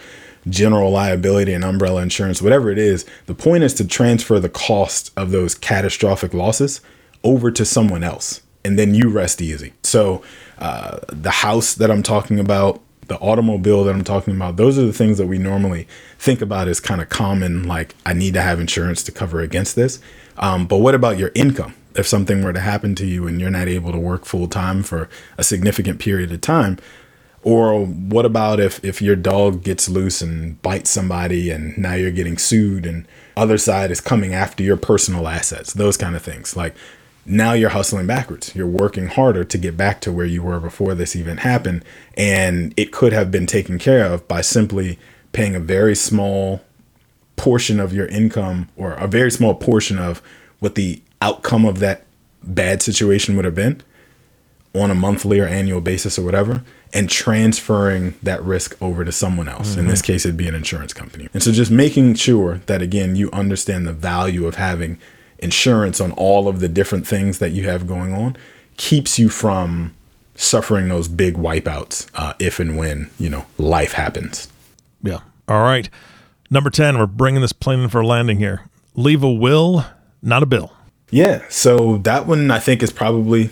general 0.50 0.92
liability 0.92 1.54
and 1.54 1.64
umbrella 1.64 2.02
insurance, 2.02 2.42
whatever 2.42 2.70
it 2.72 2.78
is. 2.78 3.06
The 3.26 3.36
point 3.36 3.64
is 3.64 3.74
to 3.76 3.88
transfer 3.88 4.40
the 4.40 4.50
cost 4.50 5.12
of 5.18 5.32
those 5.32 5.56
catastrophic 5.56 6.34
losses 6.34 6.82
over 7.24 7.52
to 7.52 7.66
someone 7.66 8.04
else, 8.04 8.42
and 8.64 8.78
then 8.78 8.94
you 8.94 9.10
rest 9.10 9.42
easy. 9.42 9.74
So, 9.84 10.22
uh, 10.60 11.00
the 11.10 11.32
house 11.32 11.74
that 11.76 11.92
I'm 11.92 12.04
talking 12.04 12.40
about, 12.40 12.82
the 13.08 13.18
automobile 13.18 13.84
that 13.86 13.94
I'm 13.94 14.04
talking 14.04 14.36
about, 14.36 14.58
those 14.58 14.78
are 14.78 14.86
the 14.86 14.94
things 14.94 15.18
that 15.18 15.28
we 15.28 15.38
normally 15.38 15.88
think 16.20 16.42
about 16.42 16.68
as 16.68 16.80
kind 16.80 17.02
of 17.02 17.10
common, 17.10 17.68
like, 17.68 17.96
I 18.06 18.14
need 18.14 18.34
to 18.34 18.42
have 18.42 18.60
insurance 18.60 19.04
to 19.04 19.12
cover 19.12 19.40
against 19.40 19.76
this. 19.76 20.00
Um, 20.38 20.68
but 20.68 20.78
what 20.78 20.96
about 20.96 21.18
your 21.18 21.32
income? 21.36 21.74
If 21.96 22.06
something 22.06 22.44
were 22.44 22.54
to 22.54 22.60
happen 22.60 22.94
to 22.96 23.08
you 23.08 23.26
and 23.28 23.42
you're 23.42 23.50
not 23.50 23.68
able 23.68 23.92
to 23.92 23.98
work 23.98 24.26
full 24.26 24.48
time 24.48 24.84
for 24.84 25.10
a 25.38 25.44
significant 25.44 26.00
period 26.00 26.32
of 26.32 26.42
time, 26.42 26.78
or 27.44 27.86
what 27.86 28.26
about 28.26 28.60
if, 28.60 28.84
if 28.84 29.02
your 29.02 29.16
dog 29.16 29.64
gets 29.64 29.88
loose 29.88 30.22
and 30.22 30.62
bites 30.62 30.90
somebody 30.90 31.50
and 31.50 31.78
now 31.78 31.94
you're 31.94 32.12
getting 32.12 32.38
sued 32.38 32.86
and 32.86 33.08
other 33.36 33.58
side 33.58 33.92
is 33.92 34.02
coming 34.02 34.34
after 34.34 34.64
your 34.64 34.78
personal 34.78 35.28
assets, 35.28 35.74
those 35.74 35.98
kind 35.98 36.16
of 36.16 36.22
things. 36.22 36.58
Like 36.58 36.76
now 37.26 37.54
you're 37.54 37.70
hustling 37.70 38.08
backwards. 38.08 38.56
You're 38.56 38.68
working 38.68 39.08
harder 39.08 39.44
to 39.44 39.58
get 39.58 39.78
back 39.78 40.02
to 40.02 40.12
where 40.12 40.26
you 40.26 40.42
were 40.42 40.60
before 40.60 40.96
this 40.96 41.16
even 41.16 41.38
happened. 41.38 41.86
And 42.16 42.74
it 42.76 42.92
could 42.92 43.14
have 43.14 43.32
been 43.32 43.46
taken 43.46 43.78
care 43.78 44.06
of 44.06 44.28
by 44.28 44.42
simply 44.42 44.98
paying 45.32 45.56
a 45.56 45.60
very 45.60 45.96
small 45.96 46.62
portion 47.36 47.80
of 47.80 47.94
your 47.94 48.08
income 48.08 48.70
or 48.76 48.94
a 48.94 49.08
very 49.08 49.30
small 49.30 49.54
portion 49.54 50.00
of 50.00 50.22
what 50.60 50.76
the 50.76 51.02
outcome 51.22 51.66
of 51.66 51.80
that 51.80 52.06
bad 52.44 52.82
situation 52.82 53.36
would 53.36 53.46
have 53.46 53.56
been 53.56 53.82
on 54.74 54.90
a 54.90 54.96
monthly 54.96 55.40
or 55.40 55.46
annual 55.46 55.82
basis 55.82 56.18
or 56.18 56.24
whatever 56.24 56.64
and 56.94 57.10
transferring 57.10 58.16
that 58.24 58.42
risk 58.44 58.76
over 58.82 59.04
to 59.04 59.12
someone 59.12 59.48
else. 59.48 59.72
Mm-hmm. 59.72 59.82
In 59.82 59.88
this 59.88 60.02
case, 60.02 60.26
it'd 60.26 60.38
be 60.38 60.48
an 60.48 60.56
insurance 60.56 60.94
company. 60.94 61.28
And 61.34 61.44
so 61.44 61.52
just 61.52 61.72
making 61.72 62.16
sure 62.16 62.60
that, 62.68 62.82
again, 62.82 63.16
you 63.16 63.30
understand 63.32 63.88
the 63.88 63.94
value 63.94 64.48
of 64.48 64.56
having 64.56 64.98
insurance 65.40 66.02
on 66.02 66.12
all 66.14 66.48
of 66.48 66.60
the 66.60 66.68
different 66.68 67.06
things 67.06 67.40
that 67.40 67.52
you 67.52 67.68
have 67.68 67.88
going 67.88 68.14
on 68.14 68.36
keeps 68.78 69.20
you 69.20 69.30
from 69.30 69.94
suffering 70.36 70.88
those 70.88 71.08
big 71.08 71.36
wipeouts 71.36 72.08
uh, 72.14 72.34
if 72.40 72.60
and 72.60 72.78
when, 72.78 73.10
you 73.20 73.30
know, 73.30 73.46
life 73.58 73.94
happens. 73.94 74.48
Yeah. 75.04 75.20
All 75.48 75.64
right. 75.64 75.90
Number 76.50 76.70
10, 76.70 76.98
we're 76.98 77.08
bringing 77.08 77.42
this 77.42 77.54
plane 77.54 77.80
in 77.80 77.90
for 77.90 78.02
a 78.02 78.08
landing 78.08 78.38
here. 78.38 78.62
Leave 78.96 79.24
a 79.24 79.32
will, 79.32 79.86
not 80.22 80.44
a 80.44 80.46
bill. 80.46 80.74
Yeah. 81.10 81.44
So 81.50 81.98
that 82.00 82.26
one 82.28 82.52
I 82.52 82.60
think 82.60 82.82
is 82.82 82.92
probably 82.92 83.50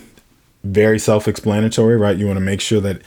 very 0.64 1.00
self 1.00 1.28
explanatory, 1.28 1.98
right? 1.98 2.18
You 2.18 2.26
want 2.26 2.38
to 2.38 2.42
make 2.42 2.62
sure 2.62 2.82
that 2.82 3.02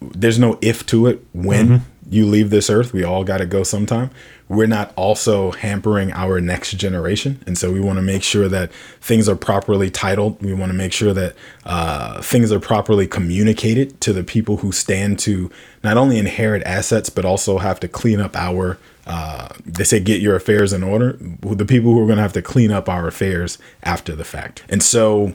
there's 0.00 0.38
no 0.38 0.58
if 0.60 0.84
to 0.86 1.06
it 1.06 1.24
when 1.32 1.68
mm-hmm. 1.68 1.84
you 2.10 2.26
leave 2.26 2.50
this 2.50 2.70
earth. 2.70 2.92
We 2.92 3.04
all 3.04 3.24
got 3.24 3.38
to 3.38 3.46
go 3.46 3.62
sometime. 3.62 4.10
We're 4.48 4.66
not 4.66 4.92
also 4.96 5.52
hampering 5.52 6.12
our 6.12 6.38
next 6.38 6.72
generation. 6.72 7.42
And 7.46 7.56
so 7.56 7.72
we 7.72 7.80
want 7.80 7.96
to 7.96 8.02
make 8.02 8.22
sure 8.22 8.48
that 8.48 8.70
things 9.00 9.26
are 9.26 9.36
properly 9.36 9.88
titled. 9.88 10.42
We 10.42 10.52
want 10.52 10.70
to 10.70 10.76
make 10.76 10.92
sure 10.92 11.14
that 11.14 11.34
uh, 11.64 12.20
things 12.20 12.52
are 12.52 12.60
properly 12.60 13.06
communicated 13.06 13.98
to 14.02 14.12
the 14.12 14.22
people 14.22 14.58
who 14.58 14.70
stand 14.70 15.18
to 15.20 15.50
not 15.82 15.96
only 15.96 16.18
inherit 16.18 16.62
assets, 16.64 17.08
but 17.08 17.24
also 17.24 17.58
have 17.58 17.80
to 17.80 17.88
clean 17.88 18.20
up 18.20 18.36
our, 18.36 18.78
uh, 19.06 19.48
they 19.64 19.84
say, 19.84 20.00
get 20.00 20.20
your 20.20 20.36
affairs 20.36 20.74
in 20.74 20.82
order. 20.82 21.14
The 21.18 21.64
people 21.64 21.92
who 21.92 22.02
are 22.02 22.06
going 22.06 22.16
to 22.16 22.22
have 22.22 22.34
to 22.34 22.42
clean 22.42 22.70
up 22.70 22.90
our 22.90 23.08
affairs 23.08 23.56
after 23.82 24.14
the 24.14 24.24
fact. 24.24 24.64
And 24.68 24.82
so, 24.82 25.32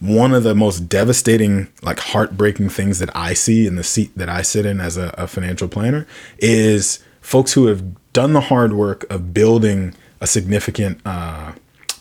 one 0.00 0.32
of 0.32 0.42
the 0.42 0.54
most 0.54 0.88
devastating, 0.88 1.68
like 1.82 1.98
heartbreaking 1.98 2.70
things 2.70 2.98
that 2.98 3.14
I 3.14 3.34
see 3.34 3.66
in 3.66 3.76
the 3.76 3.84
seat 3.84 4.10
that 4.16 4.28
I 4.28 4.42
sit 4.42 4.64
in 4.64 4.80
as 4.80 4.96
a, 4.96 5.14
a, 5.18 5.26
financial 5.26 5.68
planner 5.68 6.06
is 6.38 7.04
folks 7.20 7.52
who 7.52 7.66
have 7.66 8.12
done 8.14 8.32
the 8.32 8.40
hard 8.40 8.72
work 8.72 9.04
of 9.10 9.34
building 9.34 9.94
a 10.20 10.26
significant 10.26 11.00
uh, 11.04 11.52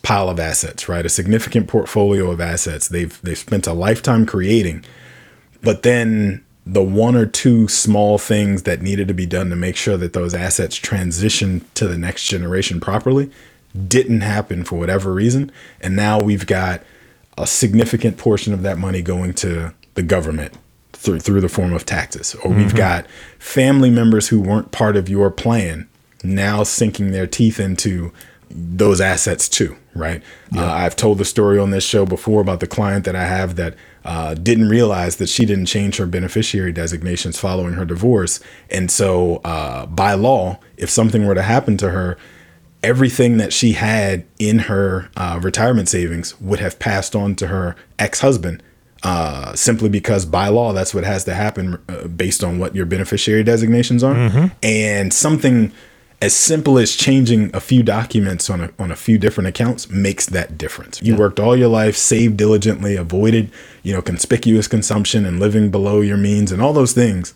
pile 0.01 0.29
of 0.29 0.39
assets, 0.39 0.87
right? 0.87 1.05
A 1.05 1.09
significant 1.09 1.67
portfolio 1.67 2.31
of 2.31 2.39
assets. 2.39 2.87
They've 2.87 3.21
they've 3.21 3.37
spent 3.37 3.67
a 3.67 3.73
lifetime 3.73 4.25
creating, 4.25 4.85
but 5.61 5.83
then 5.83 6.43
the 6.65 6.83
one 6.83 7.15
or 7.15 7.25
two 7.25 7.67
small 7.67 8.17
things 8.17 8.63
that 8.63 8.81
needed 8.81 9.07
to 9.09 9.13
be 9.13 9.25
done 9.25 9.49
to 9.49 9.55
make 9.55 9.75
sure 9.75 9.97
that 9.97 10.13
those 10.13 10.33
assets 10.33 10.75
transition 10.75 11.65
to 11.73 11.87
the 11.87 11.97
next 11.97 12.25
generation 12.25 12.79
properly 12.79 13.29
didn't 13.87 14.21
happen 14.21 14.63
for 14.63 14.77
whatever 14.79 15.13
reason, 15.13 15.51
and 15.81 15.97
now 15.97 16.19
we've 16.19 16.47
got 16.47 16.81
a 17.39 17.47
significant 17.47 18.17
portion 18.17 18.53
of 18.53 18.61
that 18.61 18.77
money 18.77 19.01
going 19.01 19.33
to 19.33 19.73
the 19.95 20.03
government 20.03 20.53
through 20.93 21.19
through 21.19 21.41
the 21.41 21.49
form 21.49 21.73
of 21.73 21.85
taxes 21.85 22.35
or 22.35 22.51
mm-hmm. 22.51 22.57
we've 22.57 22.75
got 22.75 23.07
family 23.39 23.89
members 23.89 24.27
who 24.27 24.39
weren't 24.41 24.71
part 24.71 24.97
of 24.97 25.07
your 25.07 25.31
plan 25.31 25.87
now 26.23 26.63
sinking 26.63 27.11
their 27.11 27.25
teeth 27.25 27.59
into 27.59 28.11
those 28.49 28.99
assets 28.99 29.47
too 29.47 29.77
right 29.95 30.21
yeah. 30.51 30.65
uh, 30.65 30.73
i've 30.73 30.95
told 30.95 31.17
the 31.17 31.25
story 31.25 31.57
on 31.57 31.69
this 31.69 31.85
show 31.85 32.05
before 32.05 32.41
about 32.41 32.59
the 32.59 32.67
client 32.67 33.05
that 33.05 33.15
i 33.15 33.25
have 33.25 33.55
that 33.55 33.75
uh, 34.05 34.33
didn't 34.33 34.69
realize 34.69 35.17
that 35.17 35.27
she 35.27 35.45
didn't 35.45 35.67
change 35.67 35.97
her 35.97 36.05
beneficiary 36.05 36.71
designations 36.71 37.39
following 37.39 37.73
her 37.73 37.85
divorce 37.85 38.39
and 38.69 38.91
so 38.91 39.37
uh, 39.45 39.85
by 39.85 40.13
law 40.13 40.59
if 40.77 40.89
something 40.89 41.25
were 41.25 41.35
to 41.35 41.41
happen 41.41 41.77
to 41.77 41.91
her 41.91 42.17
everything 42.83 43.37
that 43.37 43.51
she 43.51 43.73
had 43.73 44.25
in 44.37 44.59
her 44.59 45.09
uh, 45.17 45.39
retirement 45.41 45.89
savings 45.89 46.39
would 46.39 46.59
have 46.59 46.79
passed 46.79 47.15
on 47.15 47.35
to 47.35 47.47
her 47.47 47.75
ex-husband 47.97 48.63
uh, 49.03 49.53
simply 49.55 49.89
because 49.89 50.25
by 50.25 50.47
law 50.47 50.73
that's 50.73 50.93
what 50.93 51.03
has 51.03 51.23
to 51.23 51.33
happen 51.33 51.81
uh, 51.89 52.07
based 52.07 52.43
on 52.43 52.59
what 52.59 52.75
your 52.75 52.85
beneficiary 52.85 53.43
designations 53.43 54.03
are 54.03 54.15
mm-hmm. 54.15 54.47
and 54.63 55.13
something 55.13 55.71
as 56.21 56.35
simple 56.35 56.77
as 56.77 56.95
changing 56.95 57.49
a 57.55 57.61
few 57.61 57.81
documents 57.81 58.49
on 58.49 58.61
a, 58.61 58.71
on 58.77 58.91
a 58.91 58.95
few 58.95 59.17
different 59.17 59.47
accounts 59.47 59.89
makes 59.89 60.25
that 60.25 60.57
difference. 60.57 61.01
You 61.01 61.13
yeah. 61.13 61.19
worked 61.19 61.39
all 61.39 61.55
your 61.55 61.69
life, 61.69 61.95
saved 61.95 62.35
diligently, 62.35 62.97
avoided, 62.97 63.51
you 63.83 63.93
know, 63.93 64.01
conspicuous 64.01 64.67
consumption 64.67 65.25
and 65.25 65.39
living 65.39 65.71
below 65.71 66.01
your 66.01 66.17
means 66.17 66.51
and 66.51 66.61
all 66.61 66.73
those 66.73 66.91
things. 66.91 67.33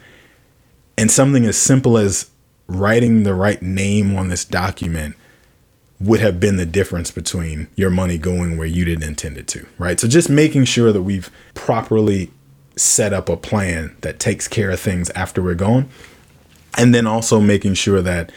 And 0.98 1.10
something 1.10 1.46
as 1.46 1.58
simple 1.58 1.98
as 1.98 2.30
writing 2.68 3.24
the 3.24 3.34
right 3.34 3.62
name 3.62 4.18
on 4.18 4.28
this 4.28 4.44
document 4.44 5.16
would 6.04 6.20
have 6.20 6.40
been 6.40 6.58
the 6.58 6.66
difference 6.66 7.12
between 7.12 7.68
your 7.76 7.90
money 7.90 8.18
going 8.18 8.58
where 8.58 8.68
you 8.68 8.86
didn't 8.86 9.08
intend 9.08 9.38
it 9.38 9.48
to, 9.48 9.66
right? 9.78 10.00
So 10.00 10.08
just 10.08 10.30
making 10.30 10.66
sure 10.66 10.92
that 10.92 11.04
we've 11.04 11.30
properly 11.54 12.32
set 12.76 13.14
up 13.14 13.30
a 13.30 13.38
plan 13.38 13.96
that 14.02 14.20
takes 14.20 14.48
care 14.48 14.72
of 14.72 14.80
things 14.80 15.10
after 15.12 15.42
we're 15.42 15.54
gone. 15.56 15.90
And 16.78 16.94
then 16.94 17.06
also 17.06 17.40
making 17.40 17.76
sure 17.76 18.02
that 18.02 18.32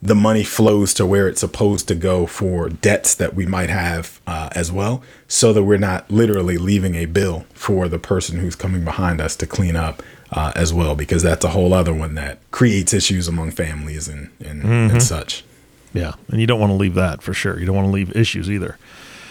the 0.00 0.14
money 0.14 0.44
flows 0.44 0.94
to 0.94 1.04
where 1.04 1.28
it's 1.28 1.40
supposed 1.40 1.88
to 1.88 1.94
go 1.94 2.24
for 2.24 2.68
debts 2.68 3.14
that 3.16 3.34
we 3.34 3.44
might 3.44 3.68
have 3.68 4.20
uh, 4.26 4.48
as 4.52 4.72
well, 4.72 5.02
so 5.28 5.52
that 5.52 5.64
we're 5.64 5.76
not 5.76 6.10
literally 6.10 6.56
leaving 6.56 6.94
a 6.94 7.04
bill 7.04 7.44
for 7.52 7.88
the 7.88 7.98
person 7.98 8.38
who's 8.38 8.56
coming 8.56 8.84
behind 8.84 9.20
us 9.20 9.36
to 9.36 9.46
clean 9.46 9.76
up 9.76 10.02
uh, 10.32 10.52
as 10.56 10.72
well, 10.72 10.94
because 10.94 11.22
that's 11.22 11.44
a 11.44 11.50
whole 11.50 11.74
other 11.74 11.92
one 11.92 12.14
that 12.14 12.38
creates 12.50 12.94
issues 12.94 13.28
among 13.28 13.50
families 13.50 14.08
and, 14.08 14.30
and, 14.40 14.62
mm-hmm. 14.62 14.94
and 14.94 15.02
such. 15.02 15.44
Yeah, 15.92 16.14
and 16.28 16.40
you 16.40 16.46
don't 16.46 16.60
want 16.60 16.70
to 16.70 16.76
leave 16.76 16.94
that 16.94 17.22
for 17.22 17.32
sure. 17.34 17.58
You 17.58 17.66
don't 17.66 17.74
want 17.76 17.88
to 17.88 17.92
leave 17.92 18.14
issues 18.16 18.50
either. 18.50 18.78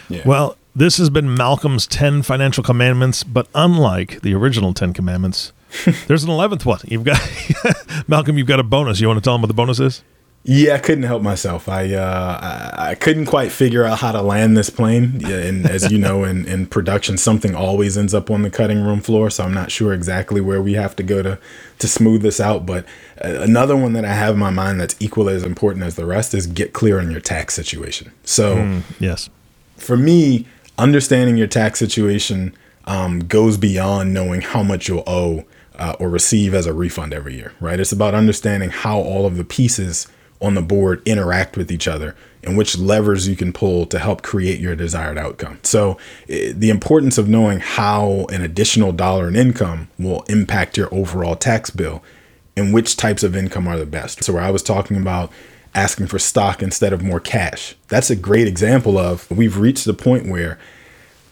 Yeah. 0.09 0.23
Well, 0.25 0.57
this 0.75 0.97
has 0.97 1.09
been 1.09 1.33
Malcolm's 1.35 1.85
10 1.87 2.23
financial 2.23 2.63
commandments, 2.63 3.23
but 3.23 3.47
unlike 3.55 4.21
the 4.21 4.33
original 4.33 4.73
10 4.73 4.93
commandments, 4.93 5.51
there's 6.07 6.23
an 6.23 6.29
11th 6.29 6.65
one. 6.65 6.79
You've 6.85 7.03
got 7.03 7.19
Malcolm, 8.07 8.37
you've 8.37 8.47
got 8.47 8.59
a 8.59 8.63
bonus. 8.63 8.99
You 8.99 9.07
want 9.07 9.17
to 9.17 9.21
tell 9.21 9.35
him 9.35 9.41
what 9.41 9.47
the 9.47 9.53
bonus 9.53 9.79
is? 9.79 10.03
Yeah, 10.43 10.75
I 10.75 10.77
couldn't 10.77 11.03
help 11.03 11.21
myself. 11.21 11.67
I, 11.67 11.93
uh, 11.93 12.39
I, 12.77 12.91
I 12.91 12.95
couldn't 12.95 13.25
quite 13.25 13.51
figure 13.51 13.83
out 13.83 13.99
how 13.99 14.13
to 14.13 14.21
land 14.21 14.55
this 14.55 14.69
plane. 14.69 15.19
Yeah, 15.19 15.35
and 15.35 15.69
as 15.69 15.91
you 15.91 15.97
know, 15.97 16.23
in, 16.23 16.45
in 16.47 16.65
production, 16.65 17.17
something 17.17 17.53
always 17.53 17.97
ends 17.97 18.13
up 18.13 18.31
on 18.31 18.43
the 18.43 18.49
cutting 18.49 18.81
room 18.81 19.01
floor. 19.01 19.29
So 19.29 19.43
I'm 19.43 19.53
not 19.53 19.69
sure 19.69 19.93
exactly 19.93 20.39
where 20.39 20.61
we 20.61 20.73
have 20.73 20.95
to 20.95 21.03
go 21.03 21.21
to 21.21 21.37
to 21.79 21.87
smooth 21.87 22.21
this 22.21 22.39
out. 22.39 22.65
But 22.65 22.85
uh, 23.23 23.41
another 23.41 23.75
one 23.75 23.93
that 23.93 24.05
I 24.05 24.13
have 24.13 24.35
in 24.35 24.39
my 24.39 24.49
mind 24.49 24.79
that's 24.79 24.95
equally 24.99 25.35
as 25.35 25.43
important 25.43 25.83
as 25.83 25.95
the 25.95 26.05
rest 26.05 26.33
is 26.33 26.47
get 26.47 26.71
clear 26.71 26.99
on 26.99 27.11
your 27.11 27.21
tax 27.21 27.53
situation. 27.53 28.11
So 28.23 28.55
mm, 28.55 28.83
yes, 28.99 29.29
for 29.75 29.97
me, 29.97 30.47
understanding 30.77 31.35
your 31.35 31.47
tax 31.47 31.79
situation 31.79 32.55
um, 32.85 33.19
goes 33.19 33.57
beyond 33.57 34.13
knowing 34.13 34.41
how 34.41 34.63
much 34.63 34.87
you'll 34.87 35.03
owe 35.05 35.43
uh, 35.77 35.95
or 35.99 36.09
receive 36.09 36.53
as 36.53 36.65
a 36.65 36.73
refund 36.73 37.13
every 37.13 37.35
year. 37.35 37.51
Right? 37.59 37.79
It's 37.79 37.91
about 37.91 38.15
understanding 38.15 38.69
how 38.69 38.99
all 38.99 39.25
of 39.25 39.35
the 39.35 39.43
pieces 39.43 40.07
on 40.41 40.55
the 40.55 40.61
board 40.61 41.01
interact 41.05 41.57
with 41.57 41.71
each 41.71 41.87
other 41.87 42.15
and 42.43 42.57
which 42.57 42.77
levers 42.77 43.27
you 43.27 43.35
can 43.35 43.51
pull 43.51 43.85
to 43.85 43.99
help 43.99 44.21
create 44.21 44.59
your 44.59 44.75
desired 44.75 45.17
outcome. 45.17 45.59
So, 45.63 45.97
eh, 46.29 46.53
the 46.55 46.69
importance 46.69 47.17
of 47.17 47.27
knowing 47.27 47.59
how 47.59 48.25
an 48.31 48.41
additional 48.41 48.91
dollar 48.91 49.27
in 49.27 49.35
income 49.35 49.89
will 49.97 50.23
impact 50.23 50.77
your 50.77 50.93
overall 50.93 51.35
tax 51.35 51.69
bill 51.69 52.01
and 52.55 52.73
which 52.73 52.97
types 52.97 53.23
of 53.23 53.35
income 53.35 53.67
are 53.67 53.77
the 53.77 53.85
best. 53.85 54.23
So, 54.23 54.33
where 54.33 54.43
I 54.43 54.51
was 54.51 54.63
talking 54.63 54.97
about 54.97 55.31
asking 55.75 56.07
for 56.07 56.17
stock 56.17 56.63
instead 56.63 56.93
of 56.93 57.03
more 57.03 57.19
cash, 57.19 57.75
that's 57.89 58.09
a 58.09 58.15
great 58.15 58.47
example 58.47 58.97
of 58.97 59.29
we've 59.29 59.57
reached 59.57 59.85
the 59.85 59.93
point 59.93 60.29
where 60.29 60.57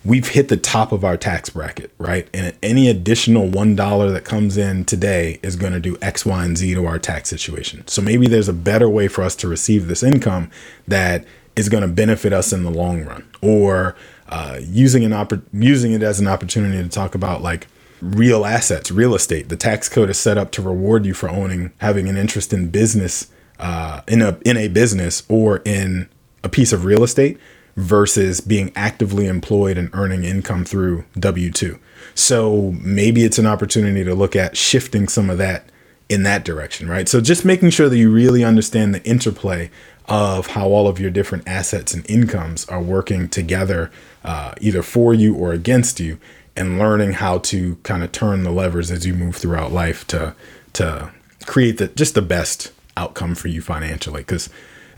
we've 0.07 0.29
hit 0.29 0.47
the 0.47 0.55
top 0.55 0.93
of 0.93 1.03
our 1.03 1.17
tax 1.17 1.49
bracket, 1.49 1.91
right? 1.97 2.29
And 2.33 2.57
any 2.63 2.87
additional 2.87 3.49
$1 3.49 4.13
that 4.13 4.23
comes 4.23 4.55
in 4.55 4.85
today 4.85 5.37
is 5.43 5.57
going 5.57 5.73
to 5.73 5.81
do 5.81 5.97
X, 6.01 6.25
Y, 6.25 6.45
and 6.45 6.57
Z 6.57 6.73
to 6.75 6.85
our 6.85 6.97
tax 6.97 7.29
situation. 7.29 7.85
So 7.87 8.01
maybe 8.01 8.27
there's 8.27 8.47
a 8.47 8.53
better 8.53 8.87
way 8.87 9.09
for 9.09 9.21
us 9.21 9.35
to 9.37 9.49
receive 9.49 9.87
this 9.87 10.03
income 10.03 10.49
that 10.87 11.25
is 11.57 11.67
going 11.67 11.81
to 11.81 11.89
benefit 11.89 12.31
us 12.31 12.53
in 12.53 12.63
the 12.63 12.71
long 12.71 13.03
run 13.03 13.27
or 13.41 13.97
uh, 14.29 14.59
using 14.61 15.03
an 15.03 15.11
oppor- 15.11 15.43
using 15.51 15.91
it 15.91 16.01
as 16.01 16.21
an 16.21 16.27
opportunity 16.27 16.81
to 16.81 16.87
talk 16.87 17.13
about 17.13 17.41
like 17.41 17.67
real 18.01 18.45
assets, 18.45 18.91
real 18.91 19.13
estate. 19.13 19.49
The 19.49 19.57
tax 19.57 19.89
code 19.89 20.09
is 20.09 20.17
set 20.17 20.37
up 20.37 20.51
to 20.51 20.61
reward 20.61 21.05
you 21.05 21.13
for 21.13 21.29
owning, 21.29 21.73
having 21.79 22.07
an 22.07 22.15
interest 22.15 22.53
in 22.53 22.69
business, 22.69 23.29
uh, 23.59 24.01
in 24.07 24.21
a 24.21 24.37
in 24.45 24.55
a 24.55 24.69
business 24.69 25.23
or 25.27 25.61
in 25.65 26.07
a 26.43 26.49
piece 26.49 26.71
of 26.71 26.85
real 26.85 27.03
estate 27.03 27.37
versus 27.77 28.41
being 28.41 28.71
actively 28.75 29.27
employed 29.27 29.77
and 29.77 29.89
earning 29.93 30.23
income 30.25 30.65
through 30.65 31.05
W 31.17 31.51
two. 31.51 31.79
So 32.15 32.73
maybe 32.81 33.23
it's 33.23 33.37
an 33.37 33.45
opportunity 33.45 34.03
to 34.03 34.15
look 34.15 34.35
at 34.35 34.57
shifting 34.57 35.07
some 35.07 35.29
of 35.29 35.37
that 35.37 35.69
in 36.09 36.23
that 36.23 36.43
direction, 36.43 36.89
right? 36.89 37.07
So 37.07 37.21
just 37.21 37.45
making 37.45 37.69
sure 37.69 37.87
that 37.87 37.97
you 37.97 38.11
really 38.11 38.43
understand 38.43 38.95
the 38.95 39.03
interplay 39.03 39.69
of 40.07 40.47
how 40.47 40.67
all 40.67 40.87
of 40.87 40.99
your 40.99 41.11
different 41.11 41.47
assets 41.47 41.93
and 41.93 42.09
incomes 42.09 42.65
are 42.67 42.81
working 42.81 43.29
together, 43.29 43.91
uh, 44.23 44.53
either 44.59 44.81
for 44.81 45.13
you 45.13 45.35
or 45.35 45.51
against 45.51 45.99
you, 45.99 46.17
and 46.55 46.79
learning 46.79 47.11
how 47.11 47.37
to 47.39 47.75
kind 47.83 48.03
of 48.03 48.11
turn 48.11 48.43
the 48.43 48.51
levers 48.51 48.89
as 48.89 49.05
you 49.05 49.13
move 49.13 49.35
throughout 49.35 49.71
life 49.71 50.07
to 50.07 50.33
to 50.73 51.11
create 51.45 51.77
the 51.77 51.87
just 51.89 52.15
the 52.15 52.21
best 52.21 52.71
outcome 52.95 53.35
for 53.35 53.49
you 53.49 53.61
financially. 53.61 54.21
Because 54.21 54.49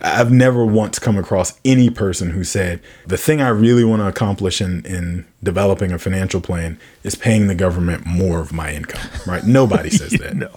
I've 0.02 0.32
never 0.32 0.66
once 0.66 1.00
come 1.00 1.18
across 1.18 1.60
any 1.66 1.90
person 1.90 2.32
who 2.32 2.44
said 2.44 2.82
the 3.06 3.18
thing 3.18 3.42
I 3.42 3.50
really 3.50 3.84
want 3.84 4.02
to 4.02 4.08
accomplish 4.08 4.62
in 4.62 4.86
in 4.86 5.26
developing 5.44 5.92
a 5.92 6.00
financial 6.00 6.42
plan 6.42 6.80
is 7.04 7.16
paying 7.16 7.48
the 7.48 7.56
government 7.56 8.06
more 8.06 8.40
of 8.40 8.54
my 8.54 8.74
income. 8.74 9.10
Right? 9.28 9.44
Nobody 9.44 9.90
says 9.90 10.12
that. 10.20 10.36
no, 10.36 10.52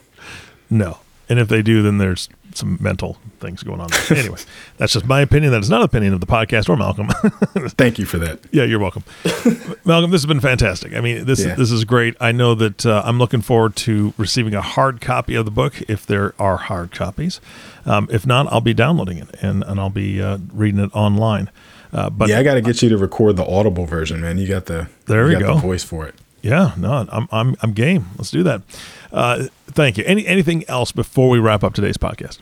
no. 0.70 0.98
And 1.28 1.38
if 1.38 1.48
they 1.48 1.62
do, 1.62 1.82
then 1.82 1.98
there's 1.98 2.28
some 2.54 2.76
mental 2.80 3.16
things 3.40 3.62
going 3.62 3.80
on. 3.80 3.88
There. 4.08 4.18
Anyway, 4.18 4.38
that's 4.76 4.92
just 4.92 5.06
my 5.06 5.20
opinion. 5.22 5.52
That 5.52 5.62
is 5.62 5.70
not 5.70 5.80
an 5.80 5.84
opinion 5.86 6.12
of 6.12 6.20
the 6.20 6.26
podcast 6.26 6.68
or 6.68 6.76
Malcolm. 6.76 7.08
Thank 7.70 7.98
you 7.98 8.04
for 8.04 8.18
that. 8.18 8.40
Yeah, 8.50 8.64
you're 8.64 8.78
welcome, 8.80 9.04
Malcolm. 9.84 10.10
This 10.10 10.20
has 10.22 10.26
been 10.26 10.40
fantastic. 10.40 10.94
I 10.94 11.00
mean, 11.00 11.24
this 11.24 11.44
Yeah. 11.44 11.54
this 11.54 11.70
is 11.70 11.84
great. 11.84 12.14
I 12.20 12.32
know 12.32 12.54
that 12.56 12.84
uh, 12.84 13.02
I'm 13.04 13.18
looking 13.18 13.40
forward 13.40 13.76
to 13.76 14.12
receiving 14.18 14.54
a 14.54 14.60
hard 14.60 15.00
copy 15.00 15.34
of 15.34 15.44
the 15.46 15.50
book 15.50 15.80
if 15.88 16.04
there 16.04 16.34
are 16.38 16.56
hard 16.58 16.90
copies. 16.92 17.40
Um, 17.86 18.08
if 18.10 18.26
not, 18.26 18.52
I'll 18.52 18.60
be 18.60 18.74
downloading 18.74 19.18
it 19.18 19.28
and 19.40 19.62
and 19.64 19.80
I'll 19.80 19.88
be 19.90 20.20
uh, 20.20 20.38
reading 20.52 20.80
it 20.80 20.94
online. 20.94 21.50
Uh, 21.92 22.10
but 22.10 22.28
yeah, 22.28 22.38
I 22.38 22.42
got 22.42 22.54
to 22.54 22.60
get 22.62 22.82
you 22.82 22.88
to 22.90 22.98
record 22.98 23.36
the 23.36 23.46
Audible 23.46 23.86
version, 23.86 24.20
man. 24.20 24.38
You 24.38 24.48
got 24.48 24.66
the 24.66 24.88
There 25.06 25.30
you 25.30 25.36
we 25.36 25.42
got 25.42 25.46
go. 25.48 25.54
the 25.54 25.60
voice 25.60 25.84
for 25.84 26.06
it. 26.06 26.14
Yeah, 26.42 26.72
no, 26.76 27.06
I'm 27.10 27.28
I'm 27.30 27.56
I'm 27.62 27.72
game. 27.72 28.06
Let's 28.18 28.30
do 28.30 28.42
that. 28.42 28.62
Uh, 29.12 29.46
thank 29.66 29.98
you. 29.98 30.04
Any 30.06 30.26
anything 30.26 30.64
else 30.68 30.92
before 30.92 31.28
we 31.28 31.38
wrap 31.38 31.62
up 31.62 31.74
today's 31.74 31.98
podcast? 31.98 32.38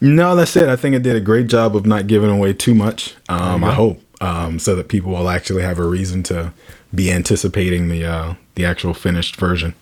No, 0.00 0.34
that's 0.34 0.56
it. 0.56 0.68
I 0.68 0.76
think 0.76 0.94
I 0.94 0.98
did 0.98 1.16
a 1.16 1.20
great 1.20 1.46
job 1.46 1.76
of 1.76 1.86
not 1.86 2.06
giving 2.06 2.28
away 2.28 2.52
too 2.52 2.74
much. 2.74 3.14
Um, 3.28 3.62
I 3.62 3.72
hope 3.72 4.00
um, 4.20 4.58
so 4.58 4.74
that 4.74 4.88
people 4.88 5.12
will 5.12 5.28
actually 5.28 5.62
have 5.62 5.78
a 5.78 5.86
reason 5.86 6.22
to 6.24 6.52
be 6.94 7.10
anticipating 7.10 7.88
the 7.88 8.04
uh, 8.04 8.34
the 8.54 8.64
actual 8.64 8.94
finished 8.94 9.36
version. 9.36 9.74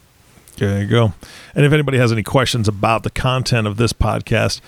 There 0.56 0.82
you 0.82 0.86
go. 0.86 1.14
And 1.54 1.64
if 1.64 1.72
anybody 1.72 1.96
has 1.96 2.12
any 2.12 2.22
questions 2.22 2.68
about 2.68 3.02
the 3.02 3.10
content 3.10 3.66
of 3.66 3.78
this 3.78 3.94
podcast 3.94 4.60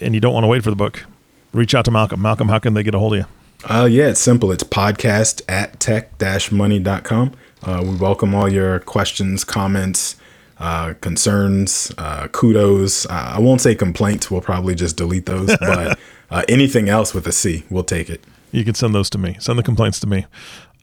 and 0.00 0.14
you 0.14 0.20
don't 0.20 0.32
want 0.32 0.44
to 0.44 0.48
wait 0.48 0.64
for 0.64 0.70
the 0.70 0.76
book, 0.76 1.04
reach 1.52 1.74
out 1.74 1.84
to 1.84 1.90
Malcolm. 1.90 2.22
Malcolm, 2.22 2.48
how 2.48 2.58
can 2.58 2.72
they 2.72 2.82
get 2.82 2.94
a 2.94 2.98
hold 2.98 3.12
of 3.14 3.18
you? 3.18 3.26
Uh, 3.68 3.84
yeah, 3.84 4.08
it's 4.08 4.20
simple. 4.20 4.50
It's 4.50 4.64
podcast 4.64 5.42
at 5.46 5.78
tech-money.com. 5.78 7.32
Uh, 7.62 7.82
we 7.84 7.96
welcome 7.96 8.34
all 8.34 8.50
your 8.50 8.78
questions, 8.80 9.44
comments, 9.44 10.16
uh, 10.58 10.94
concerns, 11.00 11.92
uh, 11.98 12.28
kudos. 12.28 13.06
Uh, 13.06 13.34
I 13.36 13.40
won't 13.40 13.60
say 13.60 13.74
complaints. 13.74 14.30
We'll 14.30 14.40
probably 14.40 14.74
just 14.74 14.96
delete 14.96 15.26
those. 15.26 15.54
But 15.60 15.98
uh, 16.30 16.42
anything 16.48 16.88
else 16.88 17.14
with 17.14 17.26
a 17.26 17.32
C, 17.32 17.64
we'll 17.70 17.84
take 17.84 18.10
it. 18.10 18.24
You 18.50 18.64
can 18.64 18.74
send 18.74 18.94
those 18.94 19.10
to 19.10 19.18
me. 19.18 19.36
Send 19.38 19.58
the 19.58 19.62
complaints 19.62 20.00
to 20.00 20.06
me. 20.06 20.26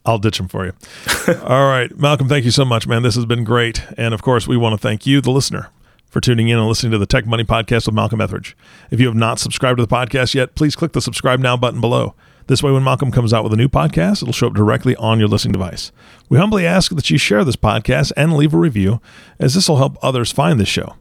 I'll 0.06 0.18
ditch 0.18 0.38
them 0.38 0.48
for 0.48 0.66
you. 0.66 0.72
All 1.42 1.68
right. 1.68 1.94
Malcolm, 1.98 2.28
thank 2.28 2.44
you 2.44 2.50
so 2.50 2.64
much, 2.64 2.86
man. 2.86 3.02
This 3.02 3.14
has 3.14 3.26
been 3.26 3.44
great. 3.44 3.82
And 3.96 4.14
of 4.14 4.22
course, 4.22 4.46
we 4.46 4.56
want 4.56 4.74
to 4.74 4.78
thank 4.78 5.06
you, 5.06 5.20
the 5.20 5.30
listener, 5.30 5.70
for 6.06 6.20
tuning 6.20 6.48
in 6.48 6.58
and 6.58 6.68
listening 6.68 6.92
to 6.92 6.98
the 6.98 7.06
Tech 7.06 7.26
Money 7.26 7.44
Podcast 7.44 7.86
with 7.86 7.94
Malcolm 7.94 8.20
Ethridge. 8.20 8.56
If 8.90 9.00
you 9.00 9.06
have 9.06 9.16
not 9.16 9.38
subscribed 9.38 9.78
to 9.78 9.86
the 9.86 9.94
podcast 9.94 10.34
yet, 10.34 10.54
please 10.54 10.76
click 10.76 10.92
the 10.92 11.00
subscribe 11.00 11.40
now 11.40 11.56
button 11.56 11.80
below. 11.80 12.14
This 12.46 12.62
way, 12.62 12.72
when 12.72 12.84
Malcolm 12.84 13.10
comes 13.10 13.32
out 13.32 13.42
with 13.42 13.54
a 13.54 13.56
new 13.56 13.68
podcast, 13.68 14.22
it'll 14.22 14.32
show 14.32 14.48
up 14.48 14.54
directly 14.54 14.94
on 14.96 15.18
your 15.18 15.28
listening 15.28 15.52
device. 15.52 15.92
We 16.28 16.36
humbly 16.36 16.66
ask 16.66 16.94
that 16.94 17.08
you 17.08 17.16
share 17.16 17.42
this 17.42 17.56
podcast 17.56 18.12
and 18.16 18.36
leave 18.36 18.52
a 18.52 18.58
review, 18.58 19.00
as 19.38 19.54
this 19.54 19.68
will 19.68 19.78
help 19.78 19.96
others 20.02 20.30
find 20.30 20.60
this 20.60 20.68
show. 20.68 20.94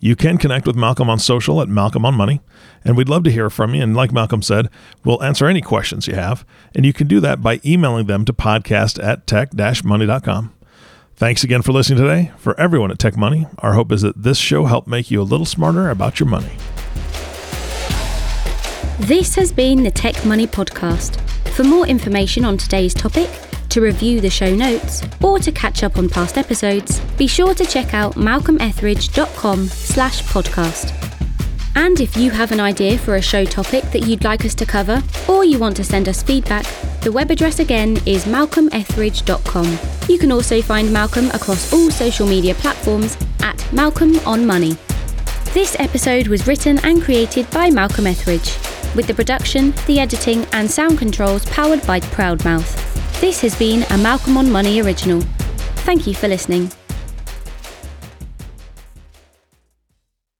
You 0.00 0.16
can 0.16 0.38
connect 0.38 0.66
with 0.66 0.76
Malcolm 0.76 1.10
on 1.10 1.18
social 1.18 1.60
at 1.60 1.68
Malcolm 1.68 2.04
on 2.04 2.14
Money, 2.14 2.40
and 2.84 2.96
we'd 2.96 3.08
love 3.08 3.22
to 3.24 3.30
hear 3.30 3.50
from 3.50 3.74
you. 3.74 3.82
And 3.82 3.94
like 3.94 4.12
Malcolm 4.12 4.42
said, 4.42 4.68
we'll 5.04 5.22
answer 5.22 5.46
any 5.46 5.60
questions 5.60 6.08
you 6.08 6.14
have, 6.14 6.44
and 6.74 6.84
you 6.84 6.92
can 6.92 7.06
do 7.06 7.20
that 7.20 7.42
by 7.42 7.60
emailing 7.64 8.06
them 8.06 8.24
to 8.24 8.32
podcast 8.32 9.02
at 9.04 9.26
tech-money.com. 9.26 10.54
Thanks 11.14 11.44
again 11.44 11.60
for 11.60 11.72
listening 11.72 11.98
today. 11.98 12.32
For 12.38 12.58
everyone 12.58 12.90
at 12.90 12.98
Tech 12.98 13.14
Money, 13.16 13.46
our 13.58 13.74
hope 13.74 13.92
is 13.92 14.00
that 14.00 14.22
this 14.22 14.38
show 14.38 14.64
helped 14.64 14.88
make 14.88 15.10
you 15.10 15.20
a 15.20 15.22
little 15.22 15.44
smarter 15.44 15.90
about 15.90 16.18
your 16.18 16.28
money. 16.28 16.52
This 19.06 19.34
has 19.36 19.50
been 19.50 19.82
the 19.82 19.90
Tech 19.90 20.26
Money 20.26 20.46
Podcast. 20.46 21.18
For 21.52 21.64
more 21.64 21.86
information 21.86 22.44
on 22.44 22.58
today's 22.58 22.92
topic, 22.92 23.30
to 23.70 23.80
review 23.80 24.20
the 24.20 24.28
show 24.28 24.54
notes, 24.54 25.02
or 25.22 25.38
to 25.38 25.50
catch 25.50 25.82
up 25.82 25.96
on 25.96 26.08
past 26.08 26.36
episodes, 26.36 27.00
be 27.16 27.26
sure 27.26 27.54
to 27.54 27.64
check 27.64 27.94
out 27.94 28.14
malcolmethridge.com 28.16 29.66
slash 29.68 30.22
podcast. 30.24 30.92
And 31.74 31.98
if 31.98 32.14
you 32.14 32.30
have 32.30 32.52
an 32.52 32.60
idea 32.60 32.98
for 32.98 33.16
a 33.16 33.22
show 33.22 33.46
topic 33.46 33.84
that 33.84 34.06
you'd 34.06 34.22
like 34.22 34.44
us 34.44 34.54
to 34.56 34.66
cover, 34.66 35.02
or 35.26 35.44
you 35.44 35.58
want 35.58 35.76
to 35.78 35.84
send 35.84 36.06
us 36.06 36.22
feedback, 36.22 36.66
the 37.00 37.10
web 37.10 37.30
address 37.30 37.58
again 37.58 37.96
is 38.04 38.26
malcolmethridge.com. 38.26 39.78
You 40.10 40.18
can 40.18 40.30
also 40.30 40.60
find 40.60 40.92
Malcolm 40.92 41.30
across 41.30 41.72
all 41.72 41.90
social 41.90 42.26
media 42.28 42.54
platforms 42.54 43.16
at 43.40 43.72
Malcolm 43.72 44.18
on 44.20 44.46
Money. 44.46 44.76
This 45.54 45.74
episode 45.80 46.28
was 46.28 46.46
written 46.46 46.78
and 46.84 47.02
created 47.02 47.50
by 47.50 47.70
Malcolm 47.70 48.06
Ethridge, 48.06 48.56
with 48.94 49.06
the 49.06 49.14
production, 49.14 49.72
the 49.86 50.00
editing, 50.00 50.44
and 50.52 50.70
sound 50.70 50.98
controls 50.98 51.44
powered 51.46 51.86
by 51.86 52.00
Proudmouth. 52.00 53.20
This 53.20 53.40
has 53.42 53.58
been 53.58 53.84
a 53.90 53.98
Malcolm 53.98 54.36
on 54.36 54.50
Money 54.50 54.80
original. 54.80 55.20
Thank 55.84 56.06
you 56.06 56.14
for 56.14 56.28
listening. 56.28 56.70